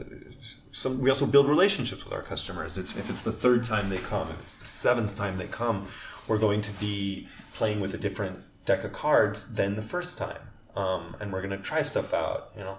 some 0.73 0.99
we 0.99 1.09
also 1.09 1.25
build 1.27 1.47
relationships 1.47 2.03
with 2.03 2.11
our 2.11 2.23
customers 2.23 2.77
it's 2.77 2.97
if 2.97 3.09
it's 3.09 3.21
the 3.21 3.31
third 3.31 3.63
time 3.63 3.89
they 3.89 3.97
come 3.99 4.29
if 4.31 4.41
it's 4.41 4.55
the 4.55 4.65
seventh 4.65 5.15
time 5.15 5.37
they 5.37 5.45
come 5.47 5.87
we're 6.27 6.39
going 6.39 6.61
to 6.63 6.71
be 6.73 7.27
playing 7.53 7.79
with 7.81 7.93
a 7.93 7.97
different 7.99 8.39
deck 8.65 8.83
of 8.83 8.93
cards 8.93 9.55
than 9.55 9.75
the 9.75 9.81
first 9.81 10.17
time 10.17 10.49
um, 10.75 11.15
and 11.19 11.31
we're 11.33 11.41
going 11.41 11.57
to 11.57 11.63
try 11.63 11.81
stuff 11.81 12.13
out 12.13 12.51
you 12.57 12.63
know 12.63 12.77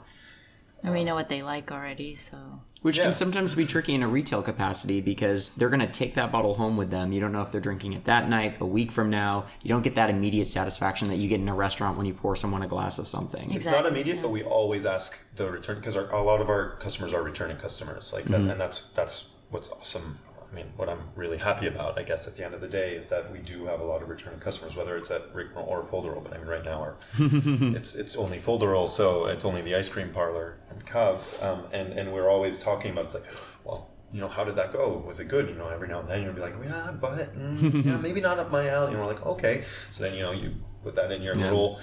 And 0.85 0.93
we 0.93 1.05
know 1.05 1.15
what 1.15 1.29
they 1.29 1.43
like 1.43 1.71
already, 1.71 2.17
so 2.17 2.37
Which 2.83 2.99
Yeah. 2.99 3.05
can 3.05 3.13
sometimes 3.13 3.55
be 3.55 3.65
tricky 3.65 3.95
in 3.95 4.03
a 4.03 4.09
retail 4.09 4.43
capacity 4.43 5.01
because 5.01 5.55
they're 5.55 5.69
going 5.69 5.87
to 5.87 5.87
take 6.01 6.15
that 6.15 6.33
bottle 6.33 6.55
home 6.55 6.77
with 6.77 6.91
them. 6.91 7.13
You 7.13 7.21
don't 7.21 7.31
know 7.31 7.43
if 7.43 7.53
they're 7.53 7.61
drinking 7.61 7.93
it 7.93 8.05
that 8.07 8.29
night, 8.29 8.57
a 8.61 8.67
week 8.67 8.91
from 8.91 9.09
now. 9.09 9.45
You 9.63 9.69
don't 9.69 9.83
get 9.85 9.95
that 9.95 10.11
immediate 10.11 10.49
satisfaction 10.49 11.07
that 11.11 11.19
you 11.23 11.29
get 11.29 11.39
in 11.39 11.49
a 11.49 11.55
restaurant 11.55 11.97
when 11.97 12.07
you 12.07 12.15
pour 12.15 12.35
someone 12.35 12.63
a 12.63 12.67
glass 12.67 12.99
of 12.99 13.07
something. 13.07 13.45
It's 13.55 13.67
not 13.67 13.87
immediate, 13.87 14.21
but 14.23 14.31
we 14.33 14.43
always 14.43 14.85
ask 14.85 15.17
the 15.37 15.49
return 15.49 15.77
because 15.77 15.95
a 15.95 16.01
lot 16.01 16.41
of 16.41 16.49
our 16.49 16.75
customers 16.81 17.15
are 17.15 17.23
returning 17.23 17.59
customers, 17.59 18.13
like 18.13 18.25
that, 18.25 18.41
and 18.41 18.61
that's 18.61 18.89
that's 18.99 19.29
what's 19.51 19.71
awesome. 19.71 20.19
I 20.53 20.55
mean, 20.55 20.67
what 20.77 20.89
I'm 20.91 21.01
really 21.17 21.39
happy 21.39 21.67
about, 21.67 21.99
I 21.99 22.03
guess, 22.03 22.27
at 22.27 22.37
the 22.37 22.45
end 22.45 22.53
of 22.55 22.61
the 22.61 22.69
day, 22.69 22.95
is 22.95 23.09
that 23.09 23.33
we 23.33 23.39
do 23.39 23.65
have 23.65 23.81
a 23.81 23.85
lot 23.85 24.03
of 24.03 24.09
returning 24.11 24.39
customers, 24.39 24.77
whether 24.77 24.97
it's 24.99 25.11
at 25.11 25.35
Rigmarole 25.35 25.67
or 25.67 25.83
Folderol. 25.83 26.23
But 26.23 26.35
I 26.35 26.39
mean, 26.39 26.47
right 26.47 26.65
now, 26.65 26.81
our, 26.83 26.97
it's 27.19 27.95
it's 27.95 28.17
only 28.17 28.39
Folderol, 28.39 28.89
so 28.89 29.27
it's 29.27 29.45
only 29.47 29.63
the 29.63 29.75
ice 29.75 29.89
cream 29.89 30.11
parlor 30.11 30.59
and 30.71 30.85
Cove, 30.85 31.39
um, 31.43 31.65
and 31.73 31.93
and 31.99 32.13
we're 32.13 32.29
always 32.29 32.59
talking 32.59 32.91
about. 32.93 33.07
It's 33.07 33.15
like, 33.15 33.25
well, 33.65 33.91
you 34.13 34.21
know, 34.21 34.29
how 34.29 34.45
did 34.45 34.57
that 34.57 34.75
go? 34.75 35.03
Was 35.07 35.21
it 35.21 35.29
good? 35.29 35.49
You 35.49 35.55
know, 35.55 35.69
every 35.69 35.89
now 35.89 36.01
and 36.01 36.09
then 36.09 36.23
you'll 36.23 36.35
be 36.35 36.43
like, 36.43 36.55
yeah, 36.63 36.93
but 37.01 37.35
mm, 37.35 37.85
yeah, 37.87 37.97
maybe 37.97 38.21
not 38.21 38.39
up 38.39 38.51
my 38.51 38.69
alley. 38.69 38.93
And 38.93 39.01
we're 39.01 39.07
like, 39.07 39.25
okay. 39.25 39.65
So 39.91 40.03
then 40.05 40.15
you 40.15 40.23
know 40.23 40.33
you 40.33 40.53
put 40.83 40.95
that 40.97 41.11
in 41.11 41.23
your 41.23 41.35
Yeah. 41.35 41.45
little 41.45 41.81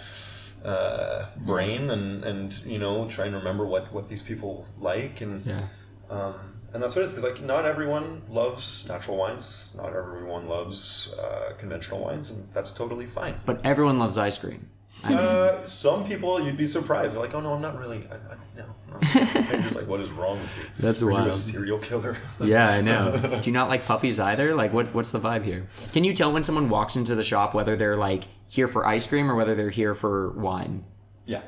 uh, 0.63 1.25
brain 1.45 1.89
and 1.89 2.23
and 2.23 2.65
you 2.65 2.77
know 2.77 3.07
try 3.09 3.25
and 3.25 3.33
remember 3.35 3.65
what 3.65 3.91
what 3.91 4.07
these 4.09 4.21
people 4.21 4.67
like 4.79 5.21
and 5.21 5.43
Yeah. 5.43 5.67
um, 6.11 6.58
and 6.73 6.81
that's 6.81 6.95
what 6.95 7.01
it 7.01 7.05
is 7.05 7.13
because 7.13 7.23
like 7.23 7.41
not 7.41 7.65
everyone 7.65 8.21
loves 8.29 8.87
natural 8.87 9.17
wines 9.17 9.73
not 9.77 9.87
everyone 9.95 10.47
loves 10.47 11.13
uh, 11.19 11.53
conventional 11.57 11.99
wines 11.99 12.31
and 12.31 12.47
that's 12.53 12.71
totally 12.71 13.05
fine 13.05 13.35
But 13.45 13.59
everyone 13.65 13.99
loves 13.99 14.17
ice 14.17 14.37
cream. 14.37 14.69
I 15.03 15.09
mean, 15.09 15.17
uh, 15.17 15.65
some 15.65 16.03
people 16.05 16.41
you'd 16.41 16.57
be 16.57 16.65
surprised 16.65 17.13
they're 17.15 17.21
like 17.21 17.33
oh 17.33 17.39
no 17.41 17.53
I'm 17.53 17.61
not 17.61 17.79
really 17.79 17.97
I, 18.11 18.15
I, 18.15 18.35
no, 18.57 18.65
no. 18.91 18.99
They're 19.49 19.61
just 19.61 19.75
like 19.75 19.87
what 19.87 20.01
is 20.01 20.09
wrong 20.11 20.39
with 20.39 20.57
you 20.57 20.63
That's 20.79 21.01
Are 21.01 21.05
you 21.09 21.17
a 21.17 21.21
wild. 21.21 21.33
serial 21.33 21.77
killer 21.79 22.17
yeah, 22.41 22.69
I 22.69 22.81
know. 22.81 23.15
Do 23.41 23.49
you 23.49 23.53
not 23.53 23.69
like 23.69 23.85
puppies 23.85 24.19
either? 24.19 24.55
Like, 24.55 24.73
what 24.73 24.93
what's 24.93 25.11
the 25.11 25.19
vibe 25.19 25.45
here? 25.45 25.67
Can 25.93 26.03
you 26.03 26.13
tell 26.13 26.31
when 26.33 26.43
someone 26.43 26.67
walks 26.69 26.95
into 26.95 27.15
the 27.15 27.23
shop 27.23 27.53
whether 27.53 27.75
they're 27.77 27.95
like 27.97 28.25
here 28.47 28.67
for 28.67 28.85
ice 28.85 29.05
cream 29.07 29.29
or 29.31 29.35
whether 29.35 29.55
they're 29.55 29.69
here 29.69 29.93
for 29.95 30.31
wine? 30.31 30.83
yeah 31.25 31.41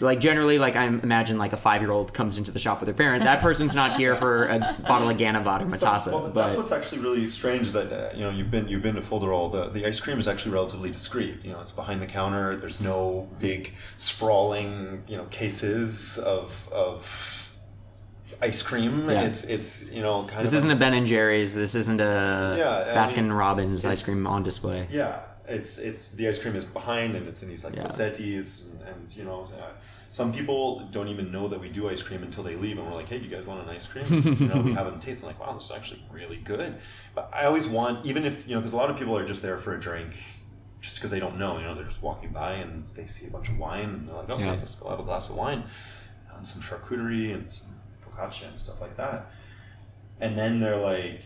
Like 0.00 0.20
generally, 0.20 0.58
like 0.58 0.74
I 0.74 0.86
imagine, 0.86 1.38
like 1.38 1.52
a 1.52 1.56
five-year-old 1.56 2.12
comes 2.14 2.38
into 2.38 2.50
the 2.50 2.58
shop 2.58 2.80
with 2.80 2.86
their 2.86 2.94
parent. 2.94 3.22
That 3.24 3.40
person's 3.40 3.74
not 3.76 3.96
here 3.96 4.16
for 4.16 4.46
a 4.48 4.58
bottle 4.88 5.08
of 5.08 5.16
Ganevat 5.16 5.60
or 5.62 5.66
Matassa. 5.66 6.10
well, 6.10 6.28
that's 6.30 6.56
what's 6.56 6.72
actually 6.72 6.98
really 7.02 7.28
strange 7.28 7.66
is 7.66 7.72
that 7.74 7.92
uh, 7.92 8.16
you 8.16 8.22
know 8.24 8.30
you've 8.30 8.50
been 8.50 8.66
you've 8.68 8.82
been 8.82 8.94
to 8.96 9.02
Folderol. 9.02 9.52
The 9.52 9.68
the 9.68 9.86
ice 9.86 10.00
cream 10.00 10.18
is 10.18 10.26
actually 10.26 10.52
relatively 10.52 10.90
discreet. 10.90 11.44
You 11.44 11.52
know, 11.52 11.60
it's 11.60 11.72
behind 11.72 12.00
the 12.02 12.06
counter. 12.06 12.56
There's 12.56 12.80
no 12.80 13.28
big 13.38 13.74
sprawling 13.98 15.04
you 15.06 15.16
know 15.18 15.24
cases 15.26 16.18
of 16.18 16.68
of 16.72 17.54
ice 18.40 18.62
cream. 18.62 19.08
Yeah. 19.08 19.22
It's 19.22 19.44
it's 19.44 19.92
you 19.92 20.02
know 20.02 20.24
kind 20.24 20.42
this 20.42 20.52
of 20.52 20.58
isn't 20.58 20.70
a 20.70 20.76
Ben 20.76 20.94
and 20.94 21.06
Jerry's. 21.06 21.54
This 21.54 21.74
isn't 21.74 22.00
a 22.00 22.56
Yeah, 22.58 22.94
Baskin 22.96 23.24
mean, 23.24 23.32
Robbins 23.32 23.84
ice 23.84 24.02
cream 24.02 24.26
on 24.26 24.42
display. 24.42 24.88
yeah. 24.90 25.20
It's 25.48 25.78
it's 25.78 26.12
the 26.12 26.28
ice 26.28 26.38
cream 26.38 26.54
is 26.54 26.64
behind 26.64 27.16
and 27.16 27.26
it's 27.26 27.42
in 27.42 27.48
these 27.48 27.64
like 27.64 27.74
Yeah. 27.74 27.84
pozzettis 27.88 28.70
and, 28.70 28.80
and 28.88 29.16
you 29.16 29.24
know. 29.24 29.44
Uh, 29.58 29.70
some 30.08 30.30
people 30.32 30.80
don't 30.92 31.08
even 31.08 31.32
know 31.32 31.48
that 31.48 31.58
we 31.58 31.70
do 31.70 31.88
ice 31.88 32.02
cream 32.02 32.22
until 32.22 32.44
they 32.44 32.54
leave, 32.54 32.76
and 32.78 32.86
we're 32.86 32.92
like, 32.94 33.08
"Hey, 33.08 33.16
you 33.16 33.28
guys 33.30 33.46
want 33.46 33.62
an 33.66 33.68
ice 33.74 33.86
cream?" 33.86 34.04
you 34.38 34.46
know, 34.48 34.60
we 34.60 34.72
have 34.74 34.86
them 34.86 35.00
taste. 35.00 35.22
Like, 35.24 35.40
"Wow, 35.40 35.54
this 35.54 35.64
is 35.64 35.70
actually 35.72 36.04
really 36.12 36.36
good." 36.36 36.74
But 37.14 37.30
I 37.32 37.46
always 37.46 37.66
want, 37.66 38.04
even 38.06 38.24
if 38.24 38.46
you 38.46 38.54
know, 38.54 38.60
because 38.60 38.72
a 38.74 38.76
lot 38.76 38.90
of 38.90 38.96
people 38.98 39.16
are 39.16 39.24
just 39.24 39.40
there 39.42 39.56
for 39.56 39.74
a 39.74 39.80
drink, 39.80 40.14
just 40.82 40.96
because 40.96 41.10
they 41.10 41.18
don't 41.18 41.38
know. 41.38 41.58
You 41.58 41.64
know, 41.64 41.74
they're 41.74 41.84
just 41.84 42.02
walking 42.02 42.28
by 42.30 42.52
and 42.54 42.84
they 42.94 43.06
see 43.06 43.26
a 43.26 43.30
bunch 43.30 43.48
of 43.48 43.58
wine, 43.58 43.88
and 43.88 44.08
they're 44.08 44.14
like, 44.16 44.30
"Okay, 44.30 44.44
Yeah. 44.44 44.50
let's 44.52 44.76
go 44.76 44.90
have 44.90 45.00
a 45.00 45.02
glass 45.02 45.30
of 45.30 45.36
wine 45.36 45.64
and 46.36 46.46
some 46.46 46.60
charcuterie 46.62 47.32
and 47.34 47.50
some 47.50 47.68
focaccia 48.04 48.48
and 48.48 48.58
stuff 48.60 48.80
like 48.82 48.96
that." 48.98 49.30
And 50.20 50.36
then 50.36 50.60
they're 50.60 50.76
like, 50.76 51.22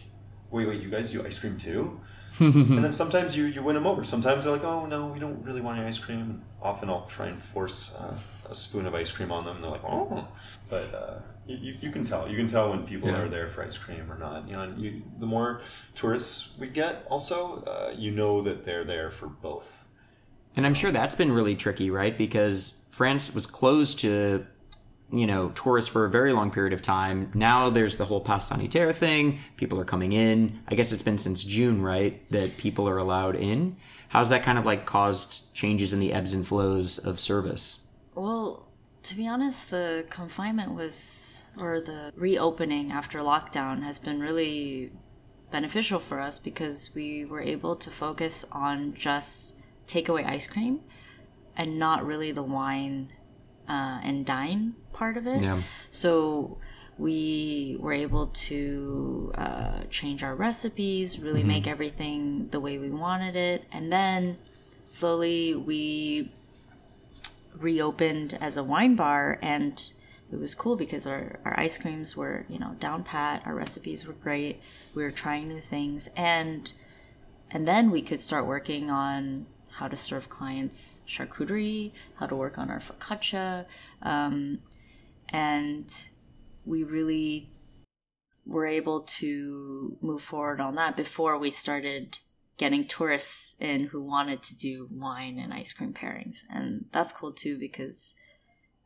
"Wait, 0.51 0.67
wait, 0.69 0.81
you 0.81 0.91
guys 0.91 1.11
do 1.13 1.27
ice 1.27 1.39
cream 1.41 1.59
too?" 1.59 2.01
and 2.41 2.85
then 2.85 2.93
sometimes 2.93 3.37
you, 3.37 3.45
you 3.47 3.63
win 3.63 3.75
them 3.75 3.87
over. 3.87 4.05
Sometimes 4.05 4.45
they're 4.45 4.53
like, 4.53 4.65
oh, 4.65 4.87
no, 4.87 5.07
we 5.07 5.19
don't 5.19 5.43
really 5.45 5.61
want 5.61 5.79
any 5.79 5.87
ice 5.89 5.99
cream. 5.99 6.21
And 6.21 6.43
often 6.63 6.89
I'll 6.91 7.07
try 7.07 7.27
and 7.27 7.41
force 7.41 7.95
uh, 7.97 8.15
a 8.49 8.55
spoon 8.55 8.87
of 8.87 8.95
ice 8.95 9.11
cream 9.11 9.33
on 9.33 9.45
them. 9.45 9.57
And 9.57 9.65
They're 9.65 9.71
like, 9.71 9.85
oh. 9.85 10.27
But 10.69 10.95
uh, 10.95 11.15
you, 11.47 11.57
you- 11.57 11.77
you 11.81 11.91
can 11.91 12.05
tell. 12.05 12.29
You 12.29 12.37
can 12.37 12.49
tell 12.49 12.71
when 12.71 12.85
people 12.85 13.09
Yeah. 13.09 13.23
are 13.23 13.29
there 13.29 13.49
for 13.49 13.63
ice 13.65 13.79
cream 13.79 14.11
or 14.11 14.19
not. 14.19 14.49
You 14.49 14.57
know, 14.57 14.63
and 14.63 14.79
you, 14.81 15.03
the 15.19 15.27
more 15.27 15.61
tourists 15.95 16.55
we 16.59 16.67
get, 16.69 17.07
also, 17.09 17.63
uh, 17.65 17.95
you 17.97 18.11
know 18.11 18.43
that 18.43 18.65
they're 18.65 18.85
there 18.85 19.11
for 19.11 19.27
both. 19.29 19.87
And 20.57 20.65
I'm 20.67 20.75
sure 20.75 20.91
that's 20.91 21.15
been 21.15 21.33
really 21.33 21.55
tricky, 21.55 21.91
right? 21.91 22.17
Because 22.17 22.89
France 22.93 23.35
was 23.35 23.47
closed 23.47 24.01
to, 24.01 24.47
you 25.13 25.27
know, 25.27 25.51
tourists 25.51 25.91
for 25.91 26.05
a 26.05 26.11
very 26.11 26.33
long 26.33 26.51
period 26.51 26.73
of 26.73 26.83
time. 26.83 27.31
Now 27.35 27.71
there's 27.71 27.97
the 27.97 28.05
whole 28.05 28.21
pass 28.21 28.49
sanitaire 28.49 28.93
thing. 28.93 29.39
People 29.57 29.81
are 29.81 29.85
coming 29.85 30.13
in. 30.13 30.61
I 30.69 30.75
guess 30.75 30.93
it's 30.93 31.03
been 31.03 31.19
since 31.19 31.45
June, 31.45 31.81
right, 31.81 32.29
that 32.31 32.57
people 32.57 32.89
are 32.89 32.99
allowed 32.99 33.37
in. 33.37 33.77
How's 34.09 34.31
that 34.31 34.43
kind 34.43 34.59
of 34.59 34.67
like 34.67 34.87
caused 34.87 35.55
changes 35.55 35.93
in 35.93 36.01
the 36.01 36.13
ebbs 36.13 36.33
and 36.33 36.47
flows 36.47 36.99
of 36.99 37.21
service? 37.21 37.93
Well, 38.15 38.67
to 39.05 39.15
be 39.15 39.29
honest, 39.29 39.71
the 39.71 40.07
confinement 40.11 40.75
was, 40.75 41.47
or 41.57 41.81
the 41.81 42.13
reopening 42.17 42.91
after 42.91 43.21
lockdown 43.21 43.83
has 43.85 43.99
been 44.01 44.21
really 44.21 44.91
beneficial 45.53 46.01
for 46.01 46.21
us 46.21 46.41
because 46.41 46.93
we 46.95 47.25
were 47.25 47.41
able 47.41 47.77
to 47.77 47.91
focus 47.91 48.45
on 48.51 48.95
just 48.95 49.61
takeaway 49.87 50.27
ice 50.27 50.49
cream 50.49 50.81
and 51.57 51.79
not 51.79 52.05
really 52.05 52.33
the 52.33 52.43
wine 52.43 53.13
uh, 53.69 54.01
and 54.03 54.25
dine 54.25 54.75
part 54.93 55.17
of 55.17 55.27
it. 55.27 55.43
Yeah. 55.43 55.63
So 55.91 56.59
we 56.99 57.77
were 57.79 57.93
able 57.93 58.29
to 58.29 59.33
uh, 59.37 59.81
change 59.91 60.25
our 60.25 60.35
recipes, 60.35 61.19
really 61.19 61.43
make 61.43 61.67
everything 61.67 62.49
the 62.49 62.61
way 62.61 62.79
we 62.79 62.91
wanted 62.91 63.37
it. 63.37 63.65
And 63.71 63.93
then 63.93 64.39
slowly 64.85 65.55
we 65.55 66.33
reopened 67.59 68.37
as 68.41 68.57
a 68.57 68.65
wine 68.65 68.95
bar 68.97 69.39
and 69.43 69.91
it 70.33 70.39
was 70.39 70.55
cool 70.55 70.77
because 70.77 71.07
our, 71.07 71.39
our 71.45 71.59
ice 71.59 71.79
creams 71.79 72.17
were 72.17 72.45
you 72.49 72.59
know 72.59 72.77
down 72.79 73.03
pat 73.03 73.43
our 73.47 73.55
recipes 73.55 74.07
were 74.07 74.13
great 74.13 74.61
we 74.95 75.03
were 75.03 75.11
trying 75.11 75.49
new 75.49 75.61
things 75.61 76.09
and 76.17 76.75
and 77.51 77.67
then 77.67 77.91
we 77.91 78.03
could 78.03 78.21
start 78.21 78.45
working 78.47 78.91
on 78.91 79.47
how 79.77 79.89
to 79.89 79.97
serve 79.97 80.29
clients 80.29 81.03
charcuterie 81.09 81.93
how 82.17 82.27
to 82.27 82.35
work 82.35 82.59
on 82.59 82.71
our 82.71 82.81
focaccia 82.81 83.65
um, 84.03 84.59
and 85.31 86.09
we 86.65 86.83
really 86.83 87.51
were 88.47 88.67
able 88.67 89.01
to 89.01 89.97
move 90.01 90.23
forward 90.23 90.61
on 90.61 90.77
that 90.77 90.97
before 90.97 91.37
we 91.37 91.51
started 91.51 92.19
getting 92.57 92.85
tourists 92.85 93.55
in 93.61 93.85
who 93.87 94.01
wanted 94.01 94.43
to 94.43 94.57
do 94.57 94.89
wine 94.91 95.39
and 95.39 95.53
ice 95.53 95.73
cream 95.73 95.93
pairings. 95.93 96.39
And 96.49 96.87
that's 96.93 97.13
cool 97.13 97.33
too 97.33 97.59
because 97.59 98.15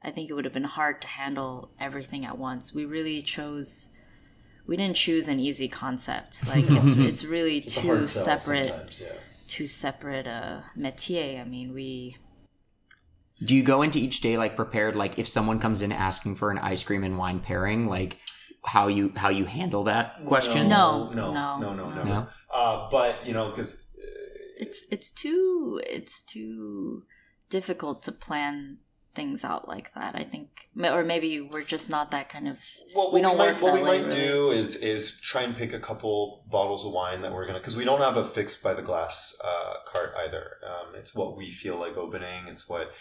I 0.02 0.10
think 0.10 0.30
it 0.30 0.34
would 0.34 0.44
have 0.44 0.54
been 0.54 0.64
hard 0.64 1.00
to 1.02 1.08
handle 1.08 1.70
everything 1.78 2.24
at 2.24 2.38
once. 2.38 2.74
We 2.74 2.84
really 2.84 3.22
chose 3.22 3.88
we 4.66 4.76
didn't 4.76 4.96
choose 4.96 5.26
an 5.26 5.40
easy 5.40 5.68
concept. 5.68 6.46
Like 6.46 6.64
it's 6.68 6.90
it's 6.96 7.24
really 7.24 7.58
It's 7.58 7.76
two 7.76 8.06
separate 8.06 9.00
yeah. 9.00 9.12
Two 9.50 9.66
separate 9.66 10.26
uh 10.26 10.60
métier. 10.78 11.40
I 11.40 11.44
mean, 11.44 11.74
we 11.74 12.16
Do 13.44 13.54
you 13.56 13.62
go 13.62 13.82
into 13.82 13.98
each 13.98 14.20
day 14.20 14.38
like 14.38 14.56
prepared? 14.56 14.96
Like 14.96 15.18
if 15.18 15.28
someone 15.28 15.58
comes 15.58 15.82
in 15.82 15.92
asking 15.92 16.36
for 16.36 16.50
an 16.50 16.58
ice 16.58 16.84
cream 16.84 17.04
and 17.04 17.18
wine 17.18 17.40
pairing, 17.40 17.88
like 17.88 18.16
how 18.64 18.86
you 18.86 19.12
how 19.16 19.28
you 19.28 19.44
handle 19.44 19.84
that 19.84 20.24
question? 20.24 20.68
No. 20.68 21.10
no, 21.12 21.32
No, 21.32 21.58
no, 21.58 21.74
no, 21.74 21.90
no. 21.90 22.02
No? 22.04 22.28
Uh, 22.54 22.88
but 22.90 23.26
you 23.26 23.34
know, 23.34 23.50
because 23.50 23.88
it's 24.56 24.84
it's 24.90 25.10
too 25.10 25.80
it's 25.86 26.22
too 26.22 27.04
difficult 27.48 28.02
to 28.04 28.12
plan 28.12 28.78
things 29.14 29.44
out 29.44 29.68
like 29.68 29.92
that. 29.94 30.14
I 30.14 30.24
think, 30.24 30.68
or 30.78 31.04
maybe 31.04 31.40
we're 31.40 31.64
just 31.64 31.90
not 31.90 32.10
that 32.12 32.28
kind 32.28 32.48
of. 32.48 32.58
Well, 32.94 33.06
what 33.06 33.12
We 33.12 33.18
we, 33.18 33.22
don't 33.22 33.38
might, 33.38 33.54
work 33.54 33.62
what 33.62 33.74
we 33.74 33.82
might 33.82 34.04
really. 34.04 34.10
do 34.10 34.50
is 34.50 34.76
is 34.76 35.20
try 35.20 35.42
and 35.42 35.56
pick 35.56 35.72
a 35.72 35.80
couple 35.80 36.44
bottles 36.50 36.84
of 36.86 36.92
wine 36.92 37.20
that 37.22 37.32
we're 37.32 37.46
gonna 37.46 37.58
because 37.58 37.76
we 37.76 37.84
don't 37.84 38.00
have 38.00 38.16
a 38.16 38.24
fixed 38.24 38.62
by 38.62 38.74
the 38.74 38.82
glass 38.82 39.36
uh, 39.44 39.74
cart 39.90 40.12
either. 40.26 40.56
Um, 40.66 40.94
it's 40.94 41.14
what 41.14 41.36
we 41.36 41.50
feel 41.50 41.76
like 41.78 41.96
opening. 41.96 42.46
It's 42.48 42.68
what 42.68 42.92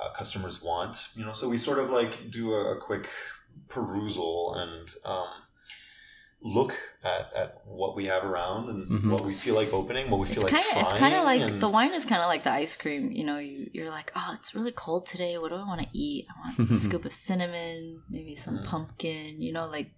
uh, 0.00 0.12
customers 0.12 0.62
want. 0.62 1.08
You 1.14 1.24
know, 1.24 1.32
so 1.32 1.48
we 1.48 1.58
sort 1.58 1.78
of 1.78 1.90
like 1.90 2.30
do 2.30 2.52
a, 2.52 2.74
a 2.76 2.80
quick 2.80 3.08
perusal 3.68 4.54
and 4.56 4.88
um, 5.04 5.28
look 6.46 6.76
at, 7.02 7.32
at 7.34 7.62
what 7.64 7.96
we 7.96 8.04
have 8.04 8.22
around 8.22 8.68
and 8.68 8.86
Mhm. 8.86 9.10
what 9.10 9.24
we 9.24 9.32
feel 9.32 9.54
like 9.54 9.72
opening, 9.72 10.10
what 10.10 10.20
we 10.20 10.26
It's 10.26 10.34
feel 10.34 10.44
kind 10.46 10.64
like 10.66 10.76
of 10.76 10.82
it's 10.82 10.98
kind 10.98 11.14
of 11.14 11.24
like 11.24 11.40
and- 11.40 11.58
the 11.60 11.68
wine 11.70 11.94
is 11.94 12.04
kind 12.04 12.20
of 12.20 12.28
like 12.28 12.42
the 12.44 12.52
ice 12.52 12.76
cream. 12.76 13.10
You 13.12 13.24
know, 13.24 13.38
you 13.38 13.70
you're 13.72 13.88
like, 13.90 14.12
oh, 14.14 14.30
it's 14.38 14.54
really 14.54 14.70
cold 14.72 15.06
today. 15.06 15.38
What 15.38 15.48
do 15.48 15.54
I 15.56 15.66
want 15.66 15.80
to 15.80 15.88
eat? 15.92 16.26
I 16.30 16.34
want 16.60 16.70
a 16.70 16.76
scoop 16.86 17.04
of 17.06 17.12
cinnamon, 17.14 18.02
maybe 18.10 18.34
some 18.36 18.58
Mm. 18.58 18.64
pumpkin. 18.64 19.40
You 19.40 19.52
know, 19.52 19.66
like. 19.66 19.90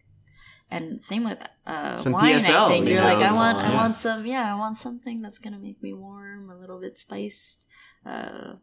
And 0.68 1.00
same 1.00 1.22
with 1.22 1.38
uh, 1.64 1.96
Some 1.96 2.12
wine. 2.12 2.24
PSL, 2.34 2.66
I 2.66 2.68
think 2.68 2.88
you 2.88 2.94
you're 2.94 3.04
like, 3.04 3.18
I 3.18 3.32
want, 3.32 3.56
I 3.58 3.68
yeah. 3.70 3.76
want 3.76 3.96
some, 3.96 4.26
yeah, 4.26 4.52
I 4.52 4.58
want 4.58 4.78
something 4.78 5.22
that's 5.22 5.38
gonna 5.38 5.60
make 5.60 5.80
me 5.80 5.92
warm, 5.92 6.50
a 6.50 6.56
little 6.56 6.80
bit 6.80 6.98
spiced. 6.98 7.68
Uh, 8.04 8.10
a 8.54 8.58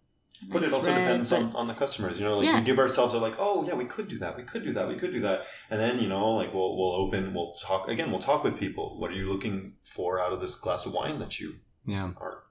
But 0.52 0.62
nice 0.62 0.72
it 0.72 0.74
also 0.76 0.88
red, 0.92 1.00
depends 1.02 1.30
but- 1.30 1.42
on, 1.42 1.56
on 1.56 1.68
the 1.68 1.74
customers. 1.74 2.20
You 2.20 2.26
know, 2.26 2.38
like 2.38 2.46
Yeah. 2.48 2.60
we 2.60 2.66
give 2.66 2.80
ourselves 2.80 3.14
a 3.14 3.20
like, 3.20 3.36
oh 3.40 3.66
yeah, 3.66 3.74
we 3.76 3.86
could 3.86 4.08
do 4.08 4.18
that, 4.20 4.36
we 4.38 4.44
could 4.44 4.64
do 4.64 4.74
that, 4.74 4.88
we 4.88 4.96
could 4.96 5.14
do 5.14 5.22
that, 5.22 5.46
and 5.70 5.80
then 5.80 6.00
you 6.00 6.08
know, 6.10 6.32
like 6.36 6.54
we'll 6.54 6.78
we'll 6.78 6.94
open, 6.94 7.34
we'll 7.34 7.54
talk 7.56 7.88
again, 7.88 8.12
we'll 8.12 8.20
talk 8.22 8.44
with 8.44 8.58
people. 8.60 9.00
What 9.00 9.12
are 9.12 9.16
you 9.16 9.32
looking 9.32 9.76
for 9.84 10.20
out 10.20 10.34
of 10.34 10.42
this 10.42 10.56
glass 10.56 10.86
of 10.86 10.94
wine 10.94 11.20
that 11.20 11.40
you 11.40 11.56
Yeah. 11.86 12.12
are 12.18 12.44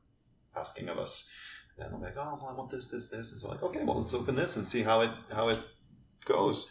asking 0.57 0.89
of 0.89 0.99
us? 0.99 1.31
And 1.77 1.87
then 1.87 1.95
I'm 1.95 2.03
like, 2.03 2.17
oh, 2.19 2.39
well, 2.41 2.51
I 2.51 2.55
want 2.55 2.71
this, 2.71 2.87
this, 2.89 3.09
this, 3.09 3.33
and 3.33 3.41
so 3.41 3.49
like, 3.49 3.63
okay, 3.63 3.83
well, 3.83 3.99
let's 4.01 4.13
open 4.15 4.35
this 4.35 4.57
and 4.57 4.67
see 4.69 4.83
how 4.83 5.01
it 5.01 5.11
how 5.33 5.49
it 5.49 5.61
goes. 6.25 6.71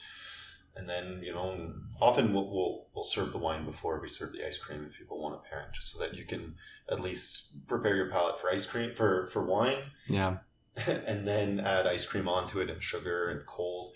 And 0.75 0.87
then 0.87 1.21
you 1.21 1.33
know, 1.33 1.73
often 1.99 2.33
we'll, 2.33 2.49
we'll 2.49 2.87
we'll 2.93 3.03
serve 3.03 3.31
the 3.33 3.37
wine 3.37 3.65
before 3.65 3.99
we 3.99 4.07
serve 4.07 4.31
the 4.31 4.45
ice 4.45 4.57
cream 4.57 4.85
if 4.87 4.97
people 4.97 5.21
want 5.21 5.35
a 5.35 5.39
pairing, 5.49 5.67
just 5.73 5.91
so 5.91 5.99
that 5.99 6.13
you 6.15 6.25
can 6.25 6.55
at 6.89 6.99
least 7.01 7.67
prepare 7.67 7.95
your 7.95 8.09
palate 8.09 8.39
for 8.39 8.49
ice 8.49 8.65
cream 8.65 8.95
for 8.95 9.27
for 9.27 9.43
wine 9.43 9.79
Yeah. 10.07 10.37
and 10.87 11.27
then 11.27 11.59
add 11.59 11.87
ice 11.87 12.05
cream 12.05 12.27
onto 12.27 12.59
it 12.59 12.69
and 12.69 12.81
sugar 12.81 13.29
and 13.29 13.45
cold. 13.45 13.93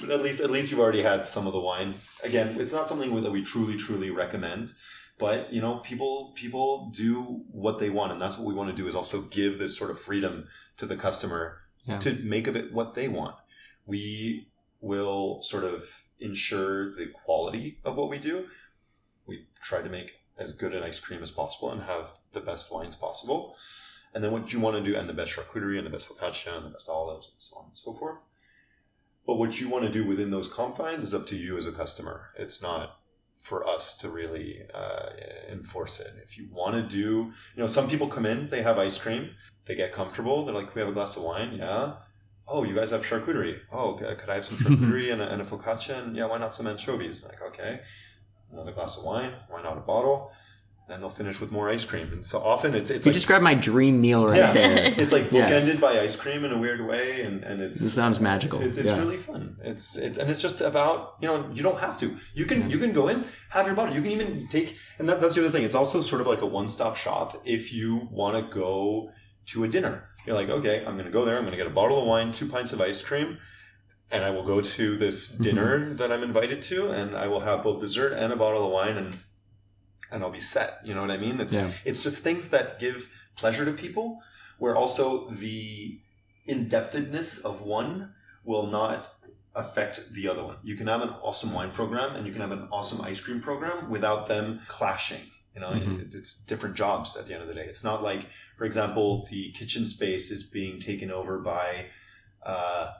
But 0.00 0.10
at 0.10 0.22
least 0.22 0.40
at 0.40 0.50
least 0.50 0.70
you've 0.70 0.80
already 0.80 1.02
had 1.02 1.24
some 1.24 1.46
of 1.46 1.52
the 1.52 1.60
wine. 1.60 1.94
Again, 2.24 2.60
it's 2.60 2.72
not 2.72 2.86
something 2.88 3.22
that 3.22 3.30
we 3.30 3.42
truly 3.44 3.76
truly 3.76 4.10
recommend, 4.10 4.72
but 5.18 5.52
you 5.52 5.60
know, 5.60 5.78
people 5.78 6.32
people 6.34 6.90
do 6.94 7.42
what 7.50 7.78
they 7.78 7.90
want, 7.90 8.12
and 8.12 8.20
that's 8.20 8.36
what 8.38 8.46
we 8.46 8.54
want 8.54 8.70
to 8.70 8.76
do 8.76 8.88
is 8.88 8.94
also 8.94 9.22
give 9.22 9.58
this 9.58 9.76
sort 9.76 9.90
of 9.90 10.00
freedom 10.00 10.48
to 10.78 10.86
the 10.86 10.96
customer 10.96 11.58
Yeah. 11.84 11.98
to 11.98 12.14
make 12.14 12.46
of 12.46 12.56
it 12.56 12.72
what 12.72 12.94
they 12.94 13.08
want. 13.08 13.36
We 13.86 14.48
will 14.80 15.42
sort 15.42 15.64
of 15.64 16.04
ensure 16.18 16.90
the 16.90 17.06
quality 17.24 17.78
of 17.84 17.96
what 17.96 18.08
we 18.10 18.18
do. 18.18 18.46
We 19.26 19.46
try 19.62 19.82
to 19.82 19.88
make 19.88 20.12
as 20.38 20.52
good 20.52 20.74
an 20.74 20.82
ice 20.82 21.00
cream 21.00 21.22
as 21.22 21.30
possible 21.30 21.70
and 21.70 21.82
have 21.82 22.12
the 22.32 22.40
best 22.40 22.70
wines 22.72 22.96
possible. 22.96 23.56
And 24.14 24.24
then 24.24 24.32
what 24.32 24.52
you 24.52 24.60
want 24.60 24.76
to 24.76 24.82
do, 24.82 24.96
and 24.96 25.08
the 25.08 25.12
best 25.12 25.32
charcuterie, 25.32 25.78
and 25.78 25.86
the 25.86 25.90
best 25.90 26.08
focaccia, 26.08 26.56
and 26.56 26.66
the 26.66 26.70
best 26.70 26.88
olives, 26.88 27.30
and 27.32 27.40
so 27.40 27.56
on 27.58 27.66
and 27.68 27.78
so 27.78 27.92
forth. 27.92 28.20
But 29.26 29.36
what 29.36 29.60
you 29.60 29.68
want 29.68 29.84
to 29.84 29.92
do 29.92 30.04
within 30.04 30.30
those 30.30 30.48
confines 30.48 31.04
is 31.04 31.14
up 31.14 31.26
to 31.28 31.36
you 31.36 31.56
as 31.56 31.66
a 31.66 31.72
customer. 31.72 32.30
It's 32.36 32.60
not 32.60 32.96
for 33.36 33.66
us 33.66 33.96
to 33.98 34.08
really 34.08 34.60
uh, 34.74 35.10
enforce 35.50 36.00
it. 36.00 36.12
If 36.22 36.36
you 36.36 36.48
want 36.52 36.74
to 36.74 36.82
do, 36.82 37.32
you 37.54 37.56
know, 37.56 37.66
some 37.66 37.88
people 37.88 38.06
come 38.06 38.26
in, 38.26 38.48
they 38.48 38.62
have 38.62 38.78
ice 38.78 38.98
cream, 38.98 39.30
they 39.64 39.74
get 39.74 39.92
comfortable, 39.92 40.44
they're 40.44 40.54
like, 40.54 40.74
we 40.74 40.80
have 40.80 40.90
a 40.90 40.92
glass 40.92 41.16
of 41.16 41.22
wine, 41.22 41.54
yeah. 41.54 41.94
Oh, 42.46 42.64
you 42.64 42.74
guys 42.74 42.90
have 42.90 43.04
charcuterie. 43.04 43.60
Oh, 43.72 43.94
okay, 43.94 44.14
could 44.16 44.28
I 44.28 44.34
have 44.34 44.44
some 44.44 44.56
charcuterie 44.58 45.12
and, 45.12 45.22
a, 45.22 45.32
and 45.32 45.40
a 45.40 45.44
focaccia? 45.44 46.02
And 46.02 46.16
yeah, 46.16 46.26
why 46.26 46.38
not 46.38 46.54
some 46.54 46.66
anchovies? 46.66 47.22
Like, 47.22 47.40
okay, 47.40 47.80
another 48.52 48.72
glass 48.72 48.98
of 48.98 49.04
wine. 49.04 49.32
Why 49.48 49.62
not 49.62 49.78
a 49.78 49.80
bottle? 49.80 50.32
And 50.90 51.00
they'll 51.00 51.08
finish 51.08 51.40
with 51.40 51.52
more 51.52 51.70
ice 51.70 51.84
cream. 51.84 52.08
And 52.12 52.26
so 52.26 52.40
often 52.40 52.74
it's 52.74 52.90
it's 52.90 53.06
You 53.06 53.10
like, 53.10 53.14
described 53.14 53.44
my 53.44 53.54
dream 53.54 54.00
meal 54.00 54.26
right 54.26 54.36
yeah, 54.36 54.52
there. 54.52 54.94
it's 55.02 55.12
like 55.12 55.30
Yeah. 55.30 55.48
bookended 55.48 55.80
by 55.80 56.00
ice 56.00 56.16
cream 56.16 56.44
in 56.44 56.52
a 56.52 56.58
weird 56.58 56.84
way, 56.86 57.22
and, 57.22 57.44
and 57.44 57.62
it's 57.62 57.80
It 57.80 57.90
sounds 57.90 58.20
magical. 58.20 58.60
It's, 58.60 58.76
it's 58.76 58.88
Yeah. 58.88 58.98
really 58.98 59.16
fun. 59.16 59.56
It's 59.62 59.96
it's 59.96 60.18
and 60.18 60.28
it's 60.28 60.42
just 60.42 60.60
about 60.60 61.14
you 61.20 61.28
know 61.28 61.48
you 61.54 61.62
don't 61.62 61.78
have 61.78 61.96
to. 61.98 62.16
You 62.34 62.44
can 62.44 62.68
you 62.68 62.78
can 62.78 62.92
go 62.92 63.06
in 63.08 63.24
have 63.50 63.66
your 63.66 63.76
bottle. 63.76 63.94
You 63.94 64.02
can 64.02 64.10
even 64.10 64.48
take 64.48 64.76
and 64.98 65.08
that, 65.08 65.20
that's 65.20 65.34
the 65.34 65.42
other 65.42 65.50
thing. 65.50 65.64
It's 65.64 65.76
also 65.76 66.00
sort 66.00 66.20
of 66.20 66.26
like 66.26 66.42
a 66.42 66.46
one 66.46 66.68
stop 66.68 66.96
shop 66.96 67.40
if 67.44 67.72
you 67.72 68.08
want 68.10 68.34
to 68.36 68.52
go 68.52 69.10
to 69.46 69.64
a 69.64 69.68
dinner. 69.68 70.08
You're 70.26 70.36
like, 70.36 70.48
okay, 70.48 70.84
I'm 70.84 70.94
going 70.94 71.06
to 71.06 71.10
go 71.10 71.24
there. 71.24 71.36
I'm 71.36 71.42
going 71.42 71.52
to 71.52 71.56
get 71.56 71.66
a 71.66 71.70
bottle 71.70 72.00
of 72.00 72.06
wine, 72.06 72.32
two 72.32 72.46
pints 72.46 72.72
of 72.72 72.80
ice 72.80 73.00
cream, 73.02 73.38
and 74.10 74.22
I 74.24 74.30
will 74.30 74.44
go 74.44 74.60
to 74.60 74.96
this 74.96 75.32
mm-hmm. 75.32 75.42
dinner 75.42 75.90
that 75.94 76.12
I'm 76.12 76.22
invited 76.22 76.62
to, 76.62 76.90
and 76.90 77.16
I 77.16 77.26
will 77.26 77.40
have 77.40 77.62
both 77.62 77.80
dessert 77.80 78.12
and 78.12 78.32
a 78.32 78.36
bottle 78.36 78.64
of 78.64 78.70
wine, 78.70 78.96
and 78.96 79.18
and 80.12 80.22
I'll 80.22 80.30
be 80.30 80.40
set. 80.40 80.80
You 80.84 80.94
know 80.94 81.00
what 81.02 81.10
I 81.10 81.16
mean? 81.16 81.40
It's 81.40 81.54
Yeah. 81.54 81.70
it's 81.84 82.02
just 82.02 82.18
things 82.22 82.48
that 82.50 82.78
give 82.78 83.08
pleasure 83.36 83.64
to 83.64 83.72
people, 83.72 84.22
where 84.58 84.76
also 84.76 85.28
the 85.30 86.00
in-depthness 86.46 87.44
of 87.44 87.62
one 87.62 88.14
will 88.44 88.66
not 88.66 89.14
affect 89.54 90.12
the 90.12 90.28
other 90.28 90.44
one. 90.44 90.56
You 90.62 90.76
can 90.76 90.86
have 90.86 91.02
an 91.02 91.10
awesome 91.22 91.52
wine 91.52 91.70
program 91.70 92.14
and 92.16 92.26
you 92.26 92.32
can 92.32 92.40
have 92.40 92.52
an 92.52 92.68
awesome 92.70 93.00
ice 93.00 93.20
cream 93.20 93.40
program 93.40 93.90
without 93.90 94.26
them 94.26 94.60
clashing. 94.68 95.22
You 95.54 95.60
know, 95.60 95.70
Mhm. 95.70 96.00
it- 96.02 96.14
it's 96.14 96.34
different 96.34 96.76
jobs 96.76 97.16
at 97.16 97.26
the 97.26 97.34
end 97.34 97.42
of 97.42 97.48
the 97.48 97.54
day. 97.54 97.64
It's 97.66 97.82
not 97.82 98.02
like, 98.02 98.28
for 98.56 98.64
example, 98.64 99.26
the 99.30 99.50
kitchen 99.52 99.84
space 99.84 100.30
is 100.30 100.44
being 100.44 100.78
taken 100.80 101.10
over 101.10 101.38
by 101.38 101.86
uh, 102.42 102.92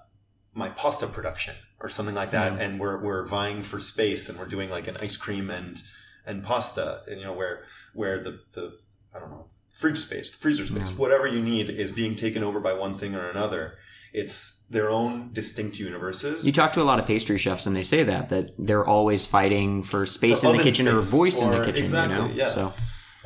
my 0.53 0.69
pasta 0.69 1.07
production 1.07 1.55
or 1.81 1.89
something 1.89 2.15
like 2.15 2.31
that, 2.33 2.53
Mm. 2.53 2.61
and 2.61 2.81
we're 2.81 2.99
we're 3.03 3.25
vying 3.25 3.63
for 3.63 3.81
space 3.81 4.29
and 4.29 4.39
we're 4.39 4.45
doing 4.49 4.69
like 4.69 4.87
an 4.87 4.99
ice 5.01 5.17
cream 5.17 5.49
and 5.49 5.81
and 6.27 6.43
pasta, 6.45 7.03
you 7.09 7.23
know, 7.25 7.33
where 7.33 7.65
where 7.95 8.23
the 8.23 8.41
the 8.53 8.79
I 9.15 9.19
don't 9.19 9.31
know 9.31 9.47
fridge 9.69 9.99
space, 9.99 10.31
the 10.31 10.37
freezer 10.39 10.67
space, 10.67 10.91
Yeah. 10.91 10.97
whatever 10.97 11.27
you 11.27 11.41
need 11.41 11.71
is 11.71 11.91
being 11.91 12.15
taken 12.15 12.43
over 12.45 12.61
by 12.61 12.73
one 12.75 12.99
thing 12.99 13.15
or 13.15 13.29
another. 13.29 13.75
It's 14.13 14.67
their 14.69 14.91
own 14.91 15.31
distinct 15.33 15.79
universes. 15.79 16.45
You 16.45 16.53
talk 16.53 16.73
to 16.75 16.83
a 16.83 16.85
lot 16.85 16.99
of 16.99 17.07
pastry 17.07 17.39
chefs, 17.39 17.67
and 17.67 17.75
they 17.77 17.83
say 17.85 18.03
that 18.03 18.29
that 18.31 18.51
they're 18.59 18.85
always 18.87 19.25
fighting 19.27 19.83
for 19.85 20.05
space 20.07 20.43
For 20.43 20.51
in 20.51 20.57
the 20.57 20.63
kitchen 20.63 20.89
or 20.89 21.01
voice 21.01 21.41
in 21.41 21.51
the 21.51 21.65
kitchen. 21.65 21.85
exactly, 21.85 22.17
you 22.17 22.29
know, 22.29 22.35
yeah. 22.35 22.49
so 22.49 22.73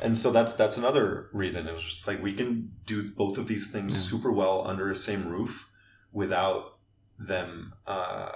and 0.01 0.17
so 0.17 0.31
that's 0.31 0.53
that's 0.53 0.77
another 0.77 1.29
reason. 1.33 1.67
It 1.67 1.73
was 1.73 1.83
just 1.83 2.07
like 2.07 2.21
we 2.21 2.33
can 2.33 2.71
do 2.85 3.11
both 3.11 3.37
of 3.37 3.47
these 3.47 3.67
things 3.71 3.93
Yeah. 3.93 4.01
super 4.11 4.31
well 4.31 4.65
under 4.67 4.91
a 4.91 4.95
same 4.95 5.27
roof 5.27 5.67
without 6.13 6.77
them 7.17 7.73
uh, 7.87 8.29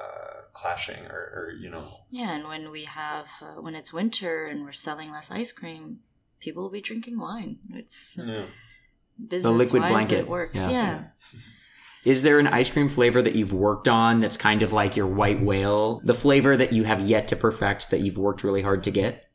clashing 0.53 1.05
or, 1.07 1.19
or 1.35 1.53
you 1.59 1.69
know 1.69 1.87
Yeah, 2.09 2.31
and 2.31 2.47
when 2.47 2.71
we 2.71 2.85
have 2.85 3.27
uh, 3.41 3.61
when 3.61 3.75
it's 3.75 3.93
winter 3.93 4.45
and 4.45 4.63
we're 4.63 4.71
selling 4.71 5.11
less 5.11 5.31
ice 5.31 5.51
cream, 5.51 5.99
people 6.39 6.63
will 6.63 6.69
be 6.69 6.81
drinking 6.81 7.19
wine. 7.19 7.59
It's 7.73 8.13
yeah. 8.15 8.45
business 9.27 9.53
liquid 9.53 9.81
wise, 9.83 9.91
blanket, 9.91 10.19
It 10.19 10.27
works. 10.27 10.57
yeah. 10.57 10.69
Yeah. 10.69 11.03
Is 12.05 12.23
there 12.23 12.39
an 12.39 12.47
ice 12.47 12.69
cream 12.69 12.87
flavor 12.87 13.21
that 13.21 13.35
you've 13.35 13.51
worked 13.51 13.89
on 13.89 14.21
that's 14.21 14.37
kind 14.37 14.63
of 14.63 14.71
like 14.71 14.95
your 14.95 15.05
white 15.07 15.41
whale? 15.41 15.99
The 16.05 16.13
flavor 16.13 16.55
that 16.55 16.71
you 16.71 16.85
have 16.85 17.01
yet 17.01 17.27
to 17.27 17.35
perfect 17.35 17.91
that 17.91 17.99
you've 17.99 18.17
worked 18.17 18.43
really 18.43 18.61
hard 18.61 18.85
to 18.85 18.91
get? 18.91 19.25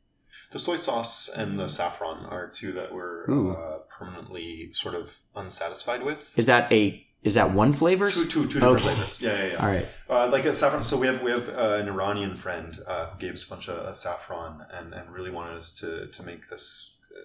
The 0.51 0.57
soy 0.59 0.77
sauce 0.77 1.29
and 1.29 1.59
the 1.59 1.67
saffron 1.67 2.25
are 2.25 2.49
two 2.49 2.71
that 2.71 2.93
we're 2.93 3.25
uh, 3.55 3.79
permanently 3.89 4.71
sort 4.73 4.95
of 4.95 5.19
unsatisfied 5.35 6.01
with. 6.01 6.33
Is 6.37 6.47
that 6.47 6.71
a 6.73 7.04
is 7.25 7.33
that 7.33 7.51
one 7.51 7.73
flavor? 7.73 8.07
Two, 8.09 8.23
two, 8.25 8.43
two 8.43 8.59
different 8.59 8.63
Okay. 8.75 8.83
flavors. 8.83 9.21
Yeah, 9.21 9.37
yeah, 9.37 9.51
yeah. 9.51 9.61
All 9.63 9.67
right. 9.75 9.87
Uh, 10.09 10.27
like 10.35 10.45
a 10.45 10.53
saffron. 10.53 10.83
So 10.83 10.95
we 10.97 11.07
have 11.07 11.19
we 11.27 11.31
have 11.31 11.47
uh, 11.49 11.79
an 11.81 11.87
Iranian 11.95 12.37
friend 12.37 12.71
uh, 12.87 13.07
who 13.09 13.17
gave 13.19 13.33
us 13.33 13.43
a 13.47 13.49
bunch 13.49 13.67
of 13.67 13.77
uh, 13.79 13.93
saffron 13.93 14.53
and, 14.71 14.93
and 14.93 15.05
really 15.17 15.31
wanted 15.31 15.57
us 15.57 15.69
to 15.79 16.07
to 16.15 16.23
make 16.23 16.41
this 16.51 16.97
uh, 17.17 17.19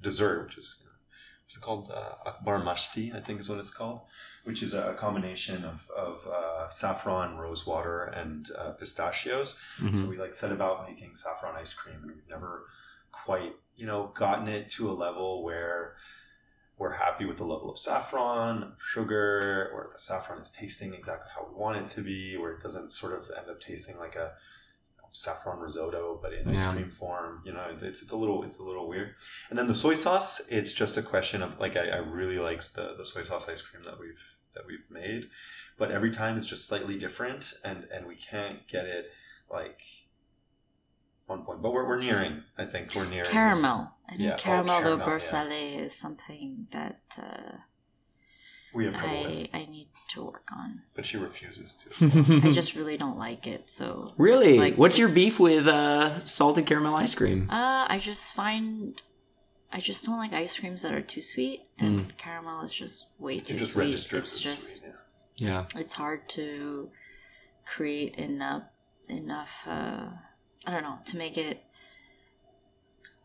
dessert, 0.00 0.44
which 0.44 0.56
is 0.62 0.68
what's 1.44 1.56
it 1.56 1.62
called? 1.66 1.90
Uh, 1.90 2.28
akbar 2.30 2.58
mashti, 2.62 3.12
I 3.12 3.20
think 3.20 3.40
is 3.40 3.48
what 3.50 3.58
it's 3.58 3.72
called, 3.80 4.00
which 4.44 4.62
is 4.62 4.72
a 4.72 4.94
combination 5.04 5.64
of 5.64 5.78
of 6.06 6.14
uh, 6.38 6.70
saffron, 6.70 7.36
rose 7.44 7.66
water, 7.66 8.04
and 8.04 8.48
uh, 8.56 8.70
pistachios. 8.80 9.58
Mhm. 9.80 9.96
So 9.96 10.02
we 10.08 10.16
like 10.16 10.32
set 10.34 10.52
about 10.52 10.88
making 10.88 11.16
saffron 11.16 11.56
ice 11.56 11.74
cream, 11.74 11.96
and 12.02 12.12
we've 12.14 12.28
never 12.36 12.52
quite 13.10 13.54
you 13.80 13.86
know 13.90 14.12
gotten 14.14 14.46
it 14.46 14.64
to 14.76 14.88
a 14.88 14.94
level 15.06 15.42
where 15.42 15.96
we're 16.80 16.94
happy 16.94 17.26
with 17.26 17.36
the 17.36 17.44
level 17.44 17.70
of 17.70 17.78
saffron, 17.78 18.72
sugar, 18.78 19.70
or 19.74 19.90
the 19.92 19.98
saffron 20.00 20.40
is 20.40 20.50
tasting 20.50 20.94
exactly 20.94 21.30
how 21.34 21.46
we 21.46 21.54
want 21.54 21.76
it 21.76 21.86
to 21.88 22.00
be, 22.00 22.38
where 22.38 22.52
it 22.52 22.60
doesn't 22.62 22.90
sort 22.90 23.12
of 23.12 23.30
end 23.38 23.50
up 23.50 23.60
tasting 23.60 23.98
like 23.98 24.16
a 24.16 24.32
saffron 25.12 25.58
risotto, 25.58 26.18
but 26.22 26.32
in 26.32 26.48
Yeah. 26.48 26.54
ice 26.68 26.72
cream 26.74 26.90
form. 26.90 27.42
You 27.44 27.52
know, 27.52 27.66
it's 27.78 28.00
it's 28.02 28.12
a 28.12 28.16
little 28.16 28.42
it's 28.44 28.58
a 28.58 28.62
little 28.62 28.88
weird. 28.88 29.14
And 29.50 29.58
then 29.58 29.66
the 29.68 29.74
soy 29.74 29.92
sauce, 29.94 30.40
it's 30.48 30.72
just 30.72 30.96
a 30.96 31.02
question 31.02 31.42
of 31.42 31.60
like 31.60 31.76
I, 31.76 31.88
I 31.90 31.96
really 31.98 32.38
like 32.38 32.62
the 32.72 32.94
the 32.96 33.04
soy 33.04 33.24
sauce 33.24 33.46
ice 33.48 33.60
cream 33.60 33.82
that 33.84 34.00
we've 34.00 34.22
that 34.54 34.66
we've 34.66 34.88
made, 34.90 35.28
but 35.78 35.90
every 35.90 36.10
time 36.10 36.38
it's 36.38 36.46
just 36.46 36.66
slightly 36.66 36.96
different, 36.98 37.52
and 37.62 37.84
and 37.92 38.06
we 38.06 38.16
can't 38.16 38.66
get 38.68 38.86
it 38.86 39.10
like 39.50 39.82
on 41.30 41.44
point. 41.44 41.62
But 41.62 41.72
we're 41.72 41.86
we're 41.86 42.00
nearing. 42.00 42.42
I 42.58 42.64
think 42.64 42.94
we're 42.94 43.06
nearing 43.06 43.30
Caramel. 43.30 43.92
I 44.06 44.10
think 44.10 44.22
Yeah. 44.22 44.34
Oh, 44.34 44.36
caramel, 44.36 44.78
de 44.78 44.82
caramel, 44.82 45.06
beurre 45.06 45.50
yeah. 45.50 45.80
is 45.80 45.94
something 45.98 46.66
that 46.72 47.00
uh, 47.18 47.56
We 48.74 48.84
have 48.86 48.96
trouble 48.96 49.24
with, 49.24 49.48
I, 49.54 49.58
I 49.60 49.66
need 49.66 49.88
to 50.10 50.24
work 50.24 50.48
on. 50.52 50.82
but 50.94 51.06
she 51.06 51.16
refuses 51.16 51.74
to. 51.74 52.40
I 52.48 52.52
just 52.52 52.74
really 52.74 52.96
don't 52.96 53.18
like 53.18 53.46
it. 53.46 53.70
So 53.70 54.06
really? 54.18 54.58
Like, 54.58 54.76
What's 54.76 54.98
your 54.98 55.12
beef 55.12 55.38
with 55.40 55.66
uh, 55.66 56.24
salted 56.24 56.66
caramel 56.66 56.96
ice 56.96 57.14
cream? 57.14 57.48
Uh, 57.50 57.86
I 57.88 57.98
just 57.98 58.34
find 58.34 59.00
I 59.72 59.78
just 59.80 60.04
don't 60.04 60.18
like 60.18 60.32
ice 60.32 60.58
creams 60.58 60.82
that 60.82 60.92
are 60.92 61.00
too 61.02 61.22
sweet, 61.22 61.60
and 61.78 62.16
caramel 62.16 62.62
is 62.62 62.72
just 62.72 63.06
way 63.18 63.38
too 63.38 63.54
It 63.54 63.58
just 63.58 63.72
sweet. 63.72 63.94
It's 63.94 64.38
just 64.40 64.82
sweet, 64.82 64.92
yeah. 65.36 65.66
yeah. 65.74 65.80
it's 65.80 65.92
hard 65.92 66.28
to 66.30 66.90
create 67.66 68.16
enough 68.16 68.64
enough. 69.08 69.64
Uh, 69.68 70.08
I 70.66 70.72
don't 70.72 70.82
know 70.82 70.98
to 71.06 71.16
make 71.16 71.38
it 71.38 71.62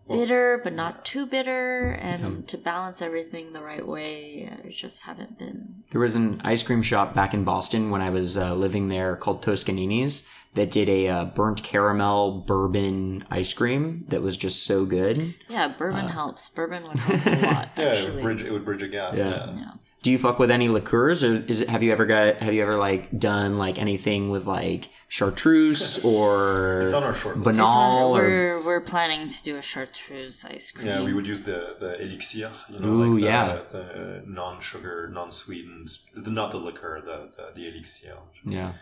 Well, 0.08 0.20
bitter, 0.20 0.62
but 0.64 0.74
not 0.74 1.04
too 1.04 1.26
bitter, 1.26 1.90
and 1.92 2.18
Become- 2.22 2.44
to 2.44 2.58
balance 2.58 3.02
everything 3.02 3.54
the 3.54 3.64
right 3.64 3.86
way. 3.86 4.50
I 4.66 4.70
just 4.70 5.04
haven't 5.04 5.38
been. 5.40 5.84
There 5.92 6.02
was 6.02 6.16
an 6.16 6.42
ice 6.44 6.64
cream 6.64 6.82
shop 6.82 7.14
back 7.16 7.34
in 7.34 7.44
Boston 7.44 7.90
when 7.90 8.02
I 8.02 8.10
was 8.10 8.38
uh, 8.38 8.54
living 8.56 8.88
there 8.90 9.16
called 9.16 9.42
Toscanini's 9.42 10.30
that 10.54 10.72
did 10.72 10.88
a 10.88 11.08
uh, 11.10 11.26
burnt 11.26 11.64
caramel 11.64 12.40
bourbon 12.48 13.26
ice 13.30 13.52
cream 13.54 14.06
that 14.08 14.22
was 14.22 14.38
just 14.38 14.64
so 14.64 14.86
good. 14.86 15.34
Yeah, 15.50 15.68
bourbon 15.70 16.08
helps. 16.08 16.48
Bourbon 16.50 16.84
would 16.84 16.98
help 17.00 17.26
a 17.26 17.46
lot. 17.46 17.70
Yeah, 17.78 17.94
it 17.96 18.14
would 18.14 18.22
bridge. 18.22 18.42
It 18.44 18.52
would 18.52 18.64
bridge 18.64 18.84
a 18.84 18.88
gap. 18.88 19.16
Yeah. 19.16 19.30
Yeah. 19.30 19.56
Yeah. 19.56 19.72
Do 20.06 20.12
you 20.12 20.20
fuck 20.20 20.38
with 20.38 20.52
any 20.52 20.70
liqueurs, 20.70 21.24
or 21.24 21.34
is 21.48 21.62
it? 21.62 21.70
Have 21.70 21.82
you 21.82 21.92
ever 21.92 22.06
got? 22.06 22.38
Have 22.38 22.54
you 22.54 22.62
ever 22.62 22.78
like 22.78 23.04
done 23.18 23.58
like 23.58 23.80
anything 23.80 24.30
with 24.30 24.46
like 24.46 24.90
chartreuse 25.08 26.06
or 26.06 26.82
It's 26.84 26.94
on 26.94 27.02
our 27.04 27.16
short 27.16 27.38
list. 27.38 27.48
It's 27.50 27.58
banal 27.58 28.14
on- 28.14 28.20
or 28.20 28.24
we're 28.24 28.64
we're 28.68 28.82
planning 28.82 29.30
to 29.30 29.44
do 29.44 29.58
a 29.58 29.64
chartreuse 29.64 30.46
ice 30.46 30.70
cream. 30.70 30.86
Yeah, 30.88 31.02
we 31.04 31.14
would 31.16 31.26
use 31.26 31.42
the 31.42 31.76
the 31.80 32.00
elixir. 32.00 32.52
You 32.70 32.80
know, 32.80 32.88
Ooh, 32.88 33.14
like 33.14 33.22
the, 33.22 33.26
yeah. 33.28 33.62
the 33.72 34.24
non-sugar, 34.28 35.10
non-sweetened, 35.12 35.90
the, 36.14 36.30
not 36.30 36.52
the 36.52 36.58
liquor, 36.60 37.02
the, 37.04 37.32
the 37.36 37.46
the 37.56 37.68
elixir. 37.68 38.16
yeah. 38.58 38.74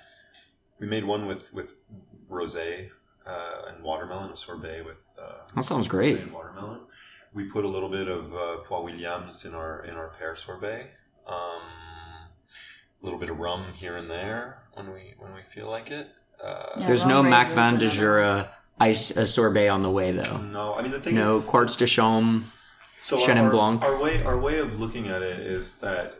We 0.82 0.88
made 0.88 1.06
one 1.06 1.26
with 1.26 1.54
with 1.54 1.70
rosé 2.30 2.90
uh, 3.26 3.62
and 3.70 3.82
watermelon, 3.82 4.30
a 4.32 4.36
sorbet 4.36 4.82
with 4.86 5.04
uh, 5.18 5.48
That 5.56 5.64
sounds 5.64 5.88
great. 5.88 6.20
and 6.20 6.34
watermelon. 6.34 6.82
We 7.34 7.46
put 7.46 7.64
a 7.64 7.70
little 7.70 7.90
bit 7.90 8.10
of 8.10 8.34
uh, 8.34 8.58
Poire 8.68 8.84
Williams 8.84 9.46
in 9.46 9.54
our 9.56 9.86
in 9.86 9.96
our 9.96 10.10
pear 10.20 10.36
sorbet. 10.36 10.84
Um, 11.28 11.62
a 13.02 13.04
little 13.06 13.20
bit 13.20 13.30
of 13.30 13.38
rum 13.40 13.74
here 13.76 13.96
and 13.98 14.10
there 14.10 14.60
when 14.74 14.92
we 14.94 15.14
when 15.18 15.34
we 15.34 15.42
feel 15.44 15.70
like 15.70 15.92
it. 15.92 16.08
Uh, 16.44 16.70
Yeah, 16.78 16.88
There's 16.88 17.06
no 17.06 17.22
Macvin 17.24 17.78
du 17.80 17.90
Jura 17.90 18.50
ice 18.80 19.16
uh, 19.18 19.26
sorbet 19.26 19.68
on 19.70 19.82
the 19.82 19.90
way 19.90 20.12
though. 20.12 20.38
No, 20.38 20.74
I 20.76 20.82
mean 20.82 20.92
the 20.92 21.00
thing 21.00 21.16
No 21.16 21.40
is, 21.40 21.46
Quarts 21.46 21.76
de 21.78 21.86
Chaume. 21.86 22.46
So 23.02 23.18
Chenin 23.18 23.44
our, 23.46 23.52
Blanc. 23.52 23.82
our 23.84 23.98
way 24.02 24.24
our 24.24 24.38
way 24.40 24.60
of 24.60 24.80
looking 24.80 25.08
at 25.10 25.22
it 25.22 25.40
is 25.40 25.78
that 25.80 26.08
uh, 26.14 26.16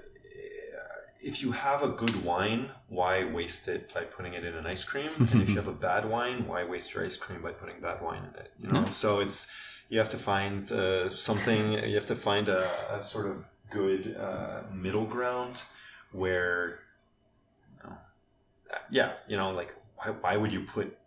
if 1.22 1.42
you 1.42 1.52
have 1.54 1.82
a 1.84 1.88
good 1.90 2.24
wine, 2.24 2.70
why 2.90 3.24
waste 3.24 3.68
it 3.68 3.94
by 3.94 4.04
putting 4.04 4.34
it 4.34 4.44
in 4.46 4.54
an 4.56 4.66
ice 4.66 4.84
cream? 4.84 5.10
and 5.32 5.42
if 5.42 5.50
you 5.50 5.56
have 5.56 5.68
a 5.70 5.80
bad 5.90 6.10
wine, 6.10 6.48
why 6.48 6.64
waste 6.66 6.94
your 6.94 7.06
ice 7.06 7.18
cream 7.18 7.42
by 7.42 7.52
putting 7.52 7.80
bad 7.82 8.02
wine 8.02 8.24
in 8.30 8.36
it? 8.42 8.52
You 8.60 8.68
know, 8.70 8.82
Yeah. 8.82 8.90
so 8.92 9.20
it's 9.20 9.48
you 9.90 10.00
have 10.00 10.10
to 10.10 10.18
find 10.18 10.70
uh, 10.72 11.10
something. 11.10 11.74
You 11.74 11.96
have 11.96 12.06
to 12.08 12.16
find 12.16 12.50
a, 12.50 12.70
a 12.98 13.04
sort 13.04 13.28
of 13.28 13.46
good 13.74 14.16
uh, 14.20 14.62
middle 14.72 15.06
ground 15.06 15.64
where, 16.12 16.80
you 17.82 17.90
know, 17.90 17.98
yeah, 18.92 19.14
you 19.28 19.36
know, 19.36 19.52
like 19.52 19.74
why, 19.98 20.12
why 20.22 20.38
would 20.38 20.54
you 20.54 20.62
put 20.62 20.98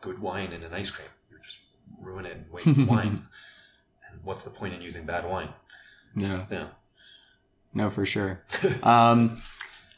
good 0.00 0.20
wine 0.20 0.52
in 0.52 0.62
an 0.62 0.72
ice 0.72 0.90
cream? 0.90 1.08
You're 1.30 1.40
just 1.40 1.58
ruin 2.00 2.24
it 2.24 2.36
and 2.36 2.50
waste 2.50 2.78
wine. 2.88 3.26
And 4.08 4.20
what's 4.22 4.44
the 4.44 4.50
point 4.50 4.74
in 4.74 4.80
using 4.80 5.04
bad 5.04 5.28
wine? 5.28 5.48
Yeah. 6.16 6.46
Yeah. 6.50 6.68
No, 7.74 7.90
for 7.90 8.06
sure. 8.06 8.42
um, 8.82 9.42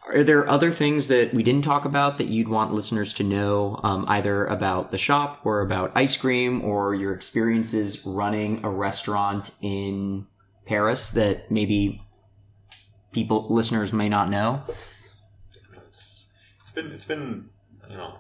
are 0.07 0.25
there 0.25 0.49
other 0.49 0.71
things 0.71 1.09
that 1.09 1.33
we 1.33 1.43
didn't 1.43 1.65
talk 1.65 1.85
about 1.85 2.19
that 2.19 2.29
you'd 2.29 2.49
want 2.49 2.73
listeners 2.73 3.15
to 3.15 3.23
know, 3.23 3.79
um, 3.83 4.05
either 4.09 4.47
about 4.47 4.91
the 4.91 4.99
shop 4.99 5.41
or 5.45 5.61
about 5.61 5.93
ice 5.95 6.17
cream 6.17 6.63
or 6.63 6.95
your 6.95 7.15
experiences 7.15 8.05
running 8.05 8.65
a 8.65 8.71
restaurant 8.71 9.57
in 9.63 10.27
Paris 10.67 11.11
that 11.11 11.51
maybe 11.51 12.03
people, 13.13 13.47
listeners 13.49 13.93
may 13.93 14.09
not 14.09 14.29
know? 14.31 14.63
It's 15.87 16.27
it's 16.63 16.71
been 16.73 16.93
it's 16.93 17.05
been 17.05 17.49
you 17.91 17.97
know 17.97 18.15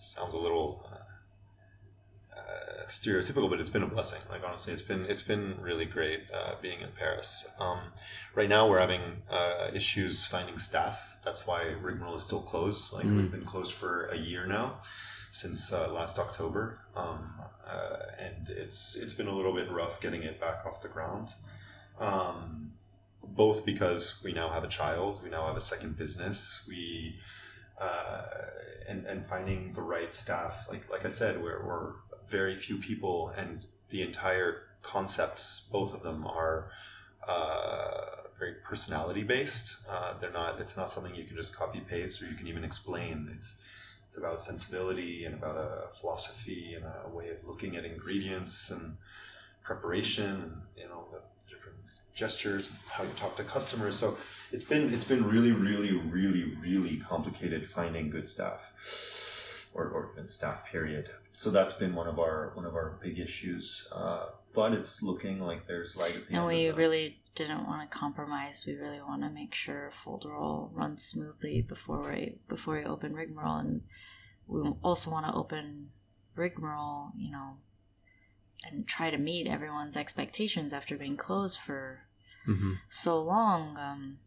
sounds 0.00 0.34
a 0.34 0.38
little 0.38 0.88
uh, 0.90 2.38
uh, 2.38 2.86
stereotypical, 2.88 3.48
but 3.50 3.58
it's 3.60 3.70
been 3.70 3.82
a 3.82 3.86
blessing. 3.88 4.20
Like 4.30 4.42
honestly, 4.46 4.72
it's 4.72 4.82
been 4.82 5.04
it's 5.06 5.22
been 5.22 5.56
really 5.60 5.84
great 5.84 6.20
uh, 6.32 6.54
being 6.62 6.80
in 6.80 6.90
Paris. 6.98 7.48
Um, 7.58 7.80
right 8.34 8.48
now, 8.48 8.68
we're 8.68 8.80
having 8.80 9.22
uh, 9.30 9.68
issues 9.74 10.26
finding 10.26 10.58
staff. 10.58 11.18
That's 11.24 11.46
why 11.46 11.74
Rigmarole 11.80 12.14
is 12.16 12.22
still 12.22 12.42
closed. 12.42 12.92
Like 12.92 13.04
Mm. 13.06 13.16
we've 13.16 13.30
been 13.32 13.44
closed 13.44 13.72
for 13.72 14.06
a 14.08 14.16
year 14.18 14.46
now. 14.46 14.82
Since 15.32 15.70
uh, 15.70 15.92
last 15.92 16.18
October, 16.18 16.78
um, 16.96 17.34
uh, 17.68 17.96
and 18.18 18.48
it's 18.48 18.96
it's 18.96 19.12
been 19.12 19.26
a 19.26 19.34
little 19.34 19.52
bit 19.52 19.70
rough 19.70 20.00
getting 20.00 20.22
it 20.22 20.40
back 20.40 20.64
off 20.64 20.80
the 20.80 20.88
ground. 20.88 21.28
Um, 21.98 22.72
both 23.22 23.66
because 23.66 24.20
we 24.24 24.32
now 24.32 24.48
have 24.48 24.64
a 24.64 24.68
child, 24.68 25.20
we 25.22 25.30
now 25.30 25.46
have 25.46 25.56
a 25.56 25.60
second 25.60 25.96
business, 25.98 26.64
we 26.68 27.16
uh, 27.80 28.22
and 28.88 29.06
and 29.06 29.26
finding 29.26 29.72
the 29.72 29.82
right 29.82 30.12
staff. 30.12 30.66
Like 30.70 30.90
like 30.90 31.04
I 31.04 31.10
said, 31.10 31.42
we're, 31.42 31.64
we're 31.64 31.92
very 32.28 32.56
few 32.56 32.78
people, 32.78 33.32
and 33.36 33.66
the 33.90 34.02
entire 34.02 34.62
concepts, 34.82 35.68
both 35.72 35.92
of 35.92 36.02
them 36.02 36.26
are 36.26 36.70
uh, 37.28 38.26
very 38.38 38.54
personality 38.64 39.22
based. 39.22 39.76
Uh, 39.88 40.14
they're 40.20 40.32
not. 40.32 40.60
It's 40.60 40.76
not 40.76 40.90
something 40.90 41.14
you 41.14 41.24
can 41.24 41.36
just 41.36 41.54
copy 41.54 41.80
paste 41.80 42.22
or 42.22 42.26
you 42.26 42.34
can 42.34 42.46
even 42.46 42.64
explain. 42.64 43.30
It's 43.36 43.56
it's 44.08 44.16
about 44.16 44.40
sensibility 44.40 45.24
and 45.24 45.34
about 45.34 45.56
a 45.56 45.94
philosophy 46.00 46.74
and 46.74 46.84
a 47.04 47.08
way 47.14 47.28
of 47.28 47.44
looking 47.44 47.76
at 47.76 47.84
ingredients 47.84 48.70
and 48.70 48.96
preparation 49.62 50.24
and 50.24 50.52
you 50.76 50.88
know 50.88 51.04
the 51.10 51.20
gestures 52.16 52.72
how 52.90 53.04
you 53.04 53.10
talk 53.16 53.36
to 53.36 53.44
customers. 53.44 53.94
So 53.96 54.16
it's 54.50 54.64
been 54.64 54.92
it's 54.92 55.04
been 55.06 55.24
really 55.28 55.52
really 55.52 55.92
really 55.92 56.44
really 56.60 56.96
complicated 56.96 57.64
finding 57.64 58.10
good 58.10 58.28
staff 58.28 59.68
or, 59.74 59.84
or 59.88 60.10
good 60.16 60.30
staff 60.30 60.64
period. 60.66 61.10
So 61.32 61.50
that's 61.50 61.74
been 61.74 61.94
one 61.94 62.08
of 62.08 62.18
our 62.18 62.50
one 62.54 62.64
of 62.64 62.74
our 62.74 62.98
big 63.02 63.18
issues. 63.18 63.86
Uh, 63.92 64.26
but 64.54 64.72
it's 64.72 65.02
looking 65.02 65.38
like 65.40 65.66
there's 65.66 65.96
light 65.96 66.16
at 66.16 66.22
the 66.26 66.28
And 66.30 66.38
end 66.38 66.46
we 66.48 66.66
of 66.66 66.76
the- 66.76 66.82
really 66.82 67.20
didn't 67.34 67.66
want 67.66 67.82
to 67.88 67.98
compromise. 67.98 68.64
We 68.66 68.76
really 68.76 69.02
want 69.02 69.20
to 69.22 69.28
make 69.28 69.54
sure 69.54 69.90
Folderol 69.92 70.70
runs 70.72 71.02
smoothly 71.04 71.60
before 71.60 72.00
we 72.10 72.38
before 72.48 72.78
we 72.78 72.84
open 72.86 73.12
Rigmarole, 73.12 73.58
and 73.58 73.82
we 74.46 74.62
also 74.82 75.10
want 75.10 75.26
to 75.26 75.34
open 75.34 75.90
Rigmarole, 76.34 77.12
you 77.18 77.30
know, 77.32 77.58
and 78.64 78.86
try 78.86 79.10
to 79.10 79.18
meet 79.18 79.46
everyone's 79.46 79.96
expectations 79.96 80.72
after 80.72 80.96
being 80.96 81.16
closed 81.16 81.58
for 81.58 82.00
Mm-hmm. 82.48 82.74
so 82.88 83.20
long. 83.20 83.76
Um, 83.76 84.18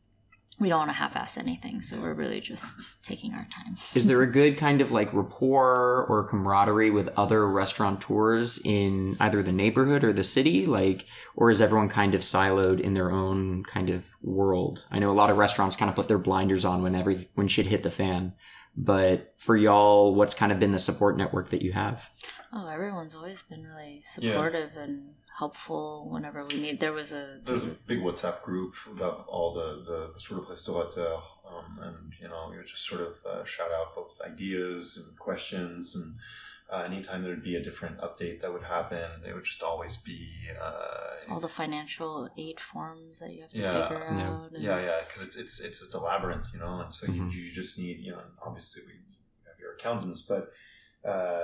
we 0.59 0.67
don't 0.67 0.79
want 0.79 0.89
to 0.91 0.97
half-ass 0.97 1.37
anything, 1.37 1.79
so 1.79 2.01
we're 2.01 2.13
really 2.13 2.41
just 2.41 2.77
taking 3.01 3.33
our 3.33 3.47
time. 3.49 3.77
Is 3.95 4.07
there 4.07 4.21
a 4.21 4.27
good 4.27 4.57
kind 4.57 4.81
of 4.81 4.91
like 4.91 5.13
rapport 5.13 6.05
or 6.09 6.27
camaraderie 6.27 6.89
with 6.89 7.07
other 7.15 7.47
restaurateurs 7.47 8.59
in 8.65 9.15
either 9.21 9.41
the 9.41 9.53
neighborhood 9.53 10.03
or 10.03 10.11
the 10.11 10.23
city? 10.25 10.65
Like, 10.65 11.05
or 11.35 11.49
is 11.49 11.61
everyone 11.61 11.87
kind 11.87 12.13
of 12.13 12.21
siloed 12.21 12.81
in 12.81 12.93
their 12.93 13.09
own 13.09 13.63
kind 13.63 13.89
of 13.89 14.03
world? 14.21 14.85
I 14.91 14.99
know 14.99 15.11
a 15.11 15.13
lot 15.13 15.29
of 15.29 15.37
restaurants 15.37 15.77
kind 15.77 15.87
of 15.89 15.95
put 15.95 16.09
their 16.09 16.17
blinders 16.17 16.65
on 16.65 16.83
when 16.83 16.95
every 16.95 17.29
when 17.35 17.47
shit 17.47 17.67
hit 17.67 17.83
the 17.83 17.89
fan. 17.91 18.33
But 18.75 19.33
for 19.37 19.55
y'all, 19.57 20.13
what's 20.13 20.33
kind 20.33 20.51
of 20.51 20.59
been 20.59 20.71
the 20.71 20.79
support 20.79 21.17
network 21.17 21.49
that 21.49 21.61
you 21.61 21.71
have? 21.73 22.09
Oh, 22.51 22.67
everyone's 22.67 23.13
always 23.15 23.41
been 23.43 23.65
really 23.65 24.03
Yeah. 24.17 24.31
supportive 24.33 24.75
and 24.75 25.15
helpful 25.37 26.09
whenever 26.09 26.43
we 26.45 26.55
need. 26.59 26.79
There 26.79 26.93
was 26.93 27.11
a 27.11 27.39
there 27.43 27.55
There's 27.57 27.83
a 27.83 27.87
big 27.87 27.99
WhatsApp 27.99 28.41
group 28.43 28.75
of 28.99 29.01
all 29.27 29.53
the, 29.53 29.83
the, 29.89 30.11
the 30.13 30.19
sort 30.19 30.41
of 30.41 30.49
restaurateurs, 30.49 31.23
um, 31.47 31.79
and 31.81 32.13
you 32.19 32.27
know, 32.27 32.51
you 32.51 32.61
just 32.63 32.85
sort 32.85 33.01
of 33.01 33.13
uh, 33.25 33.43
shout 33.45 33.71
out 33.71 33.95
both 33.95 34.19
ideas 34.25 34.97
and 34.97 35.17
questions, 35.19 35.95
and 35.95 36.15
uh, 36.71 36.83
anytime 36.83 37.21
there'd 37.23 37.43
be 37.43 37.55
a 37.55 37.63
different 37.63 37.99
update 37.99 38.41
that 38.41 38.51
would 38.51 38.63
happen, 38.63 39.23
it 39.27 39.33
would 39.33 39.43
just 39.45 39.61
always 39.63 39.97
be, 39.97 40.27
uh, 40.61 41.31
all 41.31 41.39
the 41.39 41.47
financial 41.47 42.29
aid 42.37 42.59
forms 42.59 43.19
that 43.19 43.31
you 43.31 43.41
have 43.43 43.51
to 43.51 43.57
Yeah, 43.61 43.87
figure 43.89 44.05
yeah. 44.17 44.27
out. 44.27 44.51
and- 44.53 44.63
yeah, 44.63 44.79
yeah, 44.81 44.99
because 45.07 45.21
it's, 45.27 45.35
it's 45.37 45.59
it's 45.61 45.81
it's 45.83 45.93
a 45.93 45.99
labyrinth, 45.99 46.49
you 46.53 46.59
know, 46.59 46.81
and 46.81 46.91
so 46.93 47.05
Mhm. 47.07 47.31
you, 47.31 47.41
you 47.43 47.51
just 47.53 47.77
need, 47.77 47.99
you 47.99 48.11
know, 48.11 48.21
obviously 48.45 48.81
we 48.87 48.93
have 49.47 49.57
your 49.59 49.73
accountants, 49.73 50.21
but 50.21 50.51
uh, 51.07 51.41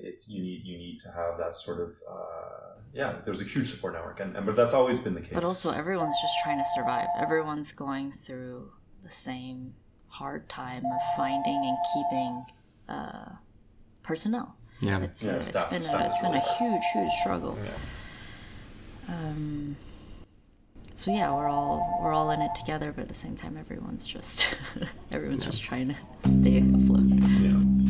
it's 0.00 0.28
you 0.28 0.42
need 0.42 0.62
you 0.64 0.76
need 0.78 1.00
to 1.00 1.08
have 1.08 1.38
that 1.38 1.54
sort 1.54 1.80
of 1.80 1.90
uh, 2.10 2.78
yeah. 2.92 3.16
There's 3.24 3.40
a 3.40 3.44
huge 3.44 3.70
support 3.70 3.94
network, 3.94 4.20
and, 4.20 4.36
and 4.36 4.44
but 4.46 4.56
that's 4.56 4.74
always 4.74 4.98
been 4.98 5.14
the 5.14 5.20
case. 5.20 5.32
But 5.34 5.44
also, 5.44 5.70
everyone's 5.72 6.16
just 6.20 6.34
trying 6.42 6.58
to 6.58 6.64
survive. 6.74 7.08
Everyone's 7.18 7.72
going 7.72 8.12
through 8.12 8.70
the 9.02 9.10
same 9.10 9.74
hard 10.08 10.48
time 10.48 10.84
of 10.84 11.00
finding 11.16 11.56
and 11.64 11.76
keeping 11.94 12.44
uh, 12.88 13.30
personnel. 14.02 14.56
Yeah. 14.80 15.00
It's, 15.00 15.22
Yeah, 15.24 15.32
uh, 15.34 15.42
staff- 15.42 15.72
it's 15.72 15.88
been 15.88 16.00
a, 16.00 16.04
it's 16.06 16.18
been 16.18 16.26
a 16.26 16.34
really 16.34 16.44
hard. 16.44 16.58
huge, 16.72 16.82
huge 16.92 17.12
struggle. 17.20 17.56
Yeah. 17.64 17.70
Um, 19.14 19.76
so 20.96 21.10
yeah, 21.10 21.34
we're 21.34 21.48
all 21.48 21.98
we're 22.02 22.12
all 22.12 22.30
in 22.30 22.40
it 22.42 22.54
together, 22.54 22.92
but 22.92 23.02
at 23.02 23.08
the 23.08 23.14
same 23.14 23.36
time, 23.36 23.56
everyone's 23.56 24.06
just 24.06 24.54
everyone's 25.12 25.44
just 25.44 25.62
trying 25.62 25.86
to 25.86 25.96
stay 26.28 26.58
afloat. 26.58 27.11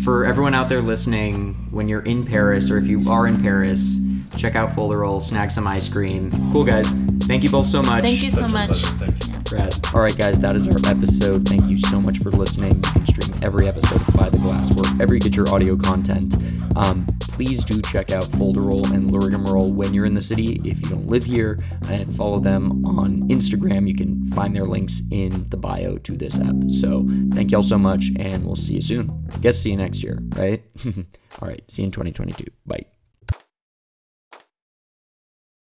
Yeah. 0.03 0.05
For 0.05 0.25
everyone 0.25 0.55
out 0.55 0.69
there 0.69 0.83
listening, 0.83 1.69
when 1.71 1.89
you're 1.89 2.03
in 2.03 2.25
Paris 2.27 2.71
or 2.71 2.79
if 2.79 2.87
you 2.87 3.09
are 3.11 3.27
in 3.27 3.41
Paris, 3.41 4.01
check 4.37 4.57
out 4.57 4.71
Folderol, 4.71 5.21
snag 5.21 5.51
some 5.51 5.67
ice 5.67 5.89
cream. 5.89 6.31
Cool 6.53 6.65
guys. 6.65 6.93
Thank 7.27 7.43
you 7.45 7.51
both 7.51 7.67
so 7.67 7.83
much. 7.83 8.03
Thank 8.03 8.23
you 8.23 8.31
so 8.31 8.43
Such 8.43 8.53
much. 8.53 8.71
pleasure. 8.71 9.43
Brad. 9.49 9.75
All 9.95 10.01
right, 10.03 10.17
guys, 10.17 10.41
that 10.41 10.57
is 10.57 10.69
our 10.69 10.91
episode. 10.91 11.47
Thank 11.47 11.71
you 11.71 11.79
so 11.79 12.01
much 12.01 12.19
for 12.19 12.31
listening. 12.31 12.75
You 12.75 12.81
can 12.81 13.07
stream 13.07 13.43
every 13.43 13.69
episode 13.69 14.01
of 14.01 14.15
By 14.15 14.31
the 14.31 14.39
Glass 14.39 14.75
wherever 14.75 15.15
you 15.15 15.21
get 15.21 15.37
your 15.37 15.49
audio 15.51 15.77
content. 15.77 16.35
Um, 16.77 17.07
please 17.45 17.65
do 17.65 17.83
check 17.83 18.13
out 18.13 18.23
Folderol 18.23 18.89
and 18.95 19.11
Lurigamarol 19.11 19.75
when 19.75 19.93
you're 19.93 20.07
in 20.07 20.15
the 20.15 20.21
city 20.21 20.61
if 20.65 20.81
you 20.81 20.89
don't 20.89 21.09
live 21.09 21.25
here, 21.25 21.59
and 21.89 22.15
follow 22.15 22.39
them 22.39 22.87
on 22.87 23.29
Instagram. 23.31 23.89
You 23.89 23.97
can 23.97 24.31
find 24.31 24.55
their 24.55 24.65
links 24.65 25.03
in 25.11 25.49
the 25.49 25.57
bio 25.57 25.99
to 25.99 26.17
this 26.17 26.39
app. 26.39 26.55
So 26.71 27.05
thank 27.31 27.51
y'all 27.51 27.65
so 27.65 27.79
much, 27.79 28.11
and 28.17 28.45
we'll 28.45 28.55
see 28.55 28.75
you 28.75 28.81
soon. 28.81 29.27
I 29.35 29.39
guess 29.39 29.59
see 29.59 29.71
you 29.71 29.77
next 29.77 30.05
year, 30.05 30.23
right? 30.37 30.63
All 30.87 31.49
right, 31.49 31.69
see 31.69 31.83
you 31.83 31.87
in 31.87 31.91
2022. 31.91 32.45
Bye. 32.65 32.87